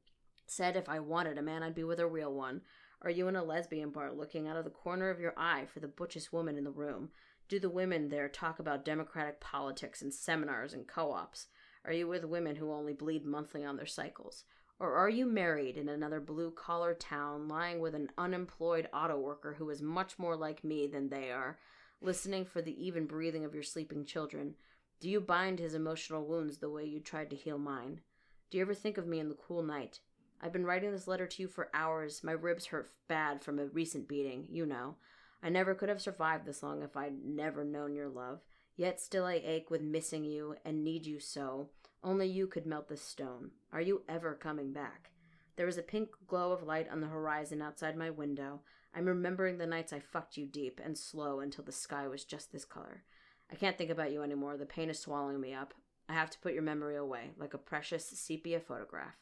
said 0.47 0.75
if 0.75 0.89
I 0.89 0.99
wanted 0.99 1.37
a 1.37 1.43
man, 1.43 1.61
I'd 1.61 1.75
be 1.75 1.83
with 1.83 1.99
a 1.99 2.07
real 2.07 2.33
one? 2.33 2.61
Are 3.01 3.11
you 3.11 3.27
in 3.27 3.35
a 3.35 3.43
lesbian 3.43 3.91
bar 3.91 4.11
looking 4.11 4.47
out 4.47 4.57
of 4.57 4.63
the 4.63 4.71
corner 4.71 5.09
of 5.09 5.19
your 5.19 5.33
eye 5.37 5.67
for 5.71 5.79
the 5.79 5.87
butchest 5.87 6.33
woman 6.33 6.57
in 6.57 6.63
the 6.63 6.71
room? 6.71 7.09
Do 7.47 7.59
the 7.59 7.69
women 7.69 8.09
there 8.09 8.27
talk 8.27 8.59
about 8.59 8.83
democratic 8.83 9.39
politics 9.39 10.01
and 10.01 10.13
seminars 10.13 10.73
and 10.73 10.87
co 10.87 11.11
ops? 11.11 11.47
Are 11.85 11.93
you 11.93 12.07
with 12.07 12.25
women 12.25 12.55
who 12.55 12.71
only 12.71 12.93
bleed 12.93 13.23
monthly 13.23 13.63
on 13.63 13.77
their 13.77 13.85
cycles? 13.85 14.43
Or 14.79 14.95
are 14.95 15.09
you 15.09 15.25
married 15.25 15.77
in 15.77 15.89
another 15.89 16.19
blue 16.19 16.51
collar 16.51 16.93
town, 16.93 17.47
lying 17.47 17.79
with 17.79 17.95
an 17.95 18.09
unemployed 18.17 18.89
auto 18.91 19.17
worker 19.17 19.53
who 19.53 19.69
is 19.69 19.81
much 19.81 20.19
more 20.19 20.35
like 20.35 20.63
me 20.63 20.87
than 20.87 21.09
they 21.09 21.31
are, 21.31 21.57
listening 22.01 22.45
for 22.45 22.61
the 22.61 22.83
even 22.83 23.05
breathing 23.05 23.45
of 23.45 23.53
your 23.53 23.63
sleeping 23.63 24.05
children? 24.05 24.55
Do 24.99 25.09
you 25.09 25.21
bind 25.21 25.59
his 25.59 25.75
emotional 25.75 26.25
wounds 26.25 26.57
the 26.57 26.69
way 26.69 26.85
you 26.85 26.99
tried 26.99 27.29
to 27.29 27.35
heal 27.35 27.59
mine? 27.59 28.01
Do 28.49 28.57
you 28.57 28.63
ever 28.63 28.73
think 28.73 28.97
of 28.97 29.07
me 29.07 29.19
in 29.19 29.29
the 29.29 29.35
cool 29.35 29.61
night? 29.61 29.99
I've 30.41 30.53
been 30.53 30.65
writing 30.65 30.91
this 30.91 31.07
letter 31.07 31.27
to 31.27 31.41
you 31.41 31.47
for 31.47 31.69
hours. 31.73 32.23
My 32.23 32.31
ribs 32.31 32.67
hurt 32.67 32.91
bad 33.07 33.43
from 33.43 33.59
a 33.59 33.65
recent 33.65 34.07
beating, 34.07 34.47
you 34.49 34.65
know. 34.65 34.95
I 35.41 35.49
never 35.49 35.73
could 35.75 35.89
have 35.89 36.01
survived 36.01 36.45
this 36.45 36.63
long 36.63 36.81
if 36.81 36.95
I'd 36.95 37.23
never 37.23 37.63
known 37.63 37.95
your 37.95 38.09
love. 38.09 38.41
Yet 38.75 38.99
still 38.99 39.25
I 39.25 39.41
ache 39.43 39.71
with 39.71 39.81
missing 39.81 40.23
you 40.23 40.55
and 40.63 40.83
need 40.83 41.05
you 41.05 41.19
so. 41.19 41.69
Only 42.03 42.27
you 42.27 42.47
could 42.47 42.65
melt 42.65 42.89
this 42.89 43.01
stone. 43.01 43.51
Are 43.73 43.81
you 43.81 44.03
ever 44.07 44.35
coming 44.35 44.71
back? 44.71 45.11
There 45.55 45.67
is 45.67 45.79
a 45.79 45.83
pink 45.83 46.09
glow 46.27 46.51
of 46.51 46.61
light 46.61 46.87
on 46.91 47.01
the 47.01 47.07
horizon 47.07 47.61
outside 47.61 47.97
my 47.97 48.11
window. 48.11 48.61
I'm 48.95 49.05
remembering 49.05 49.57
the 49.57 49.65
nights 49.65 49.91
I 49.91 49.99
fucked 49.99 50.37
you 50.37 50.45
deep 50.45 50.79
and 50.83 50.95
slow 50.95 51.39
until 51.39 51.63
the 51.63 51.71
sky 51.71 52.07
was 52.07 52.23
just 52.23 52.51
this 52.51 52.65
color. 52.65 53.03
I 53.51 53.55
can't 53.55 53.77
think 53.77 53.89
about 53.89 54.11
you 54.11 54.21
anymore. 54.21 54.57
The 54.57 54.65
pain 54.65 54.89
is 54.89 54.99
swallowing 54.99 55.41
me 55.41 55.53
up. 55.53 55.73
I 56.07 56.13
have 56.13 56.29
to 56.29 56.39
put 56.39 56.53
your 56.53 56.61
memory 56.61 56.95
away, 56.95 57.31
like 57.37 57.53
a 57.53 57.59
precious 57.59 58.05
sepia 58.05 58.59
photograph. 58.59 59.15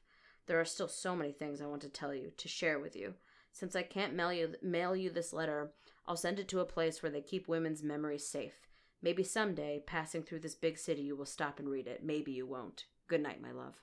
There 0.48 0.60
are 0.60 0.66
still 0.66 0.88
so 0.88 1.16
many 1.16 1.32
things 1.32 1.62
I 1.62 1.66
want 1.66 1.82
to 1.82 1.90
tell 1.90 2.14
you, 2.14 2.32
to 2.38 2.48
share 2.48 2.80
with 2.80 2.96
you. 2.96 3.16
Since 3.52 3.76
I 3.76 3.84
can't 3.84 4.14
mail 4.14 4.32
you, 4.34 4.56
mail 4.62 4.96
you 4.96 5.10
this 5.10 5.34
letter, 5.34 5.72
I'll 6.08 6.18
send 6.18 6.40
it 6.40 6.48
to 6.50 6.60
a 6.60 6.66
place 6.66 7.02
where 7.02 7.12
they 7.12 7.22
keep 7.22 7.48
women's 7.48 7.82
memories 7.82 8.28
safe. 8.28 8.68
Maybe 9.02 9.24
someday, 9.24 9.82
passing 9.86 10.24
through 10.24 10.40
this 10.40 10.56
big 10.56 10.78
city, 10.78 11.02
you 11.04 11.16
will 11.16 11.26
stop 11.26 11.60
and 11.60 11.70
read 11.70 11.88
it. 11.88 12.04
Maybe 12.04 12.32
you 12.32 12.46
won't. 12.46 12.86
Good 13.08 13.22
night, 13.22 13.42
my 13.42 13.52
love. 13.52 13.76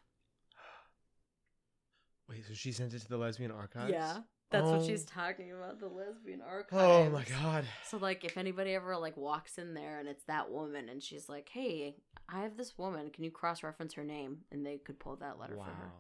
Wait, 2.29 2.45
so 2.47 2.55
she 2.55 2.73
sent 2.73 2.95
it 2.95 3.01
to 3.01 3.09
the 3.09 3.17
lesbian 3.17 3.51
archives? 3.51 3.91
Yeah, 3.93 4.19
that's 4.51 4.69
Oh. 4.69 4.77
what 4.79 4.85
she's 4.87 5.05
oh. 5.07 5.21
talking 5.21 5.53
about. 5.53 5.81
The 5.81 5.89
lesbian 5.89 6.41
archive. 6.41 6.81
Oh 6.81 7.11
my 7.11 7.25
god. 7.25 7.65
So 7.87 7.99
like, 7.99 8.25
if 8.25 8.37
anybody 8.37 8.75
ever 8.75 8.97
like 8.97 9.17
walks 9.17 9.59
in 9.59 9.75
there 9.75 9.99
and 10.01 10.09
it's 10.09 10.25
that 10.25 10.51
woman, 10.51 10.89
and 10.89 11.03
she's 11.03 11.29
like, 11.29 11.49
"Hey, 11.49 11.97
I 12.29 12.41
have 12.43 12.57
this 12.57 12.77
woman. 12.79 13.11
Can 13.11 13.25
you 13.25 13.31
cross-reference 13.31 13.95
her 13.95 14.05
name?" 14.05 14.45
and 14.51 14.65
they 14.65 14.79
could 14.79 14.99
pull 14.99 15.17
that 15.17 15.39
letter 15.39 15.57
Wow. 15.57 15.65
for 15.65 15.71
her. 15.71 15.93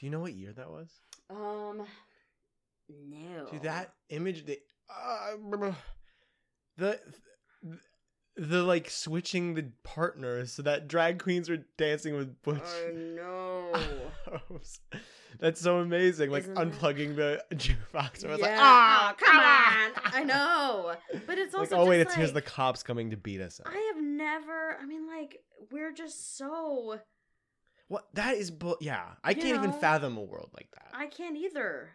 Do 0.00 0.06
you 0.06 0.10
know 0.10 0.20
what 0.20 0.32
year 0.32 0.52
that 0.54 0.70
was? 0.70 0.88
Um, 1.28 1.82
no. 2.88 3.46
Dude, 3.52 3.64
that 3.64 3.92
image, 4.08 4.46
the, 4.46 4.58
uh, 4.88 5.36
the, 5.50 5.74
the, 6.78 7.00
the 8.36 8.62
like 8.62 8.88
switching 8.88 9.52
the 9.52 9.66
partners 9.84 10.52
so 10.52 10.62
that 10.62 10.88
drag 10.88 11.22
queens 11.22 11.50
were 11.50 11.58
dancing 11.76 12.14
with 12.16 12.40
Butch. 12.42 12.62
Oh 13.22 13.72
no. 13.72 14.60
That's 15.38 15.60
so 15.60 15.78
amazing. 15.78 16.30
Like 16.30 16.44
Isn't 16.44 16.54
that- 16.54 16.70
unplugging 16.72 17.14
the 17.16 17.44
jukebox. 17.54 18.24
I 18.24 18.30
was 18.30 18.40
yeah. 18.40 18.46
like, 18.46 18.58
ah, 18.58 19.14
come 19.18 19.36
on. 19.36 20.12
I 20.20 20.24
know, 20.24 20.94
but 21.26 21.38
it's 21.38 21.52
Like, 21.52 21.72
also 21.72 21.76
oh 21.76 21.86
wait, 21.86 21.98
just 21.98 22.08
it's 22.08 22.14
here's 22.16 22.32
the 22.32 22.42
cops 22.42 22.82
coming 22.82 23.10
to 23.10 23.16
beat 23.18 23.40
us 23.42 23.60
up. 23.60 23.68
I 23.70 23.92
have 23.94 24.02
never. 24.02 24.78
I 24.80 24.86
mean, 24.86 25.06
like, 25.06 25.40
we're 25.70 25.92
just 25.92 26.36
so. 26.38 26.98
What 27.90 28.06
that 28.14 28.36
is, 28.36 28.52
bu- 28.52 28.76
yeah. 28.80 29.02
I 29.24 29.30
You 29.30 29.42
can't 29.42 29.56
even 29.58 29.72
fathom 29.72 30.16
a 30.16 30.22
world 30.22 30.50
like 30.54 30.68
that. 30.76 30.92
I 30.94 31.06
can't 31.06 31.36
either. 31.36 31.90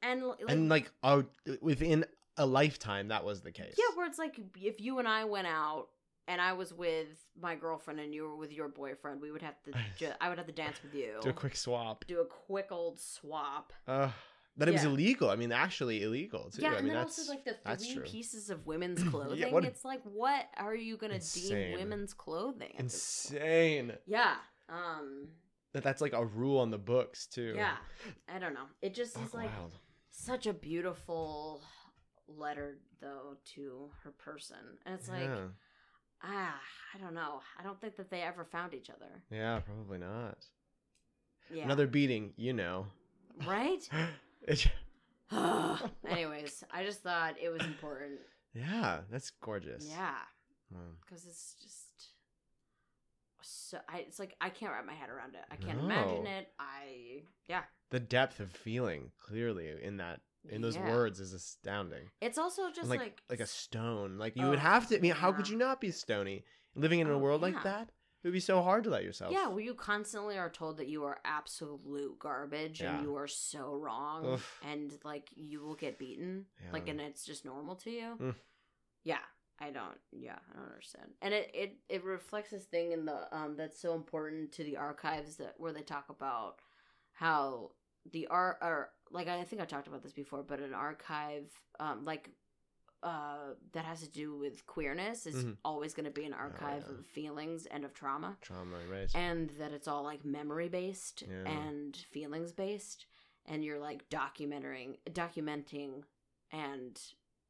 And 0.00 0.24
like, 0.24 0.38
and 0.48 0.68
like, 0.68 0.92
oh, 1.02 1.24
within 1.60 2.04
a 2.36 2.46
lifetime 2.46 3.08
that 3.08 3.24
was 3.24 3.40
the 3.40 3.50
case. 3.50 3.74
Yeah, 3.76 3.96
where 3.96 4.06
it's 4.06 4.16
like 4.18 4.38
if 4.56 4.80
you 4.80 5.00
and 5.00 5.08
I 5.08 5.24
went 5.24 5.48
out 5.48 5.88
and 6.28 6.40
I 6.40 6.52
was 6.52 6.72
with 6.72 7.08
my 7.36 7.56
girlfriend 7.56 7.98
and 7.98 8.14
you 8.14 8.22
were 8.28 8.36
with 8.36 8.52
your 8.52 8.68
boyfriend, 8.68 9.20
we 9.20 9.32
would 9.32 9.42
have 9.42 9.60
to. 9.64 9.72
Ju- 9.98 10.12
I 10.20 10.28
would 10.28 10.38
have 10.38 10.46
to 10.46 10.52
dance 10.52 10.80
with 10.84 10.94
you. 10.94 11.14
Do 11.20 11.30
a 11.30 11.32
quick 11.32 11.56
swap. 11.56 12.04
Do 12.06 12.20
a 12.20 12.24
quick 12.24 12.68
old 12.70 13.00
swap. 13.00 13.72
Uh, 13.88 14.10
that 14.56 14.68
it 14.68 14.72
was 14.72 14.84
illegal. 14.84 15.30
I 15.30 15.34
mean, 15.34 15.50
actually 15.50 16.04
illegal 16.04 16.48
too. 16.50 16.62
Yeah, 16.62 16.68
I 16.68 16.74
and 16.74 16.84
mean, 16.84 16.94
then 16.94 17.02
that's 17.02 17.18
also 17.18 17.32
like 17.32 17.44
the 17.44 17.56
that's 17.64 17.84
three 17.84 17.94
true. 17.96 18.04
pieces 18.04 18.50
of 18.50 18.68
women's 18.68 19.02
clothing. 19.10 19.52
what 19.52 19.64
it's 19.64 19.84
like, 19.84 20.02
what 20.04 20.46
are 20.56 20.76
you 20.76 20.96
gonna 20.96 21.14
Insane. 21.14 21.70
deem 21.70 21.78
women's 21.80 22.14
clothing? 22.14 22.70
at 22.78 22.84
this 22.84 23.26
point? 23.30 23.42
insane. 23.42 23.92
Yeah. 24.06 24.36
Um. 24.68 25.28
That 25.74 25.82
that's 25.84 26.00
like 26.00 26.14
a 26.14 26.24
rule 26.24 26.58
on 26.60 26.70
the 26.70 26.78
books 26.78 27.26
too. 27.26 27.52
Yeah. 27.54 27.76
I 28.34 28.38
don't 28.38 28.54
know. 28.54 28.64
It 28.80 28.94
just 28.94 29.14
Buck 29.14 29.26
is 29.26 29.34
like 29.34 29.50
wild. 29.58 29.72
such 30.10 30.46
a 30.46 30.52
beautiful 30.54 31.62
letter 32.26 32.78
though 33.00 33.36
to 33.54 33.90
her 34.02 34.10
person, 34.12 34.56
and 34.86 34.94
it's 34.94 35.08
like 35.08 35.22
yeah. 35.22 35.48
ah, 36.22 36.58
I 36.94 36.98
don't 36.98 37.14
know. 37.14 37.40
I 37.58 37.62
don't 37.62 37.78
think 37.80 37.96
that 37.96 38.10
they 38.10 38.22
ever 38.22 38.44
found 38.46 38.72
each 38.74 38.88
other. 38.90 39.22
yeah, 39.30 39.60
probably 39.60 39.98
not. 39.98 40.38
Yeah. 41.52 41.64
Another 41.64 41.86
beating, 41.86 42.32
you 42.36 42.52
know. 42.54 42.86
right. 43.46 43.86
Anyways, 46.08 46.64
I 46.72 46.84
just 46.84 47.02
thought 47.02 47.34
it 47.42 47.50
was 47.50 47.62
important. 47.62 48.20
yeah, 48.54 49.00
that's 49.10 49.30
gorgeous. 49.30 49.86
Yeah, 49.88 50.14
Wow. 50.70 50.80
because 51.04 51.26
it's 51.26 51.54
just 51.62 51.87
so. 53.48 53.78
I 53.88 53.98
it's 54.00 54.18
like 54.18 54.34
I 54.40 54.50
can't 54.50 54.72
wrap 54.72 54.86
my 54.86 54.94
head 54.94 55.10
around 55.10 55.34
it. 55.34 55.44
I 55.50 55.56
can't 55.56 55.78
No. 55.78 55.84
imagine 55.84 56.26
it. 56.26 56.48
I 56.58 57.22
yeah. 57.48 57.62
The 57.90 58.00
depth 58.00 58.40
of 58.40 58.52
feeling 58.52 59.12
clearly 59.18 59.70
in 59.82 59.96
that 59.98 60.20
in 60.48 60.60
those 60.62 60.76
Yeah. 60.76 60.88
words 60.90 61.20
is 61.20 61.32
astounding. 61.32 62.10
It's 62.20 62.38
also 62.38 62.70
just 62.70 62.88
like 62.88 63.00
like 63.00 63.22
like, 63.30 63.40
a 63.40 63.46
stone. 63.46 64.18
Like 64.18 64.36
you 64.36 64.48
would 64.48 64.58
Oh, 64.58 64.62
have 64.62 64.88
to. 64.88 64.96
I 64.96 65.00
mean, 65.00 65.12
how 65.12 65.32
could 65.32 65.48
you 65.48 65.56
not 65.56 65.80
be 65.80 65.90
stony 65.90 66.44
living 66.74 67.00
in 67.00 67.08
a 67.08 67.14
Oh, 67.14 67.18
world 67.18 67.40
yeah. 67.42 67.48
like 67.48 67.62
that? 67.64 67.90
It 68.22 68.26
would 68.26 68.32
be 68.32 68.40
so 68.40 68.62
hard 68.62 68.82
to 68.84 68.90
let 68.90 69.04
yourself. 69.04 69.32
Yeah, 69.32 69.46
where 69.46 69.60
you 69.62 69.74
constantly 69.74 70.36
are 70.36 70.50
told 70.50 70.78
that 70.78 70.88
you 70.88 71.04
are 71.04 71.18
absolute 71.24 72.18
garbage 72.18 72.80
and 72.80 73.02
you 73.02 73.16
are 73.16 73.28
so 73.28 73.76
wrong 73.76 74.26
Oof. 74.34 74.60
and 74.64 74.92
like 75.04 75.28
you 75.36 75.60
will 75.60 75.76
get 75.76 75.98
beaten. 75.98 76.46
Like 76.72 76.88
and 76.88 77.00
it's 77.00 77.24
just 77.24 77.44
normal 77.44 77.76
to 77.76 77.90
you. 77.90 78.16
Mm. 78.20 78.34
Yeah. 79.04 79.18
I 79.60 79.70
don't 79.70 79.98
yeah, 80.12 80.38
I 80.52 80.56
don't 80.56 80.68
understand. 80.68 81.10
And 81.22 81.34
it, 81.34 81.50
it 81.54 81.76
it 81.88 82.04
reflects 82.04 82.50
this 82.50 82.64
thing 82.64 82.92
in 82.92 83.04
the 83.04 83.34
um 83.36 83.56
that's 83.56 83.80
so 83.80 83.94
important 83.94 84.52
to 84.52 84.64
the 84.64 84.76
archives 84.76 85.36
that 85.36 85.54
where 85.58 85.72
they 85.72 85.82
talk 85.82 86.06
about 86.10 86.56
how 87.12 87.72
the 88.12 88.26
art 88.28 88.58
or 88.62 88.90
like 89.10 89.28
I 89.28 89.42
think 89.44 89.60
I 89.60 89.64
talked 89.64 89.88
about 89.88 90.02
this 90.02 90.12
before, 90.12 90.42
but 90.42 90.60
an 90.60 90.74
archive 90.74 91.50
um 91.80 92.04
like 92.04 92.30
uh 93.02 93.54
that 93.72 93.84
has 93.84 94.00
to 94.02 94.10
do 94.10 94.36
with 94.36 94.66
queerness 94.66 95.24
is 95.26 95.44
Mhm. 95.44 95.56
always 95.64 95.94
going 95.94 96.04
to 96.06 96.10
be 96.10 96.24
an 96.24 96.32
archive 96.32 96.84
yeah. 96.88 96.94
of 96.98 97.06
feelings 97.06 97.66
and 97.66 97.84
of 97.84 97.94
trauma 97.94 98.36
Trauma, 98.40 98.78
right? 98.90 99.08
and 99.14 99.50
that 99.50 99.72
it's 99.72 99.86
all 99.86 100.02
like 100.02 100.24
memory 100.24 100.68
based 100.68 101.22
Yeah. 101.22 101.48
and 101.48 101.96
feelings 101.96 102.52
based 102.52 103.06
and 103.46 103.64
you're 103.64 103.78
like 103.78 104.08
documenting 104.08 104.98
documenting 105.10 106.02
and 106.50 107.00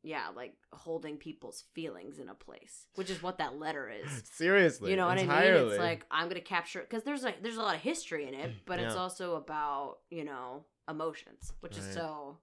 yeah 0.09 0.27
like 0.35 0.55
holding 0.73 1.17
people's 1.17 1.65
feelings 1.75 2.19
in 2.19 2.29
a 2.29 2.35
place 2.35 2.87
which 2.95 3.11
is 3.11 3.23
what 3.23 3.39
that 3.39 3.59
letter 3.59 3.91
is 3.91 4.23
Seriously. 4.33 4.91
you 4.91 4.97
know 4.97 5.07
what 5.07 5.19
i 5.19 5.23
mean 5.23 5.67
it's 5.69 5.79
like 5.79 6.07
i'm 6.11 6.29
gonna 6.29 6.41
capture 6.41 6.81
because 6.81 7.03
there's 7.05 7.23
like 7.23 7.43
there's 7.43 7.57
a 7.59 7.63
lot 7.63 7.75
of 7.75 7.83
history 7.83 8.27
in 8.27 8.35
it 8.35 8.51
but 8.67 8.79
it's 8.81 8.95
also 8.97 9.35
about 9.37 9.97
you 10.11 10.25
know 10.25 10.65
emotions 10.89 11.53
which 11.61 11.77
is 11.77 11.87
so 11.93 12.39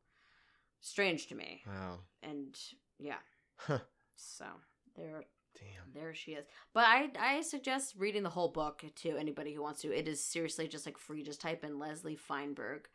strange 0.81 1.27
to 1.27 1.35
me 1.35 1.61
Wow. 1.67 1.99
and 2.21 2.55
yeah 2.99 3.21
Huh. 3.57 3.79
so 4.15 4.45
there 4.95 5.23
Damn. 5.57 5.93
there 5.93 6.13
she 6.13 6.31
is. 6.33 6.45
But 6.73 6.83
I 6.85 7.09
I 7.17 7.41
suggest 7.41 7.95
reading 7.97 8.23
the 8.23 8.29
whole 8.29 8.49
book 8.49 8.83
to 9.03 9.09
anybody 9.17 9.53
who 9.53 9.61
wants 9.61 9.81
to. 9.83 9.97
It 9.97 10.05
is 10.07 10.21
seriously 10.21 10.67
just 10.67 10.85
like 10.85 10.97
free. 10.97 11.23
Just 11.23 11.39
type 11.39 11.63
in 11.63 11.79
Leslie 11.79 12.17
Feinberg, 12.17 12.89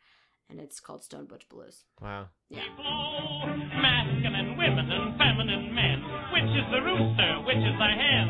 and 0.49 0.59
it's 0.59 0.79
called 0.79 1.03
Stone 1.03 1.25
Butch 1.25 1.47
Blues. 1.49 1.85
Wow. 2.01 2.27
Yeah. 2.49 2.63
flow, 2.75 3.47
masculine 3.79 4.57
women 4.57 4.91
and 4.91 5.17
feminine 5.17 5.73
men. 5.73 6.03
Which 6.33 6.51
is 6.51 6.67
the 6.71 6.81
rooster, 6.83 7.31
which 7.47 7.57
is 7.63 7.75
the 7.79 7.91
hen? 7.91 8.27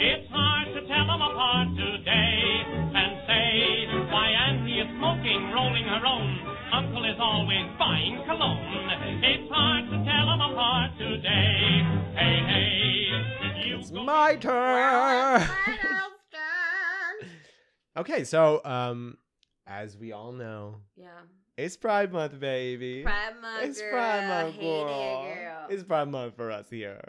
It's 0.00 0.28
hard 0.30 0.68
to 0.74 0.80
tell 0.86 1.06
them 1.06 1.22
apart 1.22 1.68
today 1.76 2.66
and 2.66 3.12
say 3.26 3.86
why 4.10 4.28
Auntie 4.30 4.80
is 4.80 4.90
smoking, 4.98 5.50
rolling 5.54 5.84
her 5.86 6.04
own. 6.06 6.30
Uncle 6.72 7.04
is 7.04 7.18
always 7.20 7.66
buying 7.78 8.18
cologne. 8.26 8.88
It's 9.22 9.50
hard 9.52 9.84
to 9.86 9.96
tell 10.02 10.26
them 10.26 10.40
apart 10.40 10.90
today. 10.98 11.82
Hey, 12.18 12.36
hey, 12.50 13.68
you 13.68 13.78
It's 13.78 13.92
my 13.92 14.36
turn. 14.36 15.48
Okay, 17.94 18.24
so 18.24 18.62
um, 18.64 19.18
as 19.66 19.98
we 19.98 20.12
all 20.12 20.32
know, 20.32 20.76
Yeah. 20.96 21.08
It's 21.62 21.76
Pride 21.76 22.12
Month, 22.12 22.40
baby. 22.40 23.02
Pride 23.02 23.34
Month, 23.40 23.62
It's 23.64 23.80
girl. 23.80 23.90
Pride 23.92 24.26
Month, 24.28 24.60
girl. 24.60 25.24
girl. 25.24 25.66
It's 25.70 25.82
Pride 25.84 26.08
Month 26.08 26.34
for 26.36 26.50
us 26.50 26.68
here. 26.68 27.00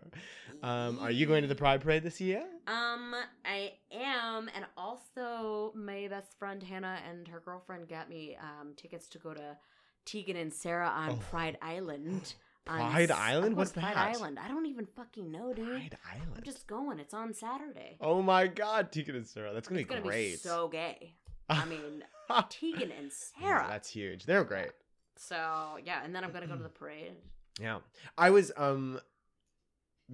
Um, 0.62 1.00
are 1.00 1.10
you 1.12 1.26
going 1.26 1.42
to 1.42 1.48
the 1.48 1.56
Pride 1.56 1.82
Parade 1.82 2.04
this 2.04 2.22
year? 2.22 2.44
Um, 2.68 3.16
I 3.44 3.74
am, 3.92 4.50
and 4.56 4.66
also 4.78 5.74
my 5.76 6.08
best 6.08 6.38
friend 6.38 6.62
Hannah 6.62 7.00
and 7.10 7.28
her 7.28 7.40
girlfriend 7.44 7.90
got 7.90 8.10
me 8.10 8.38
um 8.40 8.74
tickets 8.78 9.08
to 9.10 9.18
go 9.18 9.34
to 9.34 9.58
Tegan 10.06 10.38
and 10.38 10.54
Sara 10.54 10.88
on 10.88 11.10
Oh. 11.12 11.16
Pride 11.32 11.58
Island. 11.62 12.36
Pride 12.66 13.12
S- 13.12 13.18
Island? 13.18 13.58
What's 13.58 13.72
Pride 13.74 13.96
that? 13.96 14.16
Island. 14.16 14.38
I 14.40 14.48
don't 14.48 14.68
even 14.68 14.86
fucking 14.86 15.30
know, 15.32 15.52
dude. 15.54 15.68
Pride 15.68 15.98
Island. 16.14 16.32
I'm 16.38 16.44
just 16.44 16.68
going. 16.68 17.00
It's 17.00 17.14
on 17.14 17.34
Saturday. 17.34 17.98
Oh 18.00 18.22
my 18.22 18.48
God, 18.48 18.92
Tegan 18.92 19.16
and 19.16 19.28
Sara. 19.28 19.52
That's 19.52 19.68
gonna 19.68 19.82
it's 19.82 19.90
be 19.90 19.96
gonna 19.96 20.06
great. 20.08 20.32
be 20.34 20.38
so 20.38 20.68
gay. 20.70 21.16
I 21.50 21.66
mean, 21.66 22.06
Tegan 22.50 22.92
and 22.92 23.12
Yeah, 23.40 23.48
Sara. 23.48 23.68
that's 23.70 23.90
huge. 23.90 24.26
They're 24.26 24.44
great. 24.44 24.72
so 25.18 25.78
yeah, 25.84 26.02
and 26.04 26.16
then 26.16 26.24
I'm 26.24 26.32
gonna 26.32 26.48
go 26.48 26.56
to 26.58 26.64
the 26.64 26.70
parade. 26.70 27.14
Yeah. 27.60 27.80
I 28.18 28.30
was 28.32 28.52
um 28.58 29.00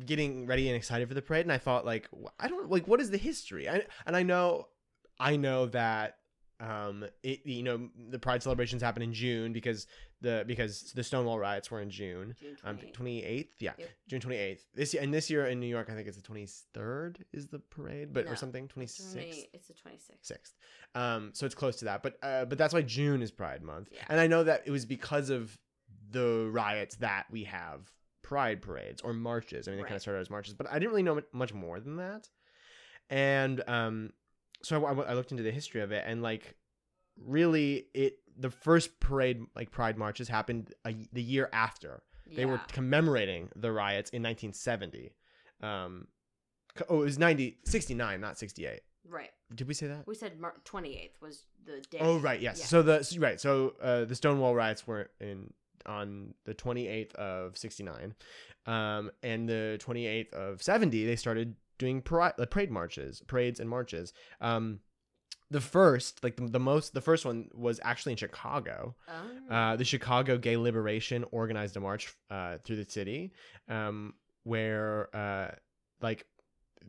getting 0.06 0.46
ready 0.46 0.68
and 0.68 0.76
excited 0.78 1.08
for 1.08 1.14
the 1.14 1.22
parade 1.22 1.46
and 1.46 1.52
I 1.52 1.58
thought 1.58 1.86
like 1.86 2.08
I 2.40 2.48
don't 2.48 2.70
like 2.70 2.88
what 2.88 3.02
is 3.02 3.10
the 3.10 3.18
history? 3.18 3.68
I, 3.68 3.84
and 4.06 4.16
I 4.16 4.24
know 4.24 4.68
I 5.20 5.36
know 5.36 5.66
that 5.68 6.18
um 6.60 7.06
it 7.24 7.46
you 7.46 7.64
know 7.64 7.90
the 8.10 8.20
pride 8.20 8.44
celebrations 8.44 8.82
happen 8.82 9.02
in 9.02 9.14
June 9.14 9.54
because 9.54 9.88
the 10.22 10.44
because 10.48 10.92
the 10.94 11.04
Stonewall 11.04 11.40
riots 11.40 11.72
were 11.72 11.82
in 11.82 11.90
June. 11.90 12.36
June 12.40 12.58
Um 12.64 12.78
28th. 12.78 12.94
28th, 12.94 13.48
yeah. 13.60 13.72
Yep. 13.78 13.90
June 14.08 14.20
28th. 14.22 14.60
This 14.74 14.94
year 14.94 15.04
and 15.04 15.14
this 15.14 15.30
year 15.30 15.46
in 15.48 15.60
New 15.60 15.68
York 15.68 15.90
I 15.90 15.96
think 15.96 16.08
it's 16.08 16.18
the 16.18 16.24
23rd 16.24 17.18
is 17.34 17.48
the 17.48 17.60
parade, 17.60 18.14
but 18.14 18.26
No, 18.26 18.32
or 18.32 18.36
something 18.36 18.68
26th. 18.68 19.14
20 19.14 19.50
It's 19.54 19.68
the 19.68 19.74
26th. 19.74 20.18
sixth. 20.22 20.54
Um, 20.96 21.32
so 21.34 21.46
it's 21.46 21.56
close 21.56 21.78
to 21.78 21.86
that, 21.86 22.04
but 22.04 22.18
uh, 22.24 22.46
but 22.46 22.58
that's 22.58 22.74
why 22.74 22.82
June 22.82 23.22
is 23.22 23.32
Pride 23.32 23.62
Month, 23.64 23.90
Yeah. 23.92 24.04
and 24.10 24.20
I 24.20 24.28
know 24.28 24.44
that 24.44 24.64
it 24.66 24.72
was 24.72 24.86
because 24.86 25.30
of 25.30 25.58
the 26.12 26.50
riots 26.52 26.96
that 26.98 27.26
we 27.32 27.44
have 27.46 27.92
Pride 28.24 28.62
parades 28.62 29.02
or 29.02 29.14
marches. 29.14 29.68
I 29.68 29.72
mean, 29.72 29.78
they 29.80 29.84
kind 29.84 29.96
of 29.96 30.02
started 30.02 30.20
as 30.22 30.30
marches, 30.30 30.54
but 30.54 30.68
I 30.70 30.74
didn't 30.80 30.90
really 30.90 31.04
know 31.04 31.22
much 31.34 31.54
more 31.54 31.80
than 31.80 31.96
that. 31.98 32.28
And 33.10 33.64
um, 33.68 34.12
so 34.64 34.84
I, 34.86 34.92
I 34.92 35.14
looked 35.14 35.32
into 35.32 35.44
the 35.44 35.52
history 35.52 35.82
of 35.82 35.92
it, 35.92 36.04
and 36.06 36.22
like, 36.22 36.56
really, 37.18 37.88
it 37.94 38.18
the 38.40 38.50
first 38.50 39.00
parade 39.00 39.42
like 39.56 39.72
Pride 39.72 39.98
marches 39.98 40.28
happened 40.30 40.74
a, 40.86 40.96
the 41.14 41.22
year 41.22 41.50
after 41.54 42.02
they 42.36 42.46
were 42.46 42.62
commemorating 42.72 43.50
the 43.56 43.72
riots 43.72 44.12
in 44.12 44.22
1970. 44.22 45.12
Um, 45.62 46.08
oh, 46.88 47.02
it 47.02 47.06
was 47.06 47.18
90, 47.18 47.58
69, 47.66 48.22
not 48.22 48.38
68. 48.38 48.82
right. 49.08 49.32
Did 49.56 49.68
we 49.68 49.74
say 49.74 49.88
that? 49.88 50.06
We 50.06 50.14
said 50.14 50.40
Mar- 50.40 50.54
28th 50.64 51.20
was 51.22 51.46
the 51.66 51.82
day. 51.90 51.98
Oh 52.00 52.20
right, 52.20 52.40
yes. 52.40 52.60
Yeah. 52.60 52.66
So 52.66 52.82
the 52.84 53.18
right, 53.20 53.42
so 53.42 53.74
uh, 53.82 54.06
the 54.06 54.14
Stonewall 54.16 54.54
riots 54.54 54.86
were 54.86 55.10
in 55.20 55.52
on 55.88 56.36
the 56.46 56.54
28th 56.54 57.16
of 57.16 57.58
69. 57.58 58.14
Um 58.68 59.10
and 59.24 59.50
the 59.50 59.80
28th 59.84 60.34
of 60.34 60.62
70 60.62 61.06
they 61.06 61.16
started 61.16 61.56
doing 61.80 62.02
parade, 62.02 62.34
uh, 62.38 62.46
parade 62.46 62.70
marches, 62.70 63.24
parades 63.26 63.60
and 63.60 63.70
marches. 63.70 64.14
Um 64.40 64.82
the 65.52 65.62
first, 65.62 66.24
like 66.24 66.36
the, 66.36 66.48
the 66.48 66.60
most 66.60 66.94
the 66.94 67.02
first 67.02 67.26
one 67.26 67.50
was 67.54 67.80
actually 67.84 68.14
in 68.14 68.18
Chicago. 68.18 68.96
Oh. 69.08 69.54
Uh, 69.54 69.76
the 69.76 69.86
Chicago 69.86 70.38
Gay 70.38 70.58
Liberation 70.58 71.26
organized 71.32 71.76
a 71.78 71.80
march 71.80 72.14
uh, 72.30 72.58
through 72.64 72.78
the 72.78 72.90
city, 72.90 73.34
um, 73.68 74.14
where 74.44 75.16
uh, 75.16 75.52
like 76.02 76.26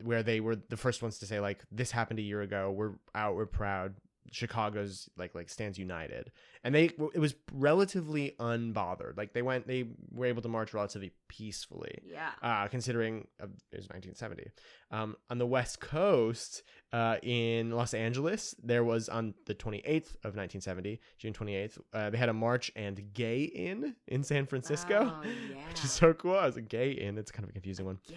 where 0.03 0.23
they 0.23 0.41
were 0.41 0.57
the 0.57 0.77
first 0.77 1.03
ones 1.03 1.19
to 1.19 1.27
say 1.27 1.41
like 1.41 1.61
this 1.73 1.91
happened 1.91 2.19
a 2.19 2.23
year 2.23 2.43
ago. 2.43 2.71
We're 2.71 2.93
out. 3.15 3.35
We're 3.35 3.47
proud. 3.47 3.95
Chicago's 4.31 5.09
like 5.17 5.35
like 5.35 5.49
stands 5.49 5.79
united, 5.79 6.31
and 6.65 6.75
they 6.75 6.85
it 7.15 7.19
was 7.19 7.35
relatively 7.53 8.35
unbothered. 8.39 9.17
Like 9.17 9.33
they 9.33 9.43
went, 9.43 9.67
they 9.67 9.87
were 10.13 10.27
able 10.27 10.43
to 10.43 10.49
march 10.49 10.73
relatively 10.75 11.13
peacefully, 11.29 11.99
Yeah. 12.07 12.31
uh, 12.43 12.69
considering 12.69 13.27
uh, 13.41 13.47
it 13.73 13.77
was 13.77 13.89
1970. 13.89 14.51
Um, 14.93 15.17
on 15.31 15.39
the 15.39 15.47
West 15.47 15.81
Coast, 15.81 16.63
uh, 16.93 17.17
in 17.23 17.71
Los 17.71 17.95
Angeles, 17.95 18.55
there 18.63 18.83
was 18.85 19.09
on 19.09 19.35
the 19.47 19.55
28th 19.55 20.15
of 20.25 20.35
1970, 20.37 21.01
June 21.19 21.33
28th, 21.33 21.79
uh, 21.93 22.11
they 22.11 22.19
had 22.19 22.29
a 22.29 22.33
march 22.33 22.71
and 22.77 23.13
gay 23.15 23.43
in 23.45 23.95
in 24.09 24.23
San 24.23 24.47
Francisco, 24.47 25.13
Oh, 25.15 25.23
yeah. 25.25 25.57
which 25.69 25.85
is 25.85 25.91
so 25.93 26.13
cool. 26.15 26.37
I 26.37 26.47
was 26.47 26.57
a 26.57 26.63
gay 26.63 26.91
in. 26.93 27.19
It's 27.19 27.31
kind 27.31 27.45
of 27.45 27.51
a 27.51 27.53
confusing 27.53 27.87
one. 27.87 27.99
Gay 28.09 28.15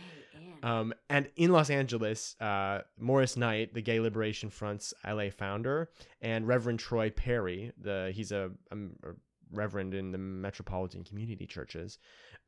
Um, 0.63 0.93
and 1.09 1.29
in 1.35 1.51
Los 1.51 1.69
Angeles, 1.69 2.35
uh, 2.39 2.81
Morris 2.97 3.35
Kight, 3.35 3.73
the 3.73 3.81
Gay 3.81 3.99
Liberation 3.99 4.49
Front's 4.49 4.93
LA 5.05 5.29
founder, 5.29 5.89
and 6.21 6.47
Reverend 6.47 6.79
Troy 6.79 7.09
Perry, 7.11 7.71
the 7.77 8.11
he's 8.15 8.31
a, 8.31 8.49
um, 8.71 8.93
a 9.03 9.09
reverend 9.51 9.93
in 9.93 10.11
the 10.11 10.17
Metropolitan 10.17 11.03
Community 11.03 11.45
Churches, 11.45 11.99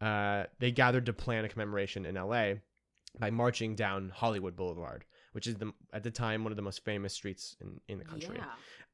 uh, 0.01 0.45
they 0.59 0.71
gathered 0.71 1.05
to 1.05 1.13
plan 1.13 1.45
a 1.45 1.49
commemoration 1.49 2.05
in 2.05 2.15
LA 2.15 2.53
by 3.19 3.29
marching 3.29 3.75
down 3.75 4.09
Hollywood 4.13 4.55
Boulevard, 4.55 5.05
which 5.33 5.47
is 5.47 5.55
the 5.55 5.71
at 5.93 6.03
the 6.03 6.11
time 6.11 6.43
one 6.43 6.51
of 6.51 6.57
the 6.57 6.61
most 6.61 6.83
famous 6.83 7.13
streets 7.13 7.55
in, 7.61 7.79
in 7.87 7.97
the 7.99 8.05
country. 8.05 8.37
Yeah. 8.37 8.45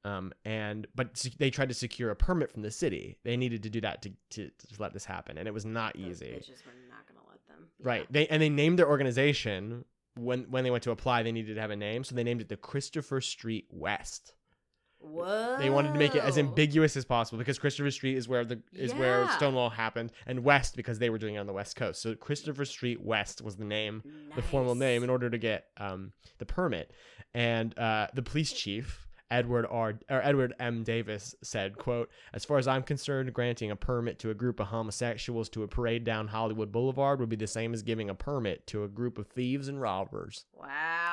Um, 0.04 0.34
and 0.46 0.88
but 0.96 1.14
they 1.38 1.52
tried 1.52 1.70
to 1.70 1.76
secure 1.76 2.10
a 2.10 2.16
permit 2.16 2.52
from 2.52 2.64
the 2.64 2.72
city. 2.72 3.18
They 3.24 3.38
needed 3.38 3.62
to 3.64 3.70
do 3.70 3.82
that 3.82 4.02
to, 4.02 4.12
to, 4.32 4.50
to 4.50 4.82
let 4.82 4.94
this 4.94 5.06
happen, 5.06 5.38
and 5.38 5.48
it 5.48 5.54
was 5.54 5.66
not 5.66 5.96
Those 5.96 6.08
easy. 6.08 6.26
bitches 6.26 6.66
were 6.66 6.74
not 6.90 7.06
gonna 7.08 7.26
let 7.30 7.46
them. 7.48 7.68
Right. 7.82 8.06
They 8.12 8.28
and 8.28 8.42
they 8.42 8.50
named 8.50 8.80
their 8.80 8.88
organization 8.90 9.86
when 10.16 10.44
when 10.50 10.64
they 10.64 10.72
went 10.72 10.84
to 10.84 10.92
apply. 10.92 11.24
They 11.24 11.32
needed 11.32 11.56
to 11.56 11.62
have 11.62 11.72
a 11.72 11.76
name, 11.76 12.04
so 12.04 12.16
they 12.16 12.24
named 12.24 12.42
it 12.42 12.50
the 12.50 12.58
Christopher 12.58 13.22
Street 13.22 13.66
West. 13.70 14.34
Whoa. 15.00 15.58
They 15.58 15.72
wanted 15.72 15.94
to 15.94 16.00
make 16.00 16.14
it 16.14 16.24
as 16.24 16.38
ambiguous 16.38 16.96
as 16.96 17.06
possible 17.06 17.40
because 17.40 17.58
Christopher 17.58 17.90
Street 17.90 18.18
is 18.18 18.28
where 18.28 18.46
the 18.46 18.62
is 18.74 18.94
where 18.94 19.28
Stonewall 19.32 19.72
happened, 19.72 20.12
and 20.28 20.44
West 20.44 20.76
because 20.76 21.00
they 21.00 21.10
were 21.10 21.18
doing 21.18 21.36
it 21.36 21.40
on 21.40 21.48
the 21.48 21.54
West 21.54 21.76
Coast. 21.76 22.02
So 22.02 22.14
Christopher 22.14 22.66
Street 22.66 23.02
West 23.02 23.42
was 23.42 23.56
the 23.56 23.66
name, 23.66 24.04
the 24.36 24.44
formal 24.44 24.76
name, 24.76 25.04
in 25.04 25.10
order 25.10 25.30
to 25.30 25.38
get 25.38 25.68
um 25.78 26.12
the 26.38 26.46
permit. 26.46 26.92
And 27.34 27.78
uh, 27.78 28.08
the 28.14 28.22
police 28.22 28.54
chief. 28.54 29.08
Edward 29.32 29.66
R. 29.70 29.98
or 30.10 30.22
Edward 30.24 30.54
M. 30.60 30.84
Davis 30.84 31.34
said, 31.42 31.78
"quote 31.78 32.12
As 32.34 32.46
far 32.46 32.58
as 32.60 32.68
I'm 32.68 32.84
concerned, 32.84 33.34
granting 33.34 33.72
a 33.72 33.76
permit 33.76 34.20
to 34.20 34.30
a 34.30 34.34
group 34.36 34.60
of 34.60 34.68
homosexuals 34.68 35.50
to 35.50 35.64
a 35.64 35.68
parade 35.68 36.04
down 36.04 36.28
Hollywood 36.28 36.72
Boulevard 36.72 37.20
would 37.20 37.30
be 37.30 37.36
the 37.36 37.48
same 37.48 37.74
as 37.74 37.82
giving 37.82 38.10
a 38.10 38.14
permit 38.16 38.68
to 38.68 38.84
a 38.84 38.88
group 38.88 39.18
of 39.18 39.28
thieves 39.28 39.68
and 39.68 39.82
robbers." 39.82 40.46
Wow. 40.54 40.68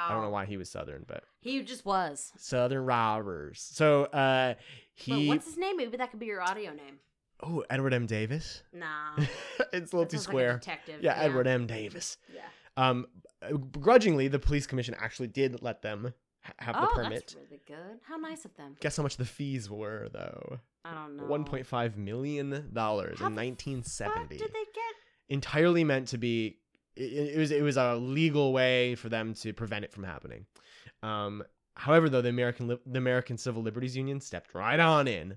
I 0.08 0.12
don't 0.12 0.22
know 0.22 0.30
why 0.30 0.44
he 0.44 0.56
was 0.56 0.68
Southern, 0.68 1.04
but 1.06 1.24
He 1.40 1.62
just 1.62 1.84
was. 1.86 2.32
Southern 2.36 2.84
robbers. 2.84 3.60
So 3.60 4.04
uh, 4.06 4.54
But 4.54 4.58
he 4.94 5.28
what's 5.28 5.46
his 5.46 5.56
name? 5.56 5.76
Maybe 5.76 5.96
that 5.96 6.10
could 6.10 6.20
be 6.20 6.26
your 6.26 6.42
audio 6.42 6.72
name. 6.72 6.98
oh 7.42 7.64
Edward 7.70 7.94
M. 7.94 8.06
Davis. 8.06 8.62
Nah. 8.72 9.16
it's 9.72 9.92
a 9.92 9.96
little 9.96 10.06
too 10.06 10.16
sounds 10.16 10.26
like 10.26 10.32
square. 10.32 10.52
detective. 10.54 11.02
yeah, 11.02 11.14
Edward 11.16 11.46
M. 11.46 11.66
Davis. 11.66 12.16
Yeah. 12.34 12.42
Um, 12.76 13.06
begrudgingly, 13.70 14.28
the 14.28 14.38
police 14.38 14.66
commission 14.66 14.94
actually 14.98 15.28
did 15.28 15.62
let 15.62 15.82
them 15.82 16.12
have 16.58 16.76
oh, 16.78 16.80
the 16.80 16.86
permit. 16.88 17.12
that's 17.12 17.34
really 17.34 17.60
good. 17.66 18.00
How 18.06 18.16
nice 18.16 18.44
of 18.44 18.54
them. 18.56 18.76
Guess 18.80 18.96
how 18.96 19.02
much 19.02 19.16
the 19.16 19.24
fees 19.24 19.70
were 19.70 20.08
though? 20.12 20.58
I 20.84 20.94
don't 20.94 21.16
know. 21.16 21.24
One 21.24 21.44
point 21.44 21.66
five 21.66 21.96
million 21.96 22.70
dollars 22.72 23.20
in 23.20 23.34
nineteen 23.34 23.82
seventy. 23.82 24.38
did 24.38 24.52
they 24.52 24.64
get? 24.74 24.94
Entirely 25.28 25.84
meant 25.84 26.08
to 26.08 26.18
be. 26.18 26.58
It, 26.96 27.34
it 27.34 27.38
was 27.38 27.50
it 27.50 27.62
was 27.62 27.76
a 27.76 27.94
legal 27.96 28.52
way 28.52 28.94
for 28.94 29.08
them 29.08 29.34
to 29.34 29.52
prevent 29.52 29.84
it 29.84 29.92
from 29.92 30.04
happening. 30.04 30.46
Um, 31.02 31.42
however, 31.74 32.08
though 32.08 32.22
the 32.22 32.30
American 32.30 32.68
Li- 32.68 32.80
the 32.86 32.98
American 32.98 33.38
Civil 33.38 33.62
Liberties 33.62 33.96
Union 33.96 34.20
stepped 34.20 34.54
right 34.54 34.80
on 34.80 35.08
in. 35.08 35.36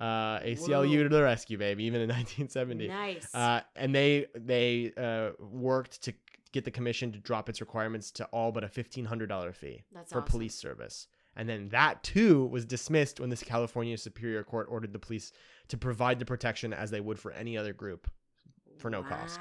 Uh, 0.00 0.40
ACLU 0.40 0.96
Whoa. 0.96 1.02
to 1.04 1.08
the 1.08 1.22
rescue, 1.22 1.58
baby! 1.58 1.84
Even 1.84 2.00
in 2.00 2.08
1970. 2.08 2.88
Nice. 2.88 3.32
Uh, 3.32 3.60
and 3.76 3.94
they 3.94 4.26
they 4.34 4.92
uh, 4.96 5.30
worked 5.38 6.02
to 6.02 6.14
get 6.52 6.64
the 6.64 6.70
commission 6.70 7.10
to 7.12 7.18
drop 7.18 7.48
its 7.48 7.60
requirements 7.60 8.10
to 8.12 8.24
all 8.26 8.52
but 8.52 8.64
a 8.64 8.68
fifteen 8.68 9.04
hundred 9.06 9.28
dollar 9.28 9.52
fee 9.52 9.82
That's 9.92 10.12
for 10.12 10.20
awesome. 10.20 10.30
police 10.30 10.54
service. 10.54 11.06
And 11.34 11.48
then 11.48 11.68
that 11.70 12.02
too 12.02 12.46
was 12.46 12.66
dismissed 12.66 13.18
when 13.18 13.30
the 13.30 13.36
California 13.36 13.96
Superior 13.96 14.44
Court 14.44 14.66
ordered 14.70 14.92
the 14.92 14.98
police 14.98 15.32
to 15.68 15.78
provide 15.78 16.18
the 16.18 16.26
protection 16.26 16.74
as 16.74 16.90
they 16.90 17.00
would 17.00 17.18
for 17.18 17.32
any 17.32 17.56
other 17.56 17.72
group 17.72 18.10
for 18.76 18.90
no 18.90 19.02
cost. 19.02 19.40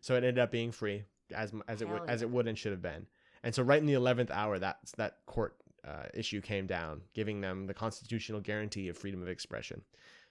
So 0.00 0.14
it 0.14 0.18
ended 0.18 0.38
up 0.38 0.52
being 0.52 0.70
free 0.70 1.02
as 1.34 1.52
as 1.66 1.82
it 1.82 1.88
would 1.88 1.98
Hell 1.98 2.10
as 2.10 2.22
it 2.22 2.30
would 2.30 2.46
and 2.46 2.56
should 2.56 2.72
have 2.72 2.82
been. 2.82 3.06
And 3.42 3.54
so 3.54 3.62
right 3.62 3.80
in 3.80 3.86
the 3.86 3.94
eleventh 3.94 4.30
hour, 4.30 4.58
that 4.58 4.78
that 4.96 5.18
court 5.26 5.56
uh, 5.86 6.06
issue 6.14 6.40
came 6.40 6.66
down, 6.66 7.00
giving 7.14 7.40
them 7.40 7.66
the 7.66 7.74
constitutional 7.74 8.40
guarantee 8.40 8.88
of 8.88 8.96
freedom 8.96 9.22
of 9.22 9.28
expression. 9.28 9.82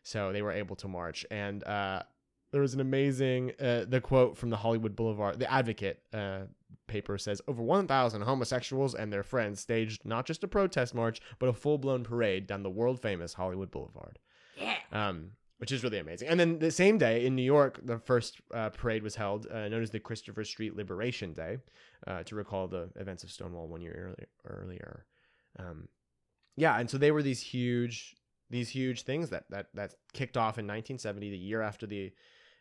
So 0.04 0.32
they 0.32 0.42
were 0.42 0.52
able 0.52 0.76
to 0.78 0.88
march, 0.88 1.26
and 1.32 1.64
uh, 1.66 2.04
there 2.52 2.62
was 2.62 2.74
an 2.74 2.80
amazing 2.80 3.52
uh, 3.60 3.86
the 3.88 4.02
quote 4.02 4.38
from 4.38 4.50
the 4.50 4.58
Hollywood 4.58 4.96
Boulevard, 4.96 5.40
the 5.40 5.52
Advocate 5.52 6.02
uh, 6.14 6.42
paper 6.88 7.18
says 7.18 7.42
over 7.48 7.62
1,000 7.62 8.22
homosexuals 8.22 8.96
and 8.96 9.12
their 9.12 9.24
friends 9.24 9.60
staged 9.60 10.06
not 10.06 10.26
just 10.26 10.44
a 10.44 10.48
protest 10.48 10.96
march, 10.96 11.20
but 11.40 11.50
a 11.50 11.54
full 11.54 11.78
blown 11.78 12.04
parade 12.04 12.48
down 12.48 12.64
the 12.64 12.70
world 12.70 13.02
famous 13.02 13.34
Hollywood 13.34 13.70
Boulevard 13.72 14.20
Yeah. 14.58 14.76
um, 14.92 15.32
which 15.58 15.72
is 15.72 15.84
really 15.84 15.98
amazing. 15.98 16.28
And 16.30 16.40
then 16.40 16.60
the 16.60 16.72
same 16.72 16.98
day 16.98 17.26
in 17.26 17.36
New 17.36 17.42
York, 17.42 17.80
the 17.84 17.98
first 18.00 18.40
uh, 18.54 18.70
parade 18.70 19.02
was 19.04 19.16
held, 19.16 19.48
uh, 19.52 19.68
known 19.68 19.82
as 19.82 19.90
the 19.90 20.00
Christopher 20.00 20.44
Street 20.46 20.76
Liberation 20.76 21.34
Day, 21.34 21.58
uh, 22.06 22.22
to 22.24 22.36
recall 22.36 22.68
the 22.68 22.90
events 22.96 23.24
of 23.24 23.32
Stonewall 23.32 23.68
one 23.68 23.82
year 23.82 24.14
earlier. 24.14 24.28
earlier. 24.46 25.06
Um, 25.60 25.88
yeah, 26.56 26.80
and 26.80 26.90
so 26.90 26.98
they 26.98 27.12
were 27.12 27.24
these 27.24 27.42
huge, 27.42 28.16
these 28.52 28.70
huge 28.70 29.02
things 29.02 29.30
that 29.32 29.46
that 29.50 29.68
that 29.74 29.96
kicked 30.14 30.38
off 30.38 30.58
in 30.60 30.66
1970, 30.66 31.32
the 31.32 31.38
year 31.38 31.62
after 31.62 31.86
the 31.88 32.14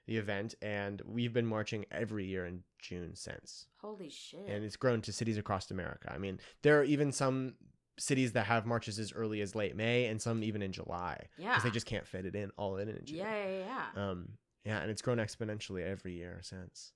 the 0.06 0.16
event, 0.16 0.54
and 0.62 1.02
we've 1.04 1.32
been 1.32 1.46
marching 1.46 1.84
every 1.90 2.24
year 2.24 2.46
in 2.46 2.62
June 2.78 3.14
since 3.14 3.66
Holy 3.80 4.08
shit. 4.08 4.46
and 4.48 4.64
it's 4.64 4.76
grown 4.76 5.00
to 5.02 5.12
cities 5.12 5.38
across 5.38 5.70
America. 5.70 6.12
I 6.12 6.18
mean, 6.18 6.38
there 6.62 6.78
are 6.80 6.84
even 6.84 7.12
some 7.12 7.54
cities 7.98 8.32
that 8.32 8.46
have 8.46 8.66
marches 8.66 8.98
as 8.98 9.12
early 9.12 9.40
as 9.40 9.54
late 9.54 9.74
May, 9.74 10.06
and 10.06 10.20
some 10.20 10.42
even 10.42 10.62
in 10.62 10.72
July 10.72 11.26
yeah. 11.38 11.50
because 11.50 11.64
they 11.64 11.70
just 11.70 11.86
can't 11.86 12.06
fit 12.06 12.26
it 12.26 12.34
in 12.34 12.50
all 12.56 12.76
in 12.76 12.88
in 12.88 13.04
June. 13.04 13.18
yeah, 13.18 13.46
yeah, 13.46 13.64
yeah. 13.96 14.10
Um. 14.10 14.28
Yeah, 14.64 14.80
and 14.80 14.90
it's 14.90 15.00
grown 15.00 15.18
exponentially 15.18 15.86
every 15.86 16.14
year 16.14 16.40
since. 16.42 16.90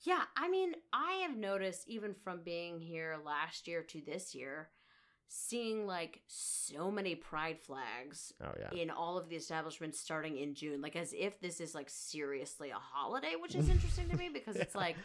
Yeah, 0.00 0.22
I 0.34 0.48
mean, 0.48 0.72
I 0.94 1.24
have 1.26 1.36
noticed 1.36 1.86
even 1.86 2.14
from 2.24 2.42
being 2.42 2.80
here 2.80 3.18
last 3.24 3.68
year 3.68 3.82
to 3.82 4.00
this 4.00 4.34
year, 4.34 4.70
seeing 5.28 5.86
like 5.86 6.20
so 6.26 6.90
many 6.90 7.14
pride 7.14 7.58
flags 7.58 8.32
Oh 8.42 8.52
yeah. 8.58 8.78
in 8.80 8.90
all 8.90 9.16
of 9.16 9.28
the 9.28 9.36
establishments 9.36 9.98
starting 9.98 10.36
in 10.38 10.54
June, 10.54 10.80
like 10.82 10.94
as 10.96 11.14
if 11.16 11.40
this 11.40 11.60
is 11.60 11.74
like 11.74 11.88
seriously 11.88 12.70
a 12.70 12.74
holiday, 12.78 13.32
which 13.40 13.54
is 13.54 13.68
interesting 13.68 14.08
to 14.10 14.16
me 14.16 14.28
because 14.32 14.56
it's 14.56 14.74
like 14.84 14.96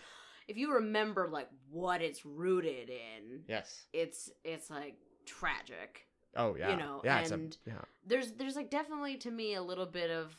if 0.47 0.57
you 0.57 0.74
remember 0.74 1.28
like 1.30 1.49
what 1.70 2.01
it's 2.01 2.26
rooted 2.26 2.89
in, 2.89 3.43
Yes. 3.47 3.86
it's 3.93 4.30
it's 4.43 4.70
like 4.70 4.95
tragic. 5.26 6.01
Oh 6.36 6.55
yeah. 6.57 6.72
You 6.72 6.78
know, 6.78 7.01
yeah. 7.03 7.20
It's 7.20 7.32
a, 7.32 7.34
and- 7.36 7.57
yeah. 7.65 7.74
there's 8.05 8.32
there's 8.34 8.55
like 8.55 8.70
definitely 8.70 9.15
to 9.18 9.32
me 9.32 9.55
a 9.55 9.61
little 9.61 9.86
bit 9.86 10.11
of 10.11 10.36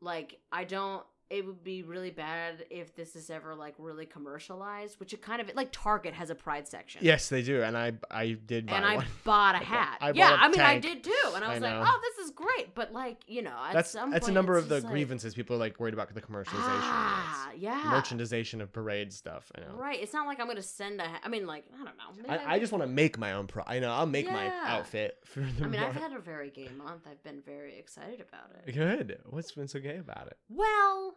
like 0.00 0.38
I 0.52 0.64
don't 0.64 1.04
it 1.34 1.44
would 1.46 1.64
be 1.64 1.82
really 1.82 2.10
bad 2.10 2.64
if 2.70 2.94
this 2.94 3.16
is 3.16 3.28
ever 3.30 3.54
like 3.54 3.74
really 3.78 4.06
commercialized, 4.06 5.00
which 5.00 5.12
it 5.12 5.22
kind 5.22 5.40
of 5.40 5.50
like 5.54 5.68
Target 5.72 6.14
has 6.14 6.30
a 6.30 6.34
pride 6.34 6.68
section. 6.68 7.00
Yes, 7.04 7.28
they 7.28 7.42
do, 7.42 7.62
and 7.62 7.76
I 7.76 7.92
I 8.10 8.36
did 8.46 8.66
buy 8.66 8.76
And 8.76 8.84
I 8.84 8.96
one. 8.96 9.06
bought 9.24 9.54
a 9.54 9.58
I 9.58 9.60
bought- 9.60 9.66
hat. 9.68 9.98
I 10.00 10.10
yeah, 10.12 10.36
I 10.40 10.48
mean 10.48 10.60
I 10.60 10.78
did 10.78 11.02
too. 11.04 11.12
And 11.34 11.44
I 11.44 11.48
I 11.50 11.54
was 11.54 11.62
like, 11.62 11.74
"Oh, 11.74 12.00
this 12.02 12.24
is 12.26 12.30
great." 12.32 12.74
But 12.74 12.92
like, 12.92 13.18
you 13.26 13.42
know, 13.42 13.56
at 13.68 13.72
that's 13.74 13.90
some 13.90 14.10
that's 14.10 14.28
a 14.28 14.32
number 14.32 14.56
of 14.56 14.68
the 14.68 14.76
like, 14.80 14.86
grievances 14.86 15.34
people 15.34 15.56
are 15.56 15.58
like 15.58 15.78
worried 15.80 15.94
about 15.94 16.12
the 16.14 16.20
commercialization. 16.20 16.84
Ah, 16.86 17.50
yeah. 17.56 17.82
Merchandisation 17.86 18.60
of 18.60 18.72
parade 18.72 19.12
stuff. 19.12 19.50
I 19.56 19.60
know. 19.62 19.74
Right. 19.76 20.00
It's 20.00 20.12
not 20.12 20.26
like 20.26 20.38
I'm 20.40 20.46
going 20.46 20.56
to 20.56 20.62
send 20.62 21.00
a 21.00 21.04
ha- 21.04 21.20
I 21.24 21.28
mean 21.28 21.46
like, 21.46 21.64
I 21.80 21.84
don't 21.84 21.96
know. 21.96 22.28
I, 22.32 22.54
I 22.54 22.58
just 22.58 22.72
want 22.72 22.82
to 22.82 22.88
make 22.88 23.18
my 23.18 23.32
own 23.32 23.46
pro. 23.46 23.62
I 23.66 23.78
know 23.80 23.90
I'll 23.92 24.06
make 24.06 24.30
my 24.30 24.46
outfit 24.64 25.18
for 25.24 25.40
the. 25.40 25.64
I 25.64 25.68
mean, 25.68 25.80
I've 25.80 25.94
had 25.96 26.12
a 26.12 26.18
very 26.20 26.50
gay 26.50 26.68
month. 26.76 27.02
I've 27.10 27.22
been 27.22 27.40
very 27.44 27.78
excited 27.78 28.20
about 28.20 28.50
it. 28.66 28.72
Good. 28.74 29.18
What's 29.26 29.52
been 29.52 29.68
so 29.68 29.80
gay 29.80 29.98
about 29.98 30.26
it? 30.28 30.36
Well, 30.48 31.16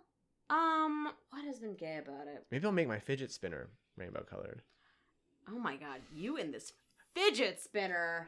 um, 0.49 1.09
what 1.31 1.43
has 1.45 1.59
been 1.59 1.75
gay 1.75 1.99
about 2.03 2.27
it? 2.27 2.45
Maybe 2.51 2.65
I'll 2.65 2.71
make 2.71 2.87
my 2.87 2.99
fidget 2.99 3.31
spinner 3.31 3.69
rainbow 3.97 4.23
colored. 4.29 4.61
Oh 5.49 5.59
my 5.59 5.75
god, 5.75 6.01
you 6.13 6.37
and 6.37 6.53
this 6.53 6.73
fidget 7.13 7.61
spinner. 7.61 8.27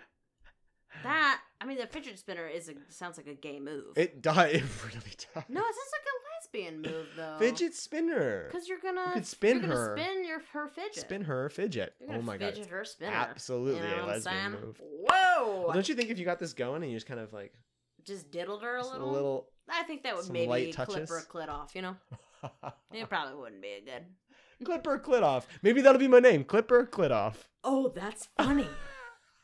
That 1.03 1.39
I 1.61 1.65
mean, 1.65 1.77
the 1.77 1.85
fidget 1.85 2.17
spinner 2.17 2.47
is 2.47 2.67
a 2.67 2.73
sounds 2.89 3.17
like 3.17 3.27
a 3.27 3.35
gay 3.35 3.59
move. 3.59 3.95
It 3.95 4.21
does. 4.23 4.51
It 4.51 4.63
really 4.85 5.15
does. 5.33 5.43
no, 5.47 5.61
it 5.61 5.75
sounds 5.75 5.91
like 5.93 6.05
a 6.05 6.17
lesbian 6.63 6.81
move 6.81 7.07
though. 7.15 7.35
fidget 7.37 7.75
spinner. 7.75 8.47
Because 8.51 8.67
you're 8.67 8.79
gonna 8.79 9.03
You 9.07 9.13
could 9.13 9.27
spin 9.27 9.61
gonna 9.61 9.73
her. 9.75 9.95
Spin 9.97 10.25
your 10.25 10.41
her 10.51 10.67
fidget. 10.67 10.95
Spin 10.95 11.21
her 11.25 11.49
fidget. 11.49 11.93
Oh 12.09 12.21
my 12.23 12.37
god. 12.37 12.53
fidget 12.55 12.71
her 12.71 12.83
spinner. 12.85 13.11
Absolutely 13.13 13.87
You 13.87 13.95
know 13.97 14.05
a 14.05 14.07
lesbian 14.07 14.51
move. 14.53 14.81
Whoa! 14.81 15.63
Well, 15.65 15.73
don't 15.73 15.87
you 15.87 15.93
think 15.95 16.09
if 16.09 16.17
you 16.17 16.25
got 16.25 16.39
this 16.39 16.53
going 16.53 16.81
and 16.81 16.91
you 16.91 16.97
just 16.97 17.07
kind 17.07 17.19
of 17.19 17.33
like 17.33 17.53
Just 18.03 18.31
diddled 18.31 18.63
her 18.63 18.77
a 18.77 18.79
just 18.79 18.91
little. 18.93 19.09
a 19.09 19.13
little 19.13 19.47
I 19.71 19.83
think 19.83 20.03
that 20.03 20.15
would 20.15 20.25
some 20.25 20.33
maybe 20.33 20.73
clip 20.73 21.07
her 21.09 21.21
clit 21.31 21.49
off. 21.49 21.75
You 21.75 21.81
know, 21.83 21.95
it 22.93 23.09
probably 23.09 23.35
wouldn't 23.35 23.61
be 23.61 23.69
a 23.73 23.81
good. 23.81 24.05
Clipper 24.65 24.99
clit 24.99 25.23
off. 25.23 25.47
Maybe 25.61 25.81
that'll 25.81 25.99
be 25.99 26.07
my 26.07 26.19
name. 26.19 26.43
Clipper 26.43 26.85
clit 26.85 27.11
off. 27.11 27.47
Oh, 27.63 27.89
that's 27.95 28.27
funny. 28.37 28.67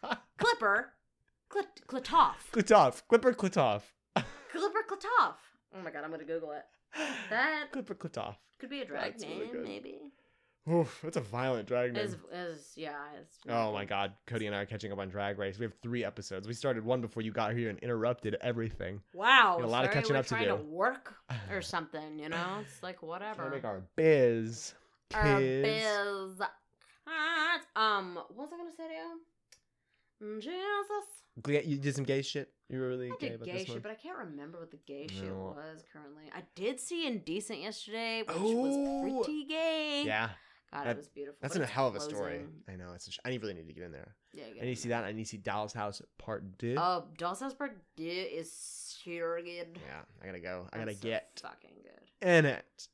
Clipper 0.37 0.93
Clit- 1.49 1.85
Klitoff. 1.87 2.35
Klitoff. 2.51 3.01
Clipper 3.07 3.33
Klitoff. 3.33 3.81
Clipper 4.51 4.83
Klitoff. 4.89 5.35
Oh 5.73 5.81
my 5.83 5.91
god, 5.91 6.03
I'm 6.03 6.11
gonna 6.11 6.23
Google 6.25 6.51
it. 6.51 6.63
That 7.29 7.71
Clipper 7.71 7.95
Klitoff. 7.95 8.35
could 8.59 8.69
be 8.69 8.81
a 8.81 8.85
drag 8.85 9.13
That's 9.13 9.23
name, 9.23 9.51
good. 9.51 9.63
maybe. 9.63 10.11
Oof, 10.67 10.99
that's 11.03 11.17
a 11.17 11.21
violent 11.21 11.67
drag 11.67 11.93
name. 11.93 12.03
Is 12.03 12.15
is 12.33 12.71
yeah. 12.75 12.95
It's 13.21 13.37
Oh 13.47 13.71
my 13.71 13.85
god, 13.85 14.13
Cody 14.25 14.47
and 14.47 14.55
I 14.55 14.61
are 14.61 14.65
catching 14.65 14.91
up 14.91 14.97
on 14.97 15.09
Drag 15.09 15.37
Race. 15.37 15.59
We 15.59 15.65
have 15.65 15.75
three 15.83 16.03
episodes. 16.03 16.47
We 16.47 16.55
started 16.55 16.83
one 16.83 17.01
before 17.01 17.21
you 17.21 17.31
got 17.31 17.53
here 17.53 17.69
and 17.69 17.77
interrupted 17.79 18.35
everything. 18.41 18.99
Wow. 19.13 19.59
A 19.61 19.65
lot 19.67 19.85
of 19.85 19.91
catching 19.91 20.13
we're 20.13 20.19
up 20.21 20.25
to 20.27 20.39
do. 20.43 20.55
work 20.55 21.13
or 21.51 21.61
something, 21.61 22.17
you 22.17 22.29
know? 22.29 22.59
It's 22.61 22.81
like 22.81 22.99
Trying 22.99 23.09
whatever. 23.09 23.43
to 23.45 23.49
make 23.51 23.63
our 23.63 23.83
biz. 23.95 24.73
Our 25.13 25.37
Kids. 25.39 25.67
biz. 26.39 26.47
Um, 27.75 28.15
what 28.15 28.35
was 28.35 28.49
I 28.53 28.57
gonna 28.57 28.71
say 28.75 28.87
to 28.87 28.93
you? 28.93 29.19
Mm, 30.23 30.41
Jesus. 30.41 31.67
You 31.67 31.77
did 31.77 31.95
some 31.95 32.05
gay 32.05 32.21
shit. 32.21 32.49
You 32.69 32.79
were 32.79 32.87
really 32.87 33.11
I 33.11 33.15
gay 33.19 33.27
did 33.29 33.35
about 33.35 33.45
gay 33.45 33.51
this 33.53 33.61
shit, 33.63 33.69
one. 33.71 33.81
but 33.81 33.91
I 33.91 33.95
can't 33.95 34.17
remember 34.17 34.59
what 34.59 34.71
the 34.71 34.79
gay 34.87 35.05
shit 35.07 35.31
was 35.31 35.83
currently. 35.93 36.23
I 36.33 36.41
did 36.55 36.79
see 36.79 37.05
Indecent 37.05 37.59
yesterday, 37.59 38.23
which 38.25 38.35
Oh. 38.39 38.55
was 38.55 39.23
pretty 39.25 39.45
gay. 39.45 40.03
Yeah, 40.07 40.29
God, 40.73 40.85
That- 40.85 40.91
it 40.91 40.97
was 40.97 41.07
beautiful. 41.07 41.37
that's 41.41 41.55
but 41.57 41.63
a 41.63 41.67
hell 41.67 41.87
of 41.87 41.95
a 41.95 41.99
story. 42.01 42.41
I 42.67 42.75
know. 42.75 42.93
It's. 42.93 43.07
A 43.07 43.11
sh- 43.11 43.19
I 43.25 43.29
really 43.29 43.53
need 43.53 43.67
to 43.67 43.73
get 43.73 43.83
in 43.83 43.91
there. 43.91 44.15
Yeah, 44.33 44.43
I 44.61 44.65
need 44.65 44.75
to 44.75 44.81
see 44.81 44.89
that. 44.89 45.03
I 45.05 45.11
need 45.13 45.23
to 45.23 45.29
see 45.29 45.37
Doll's 45.37 45.73
House 45.73 46.01
Part 46.17 46.59
Two. 46.59 46.75
Oh, 46.77 47.05
Doll's 47.17 47.39
House 47.39 47.53
Part 47.53 47.77
Two 47.95 48.03
is 48.03 48.51
super 48.51 49.39
good. 49.41 49.79
yeah, 49.85 50.01
I 50.21 50.25
gotta 50.25 50.39
go. 50.39 50.67
I 50.73 50.77
gotta 50.79 50.93
so 50.93 50.99
get 51.01 51.39
fucking 51.41 51.75
good. 51.83 52.27
in 52.27 52.45
it. 52.45 52.87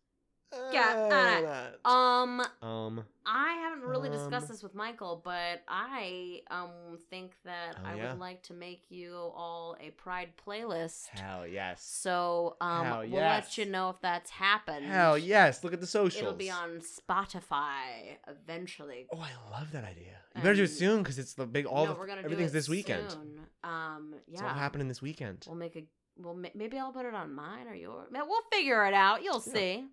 Get 0.72 0.98
in 0.98 1.46
it. 1.46 1.50
it. 1.50 1.80
Um, 1.86 2.42
Um. 2.62 3.04
I 3.24 3.54
haven't 3.54 3.88
really 3.88 4.10
discussed 4.10 4.46
Um, 4.48 4.52
this 4.52 4.64
with 4.64 4.74
Michael, 4.74 5.22
but 5.24 5.62
I 5.68 6.42
um 6.50 6.98
think 7.12 7.34
that 7.46 7.76
Oh, 7.78 7.88
I 7.88 7.96
yeah? 7.96 8.10
would 8.12 8.20
like 8.20 8.42
to 8.44 8.54
make 8.54 8.90
you 8.90 9.14
all 9.16 9.78
a 9.80 9.92
Pride 9.92 10.32
playlist. 10.46 11.08
Hell 11.10 11.46
yes. 11.48 11.84
So 11.84 12.58
um, 12.60 12.86
Hell 12.86 13.00
we'll 13.02 13.10
yes. 13.10 13.46
let 13.46 13.58
you 13.58 13.72
know 13.72 13.90
if 13.92 14.02
that's 14.02 14.32
happened. 14.32 14.86
Hell 14.86 15.18
yes. 15.18 15.64
Look 15.64 15.74
at 15.74 15.80
the 15.82 15.88
socials. 15.88 16.22
It'll 16.22 16.34
be 16.34 16.50
on 16.50 16.82
Spotify 16.82 18.18
eventually. 18.28 19.08
Oh, 19.14 19.20
I 19.20 19.32
love 19.58 19.72
that 19.72 19.84
idea. 19.84 20.18
You 20.36 20.42
better 20.42 20.56
do 20.56 20.64
it 20.64 20.68
soon 20.70 21.04
because 21.04 21.20
it's 21.20 21.34
the 21.34 21.46
big 21.46 21.66
all 21.66 21.86
no, 21.86 21.94
the 21.94 22.00
we're 22.00 22.08
gonna 22.08 22.22
everything's 22.22 22.52
do 22.52 22.58
it 22.58 22.60
this 22.60 22.70
weekend. 22.70 23.12
soon. 23.12 23.40
Um, 23.64 24.16
yeah, 24.28 24.34
It's 24.34 24.42
all 24.42 24.50
happening 24.50 24.88
this 24.88 25.02
weekend. 25.02 25.46
We'll 25.48 25.56
make 25.58 25.76
a. 25.76 25.84
Well, 26.18 26.36
maybe 26.56 26.78
I'll 26.78 26.92
put 26.92 27.06
it 27.06 27.14
on 27.14 27.34
mine 27.34 27.68
or 27.68 27.74
yours. 27.74 28.08
We'll 28.12 28.42
figure 28.52 28.86
it 28.86 28.94
out. 28.94 29.24
You'll 29.24 29.44
Yeah. 29.48 29.54
see. 29.54 29.86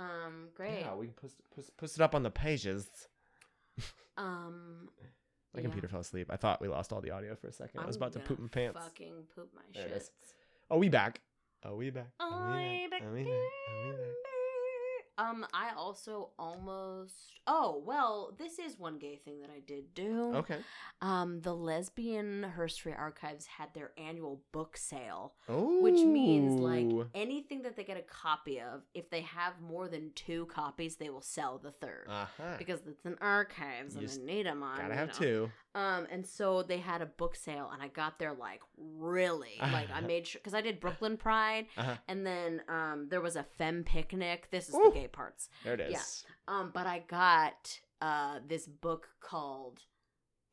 Um, 0.00 0.48
great. 0.54 0.80
Yeah, 0.80 0.94
we 0.94 1.06
can 1.06 1.14
post, 1.14 1.36
post, 1.54 1.76
post 1.76 1.96
it 1.96 2.02
up 2.02 2.14
on 2.14 2.22
the 2.22 2.30
pages. 2.30 2.88
Um, 4.16 4.88
My 5.54 5.58
yeah. 5.58 5.62
computer 5.62 5.88
fell 5.88 6.00
asleep. 6.00 6.28
I 6.30 6.36
thought 6.36 6.60
we 6.62 6.68
lost 6.68 6.92
all 6.92 7.00
the 7.00 7.10
audio 7.10 7.34
for 7.34 7.48
a 7.48 7.52
second. 7.52 7.80
I 7.80 7.86
was 7.86 7.96
about 7.96 8.12
to 8.12 8.20
poop 8.20 8.38
my 8.38 8.48
pants. 8.48 8.80
Fucking 8.80 9.24
poop 9.34 9.50
my 9.54 9.62
shit. 9.72 10.08
Oh, 10.70 10.78
we 10.78 10.88
back. 10.88 11.20
Oh, 11.64 11.74
we 11.74 11.90
back. 11.90 12.06
Oh, 12.20 12.52
we 12.54 12.86
back. 12.88 13.02
Oh, 13.04 13.12
we 13.12 13.22
back. 13.24 13.34
Oh, 13.74 13.86
we 13.86 13.90
back. 13.90 14.39
Um, 15.20 15.46
I 15.52 15.70
also 15.76 16.30
almost. 16.38 17.14
Oh 17.46 17.82
well, 17.84 18.34
this 18.38 18.58
is 18.58 18.78
one 18.78 18.98
gay 18.98 19.16
thing 19.16 19.40
that 19.40 19.50
I 19.50 19.60
did 19.66 19.92
do. 19.94 20.32
Okay. 20.36 20.58
Um, 21.02 21.40
the 21.40 21.54
Lesbian 21.54 22.46
Herstory 22.56 22.96
Archives 22.98 23.46
had 23.46 23.68
their 23.74 23.90
annual 23.98 24.40
book 24.52 24.76
sale, 24.76 25.34
Oh. 25.48 25.80
which 25.82 26.00
means 26.04 26.60
like 26.60 26.86
anything 27.14 27.62
that 27.62 27.76
they 27.76 27.84
get 27.84 27.96
a 27.96 28.02
copy 28.02 28.60
of, 28.60 28.82
if 28.94 29.10
they 29.10 29.22
have 29.22 29.54
more 29.60 29.88
than 29.88 30.12
two 30.14 30.46
copies, 30.46 30.96
they 30.96 31.10
will 31.10 31.22
sell 31.22 31.58
the 31.58 31.72
third. 31.72 32.06
Uh-huh. 32.08 32.56
because 32.58 32.80
it's 32.86 33.04
an 33.04 33.16
archives 33.20 33.94
You 33.96 34.02
and 34.02 34.10
I 34.10 34.24
need 34.24 34.46
them 34.46 34.62
on. 34.62 34.78
Gotta 34.78 34.94
have 34.94 35.08
know. 35.08 35.14
two. 35.14 35.50
Um, 35.74 36.06
and 36.10 36.26
so 36.26 36.62
they 36.64 36.78
had 36.78 37.00
a 37.00 37.06
book 37.06 37.36
sale, 37.36 37.70
and 37.72 37.80
I 37.80 37.88
got 37.88 38.18
there 38.18 38.32
like 38.34 38.60
really 38.76 39.54
like 39.60 39.88
I 39.94 40.00
made 40.00 40.26
sure 40.26 40.40
because 40.40 40.54
I 40.54 40.60
did 40.62 40.80
Brooklyn 40.80 41.16
Pride, 41.16 41.66
Uh-huh. 41.76 41.96
and 42.08 42.26
then 42.26 42.62
um 42.68 43.06
there 43.08 43.20
was 43.20 43.36
a 43.36 43.44
femme 43.44 43.84
picnic. 43.84 44.48
This 44.50 44.68
is 44.68 44.74
Ooh. 44.74 44.90
the 44.92 45.00
gay 45.00 45.06
parts. 45.08 45.48
There 45.64 45.74
it 45.74 45.80
is. 45.80 45.92
Yeah. 45.92 46.00
Um, 46.48 46.70
but 46.74 46.86
I 46.88 47.04
got 47.06 47.78
uh 48.02 48.40
this 48.46 48.66
book 48.66 49.08
called 49.20 49.82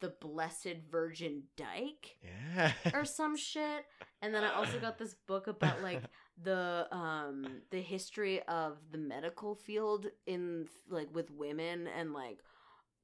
The 0.01 0.09
Blessed 0.21 0.75
Virgin 0.91 1.43
Dyke 1.55 2.17
Yeah. 2.23 2.73
or 2.93 3.03
some 3.03 3.35
shit, 3.49 3.85
and 4.21 4.35
then 4.35 4.43
I 4.43 4.53
also 4.53 4.79
got 4.79 4.99
this 4.99 5.15
book 5.15 5.47
about 5.47 5.81
like 5.81 6.03
the 6.43 6.87
um 6.91 7.61
the 7.71 7.81
history 7.81 8.43
of 8.43 8.77
the 8.91 8.99
medical 8.99 9.55
field 9.55 10.05
in 10.27 10.67
like 10.89 11.07
with 11.11 11.31
women 11.31 11.87
and 11.87 12.13
like 12.13 12.37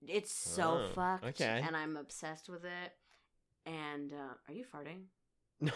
it's 0.08 0.34
so 0.34 0.82
Oh, 0.84 0.88
fucked 0.94 1.26
okay. 1.42 1.62
and 1.66 1.76
I'm 1.76 1.98
obsessed 1.98 2.50
with 2.50 2.64
it. 2.66 2.92
And 3.66 4.12
uh 4.14 4.34
are 4.48 4.54
you 4.54 4.66
farting? 4.66 5.04
no, 5.62 5.72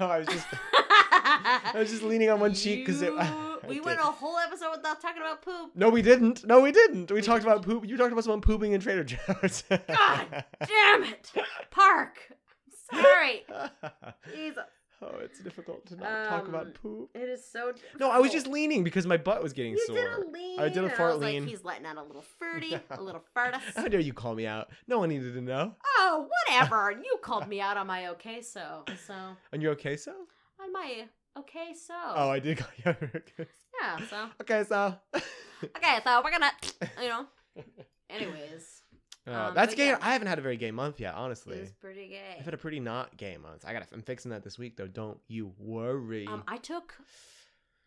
no, 0.00 0.06
I 0.06 0.18
was 0.20 0.28
just 0.28 0.46
I 0.72 1.72
was 1.74 1.90
just 1.90 2.02
leaning 2.02 2.30
on 2.30 2.40
one 2.40 2.54
cheek 2.54 2.86
because 2.86 3.02
it. 3.02 3.12
You- 3.12 3.18
I 3.20 3.58
we 3.68 3.74
did. 3.76 3.84
went 3.84 3.98
a 4.00 4.04
whole 4.04 4.38
episode 4.38 4.70
without 4.76 5.00
talking 5.02 5.20
about 5.20 5.42
poop. 5.42 5.72
No, 5.74 5.90
we 5.90 6.00
didn't. 6.00 6.46
No, 6.46 6.60
we 6.60 6.70
didn't. 6.72 7.10
We 7.10 7.20
talked 7.20 7.42
about 7.42 7.62
poop. 7.62 7.86
You 7.86 7.96
talked 7.96 8.12
about 8.12 8.22
someone 8.24 8.40
pooping 8.40 8.72
in 8.72 8.80
Trader 8.80 9.02
Joe's. 9.04 9.64
God 9.68 10.44
Damn 10.66 11.04
it, 11.04 11.32
Park. 11.70 12.16
Sorry. 12.92 13.44
Jesus. 14.32 14.58
Oh, 15.02 15.18
it's 15.22 15.40
difficult 15.40 15.86
to 15.86 15.96
not 15.96 16.28
talk 16.28 16.48
about 16.48 16.66
Um, 16.66 16.72
poop. 16.72 17.10
It 17.14 17.28
is 17.28 17.44
so. 17.50 17.72
No, 18.00 18.10
I 18.10 18.18
was 18.18 18.32
just 18.32 18.46
leaning 18.46 18.82
because 18.84 19.06
my 19.06 19.16
butt 19.16 19.42
was 19.42 19.52
getting 19.52 19.72
You 19.72 19.84
sore. 19.86 19.96
did 19.96 20.06
a 20.06 20.20
lean. 20.30 20.60
I 20.60 20.68
did 20.68 20.78
a 20.78 20.86
and 20.86 20.92
fart 20.94 21.12
was 21.14 21.22
like, 21.22 21.32
lean. 21.34 21.46
He's 21.46 21.64
letting 21.64 21.86
out 21.86 21.96
a 21.96 22.02
little 22.02 22.24
farty, 22.42 22.80
a 22.90 23.02
little 23.02 23.22
fartus. 23.36 23.60
How 23.76 23.88
dare 23.88 24.00
you 24.00 24.12
call 24.12 24.34
me 24.34 24.46
out? 24.46 24.68
No 24.88 24.98
one 24.98 25.08
needed 25.10 25.34
to 25.34 25.40
know. 25.40 25.74
Oh, 25.98 26.28
whatever. 26.48 26.92
You 27.04 27.18
called 27.22 27.48
me 27.48 27.60
out 27.60 27.76
on 27.76 27.86
my 27.86 28.08
okay 28.08 28.40
so. 28.42 28.84
So 29.06 29.14
And 29.52 29.62
you 29.62 29.70
okay, 29.70 29.96
so? 29.96 30.12
on 30.60 30.72
my 30.72 31.06
okay 31.38 31.74
so. 31.74 31.94
Oh, 31.94 32.30
I 32.30 32.38
did 32.38 32.58
call 32.58 32.68
you 32.84 32.90
out. 32.90 33.02
okay. 33.02 33.46
yeah. 33.80 33.98
So 34.10 34.28
Okay, 34.40 34.64
so. 34.64 34.94
okay, 35.76 35.98
so 36.04 36.22
we're 36.24 36.30
gonna, 36.30 36.50
you 37.02 37.08
know. 37.08 37.26
Anyways, 38.10 38.75
Uh, 39.26 39.30
Um, 39.48 39.54
that's 39.54 39.74
gay. 39.74 39.88
yeah. 39.88 39.98
I 40.00 40.12
haven't 40.12 40.28
had 40.28 40.38
a 40.38 40.42
very 40.42 40.56
gay 40.56 40.70
month 40.70 41.00
yet, 41.00 41.14
honestly. 41.14 41.56
it's 41.58 41.72
pretty 41.72 42.08
gay. 42.08 42.36
I've 42.38 42.44
had 42.44 42.54
a 42.54 42.58
pretty 42.58 42.80
not 42.80 43.16
gay 43.16 43.36
month. 43.36 43.64
I 43.66 43.72
got. 43.72 43.86
I'm 43.92 44.02
fixing 44.02 44.30
that 44.30 44.42
this 44.44 44.58
week, 44.58 44.76
though. 44.76 44.86
Don't 44.86 45.18
you 45.28 45.52
worry. 45.58 46.26
Um, 46.26 46.44
I 46.46 46.56
took 46.58 46.94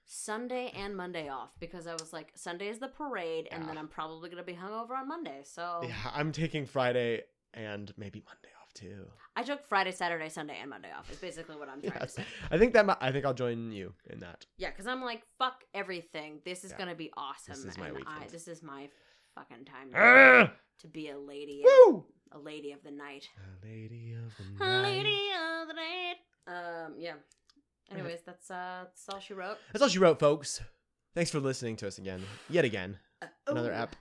Sunday 0.06 0.72
and 0.76 0.96
Monday 0.96 1.30
off 1.30 1.52
because 1.60 1.86
I 1.88 1.94
was 1.94 2.12
like, 2.12 2.32
Sunday 2.36 2.68
is 2.70 2.80
the 2.80 2.88
parade, 2.88 3.48
and 3.52 3.68
then 3.68 3.78
I'm 3.78 3.88
probably 3.88 4.30
gonna 4.30 4.44
be 4.44 4.54
hungover 4.54 4.92
on 4.92 5.08
Monday. 5.08 5.42
So 5.44 5.82
yeah, 5.84 5.94
I'm 6.14 6.32
taking 6.32 6.66
Friday 6.66 7.24
and 7.54 7.94
maybe 7.98 8.24
Monday 8.26 8.50
off 8.62 8.74
too. 8.74 9.06
I 9.36 9.44
took 9.44 9.64
Friday, 9.66 9.92
Saturday, 9.92 10.30
Sunday, 10.30 10.58
and 10.60 10.70
Monday 10.70 10.90
off. 10.98 11.12
Is 11.12 11.18
basically 11.20 11.56
what 11.58 11.70
I'm 11.70 11.82
trying 11.82 11.94
Yes. 12.00 12.16
to 12.16 12.22
say. 12.22 12.28
I 12.50 12.58
think 12.58 12.74
that. 12.74 12.98
I 13.02 13.12
think 13.12 13.26
I'll 13.26 13.34
join 13.36 13.72
you 13.72 13.94
in 14.10 14.20
that. 14.20 14.46
Yeah, 14.58 14.72
because 14.72 14.88
I'm 14.88 15.04
like, 15.04 15.22
fuck 15.38 15.64
everything. 15.76 16.40
This 16.44 16.64
is 16.64 16.72
Yeah. 16.72 16.78
gonna 16.80 16.96
be 16.96 17.12
awesome. 17.16 17.54
This 17.54 17.66
is 17.66 17.78
my 17.78 17.88
and 17.90 17.98
I, 17.98 18.00
weekend. 18.00 18.32
this 18.32 18.48
is 18.48 18.64
my 18.64 18.90
fucking 19.40 19.66
time 19.66 19.92
to, 19.92 19.98
Ah! 19.98 20.52
to 20.82 20.88
be 20.88 21.10
a 21.10 21.18
lady, 21.18 21.64
of, 21.88 22.04
a 22.32 22.40
lady 22.40 22.72
of 22.72 22.84
the 22.84 22.92
night. 22.92 23.28
A 23.38 23.66
lady 23.66 24.14
of 24.14 24.34
the 24.38 24.66
night. 24.66 24.70
A 24.70 24.82
lady 24.82 25.30
of 25.62 25.68
the 25.68 25.74
night. 25.74 26.16
Um, 26.48 26.96
yeah. 26.98 27.14
Anyways, 27.92 28.20
that's 28.26 28.52
uh, 28.52 28.84
that's 28.86 29.08
all 29.10 29.20
she 29.20 29.34
wrote. 29.34 29.58
That's 29.74 29.82
all 29.82 29.90
she 29.90 30.00
wrote, 30.00 30.20
folks. 30.20 30.62
Thanks 31.16 31.32
for 31.32 31.40
listening 31.40 31.76
to 31.78 31.88
us 31.88 31.98
again, 31.98 32.22
yet 32.50 32.66
again. 32.66 32.98
Another 33.48 33.72
Ooh, 33.72 33.76
app. 33.76 33.96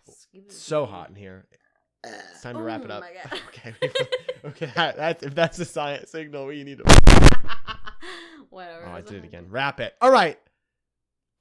So 0.48 0.84
hot 0.86 1.08
in 1.08 1.14
here. 1.14 1.46
It's 2.04 2.42
time 2.42 2.56
to 2.56 2.62
wrap 2.62 2.84
it 2.84 2.90
Oh 2.90 2.94
up. 2.94 3.04
okay. 3.48 3.74
okay. 4.44 4.72
that- 4.76 4.96
That's 4.96 5.22
if 5.22 5.34
that's 5.34 5.56
the 5.56 5.64
science 5.64 6.10
signal, 6.10 6.46
we 6.46 6.62
need 6.64 6.78
to. 6.78 6.84
Whatever. 8.50 8.86
Oh, 8.86 8.92
I 8.92 9.00
did 9.00 9.14
it 9.16 9.24
again. 9.24 9.46
Wrap 9.48 9.80
it. 9.80 9.94
All 10.00 10.10
right. 10.10 10.38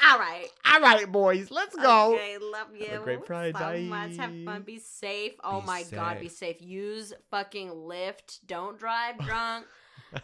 All 0.08 0.20
right. 0.20 0.48
All 0.74 0.80
right, 0.82 1.12
boys. 1.12 1.52
Let's 1.52 1.76
go. 1.76 2.14
Okay, 2.16 2.38
love 2.40 2.68
you. 2.78 2.86
Have 2.88 3.02
a 3.02 3.04
great 3.04 3.26
Pride. 3.26 3.56
So 3.58 3.78
much. 3.82 4.18
Have 4.18 4.34
fun. 4.46 4.62
Be 4.62 4.80
safe. 4.80 5.34
Oh 5.44 5.62
Be 5.62 5.68
my 5.68 5.84
God, 5.92 6.20
be 6.20 6.30
safe. 6.30 6.58
safe. 6.60 6.62
Use 6.68 7.14
fucking 7.32 7.70
Lyft. 7.70 8.40
Don't 8.48 8.78
drive 8.80 9.18
drunk. 9.26 9.66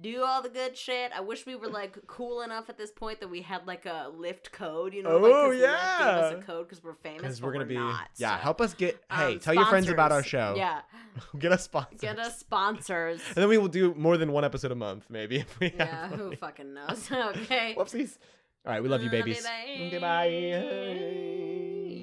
Do 0.00 0.22
all 0.22 0.42
the 0.42 0.48
good 0.48 0.76
shit. 0.76 1.10
I 1.12 1.20
wish 1.20 1.44
we 1.44 1.56
were 1.56 1.66
like 1.66 1.98
cool 2.06 2.42
enough 2.42 2.68
at 2.70 2.78
this 2.78 2.92
point 2.92 3.18
that 3.18 3.28
we 3.28 3.42
had 3.42 3.66
like 3.66 3.84
a 3.84 4.12
Lyft 4.16 4.52
code. 4.52 4.94
You 4.94 5.02
know, 5.02 5.16
like, 5.18 5.32
Oh, 5.32 5.48
Lyft 5.50 5.54
gave 5.54 5.64
us 5.64 6.32
yeah. 6.32 6.38
a 6.38 6.42
code 6.42 6.68
because 6.68 6.84
we're 6.84 6.94
famous. 6.94 7.22
Because 7.22 7.42
we're 7.42 7.52
gonna 7.52 7.64
be. 7.64 7.74
not, 7.74 8.06
yeah. 8.16 8.36
so. 8.36 8.42
Help 8.42 8.60
us 8.60 8.74
get. 8.74 9.02
Hey, 9.10 9.32
Um, 9.32 9.38
tell 9.40 9.54
your 9.54 9.66
friends 9.66 9.88
about 9.88 10.12
our 10.12 10.22
show. 10.22 10.54
Yeah, 10.56 10.82
Get 11.40 11.50
us 11.50 11.64
sponsors. 11.64 12.00
get 12.00 12.16
us 12.20 12.38
sponsors. 12.38 13.20
And 13.30 13.36
then 13.42 13.48
we 13.48 13.58
will 13.58 13.66
do 13.66 13.92
more 13.94 14.16
than 14.16 14.30
one 14.30 14.44
episode 14.44 14.70
a 14.70 14.76
month, 14.76 15.06
maybe. 15.10 15.38
If 15.40 15.58
we 15.58 15.72
yeah, 15.76 16.06
have 16.08 16.16
who 16.16 16.36
fucking 16.36 16.74
knows? 16.74 17.10
okay. 17.10 17.74
Whoopsies. 17.76 18.18
All 18.66 18.72
right, 18.74 18.82
we 18.82 18.88
love 18.88 19.00
you, 19.00 19.06
Love 19.06 19.14
you, 19.14 19.22
babies. 19.24 19.42
bye. 19.44 19.88
Goodbye. 19.90 20.28
Hey, 20.28 20.58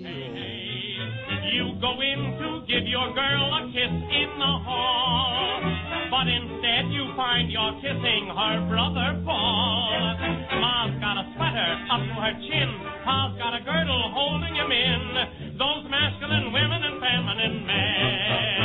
hey, 0.02 1.52
you 1.54 1.76
go 1.80 1.94
in 2.02 2.20
to 2.42 2.66
give 2.66 2.88
your 2.88 3.14
girl 3.14 3.46
a 3.54 3.62
kiss 3.70 3.92
in 3.92 4.30
the 4.40 4.54
hall, 4.66 5.62
but 6.10 6.26
instead 6.32 6.90
you 6.90 7.06
find 7.16 7.52
you're 7.52 7.76
kissing 7.84 8.32
her 8.34 8.56
brother 8.72 9.22
Paul. 9.28 10.16
Ma's 10.58 10.96
got 11.04 11.22
a 11.22 11.26
sweater 11.36 11.70
up 11.92 12.02
to 12.02 12.16
her 12.24 12.34
chin, 12.50 12.70
Pa's 13.06 13.38
got 13.38 13.54
a 13.54 13.62
girdle 13.62 14.04
holding 14.16 14.56
him 14.56 14.72
in. 14.72 15.60
Those 15.60 15.86
masculine 15.92 16.50
women 16.52 16.82
and 16.82 16.98
feminine 17.04 17.58
men. 17.68 18.65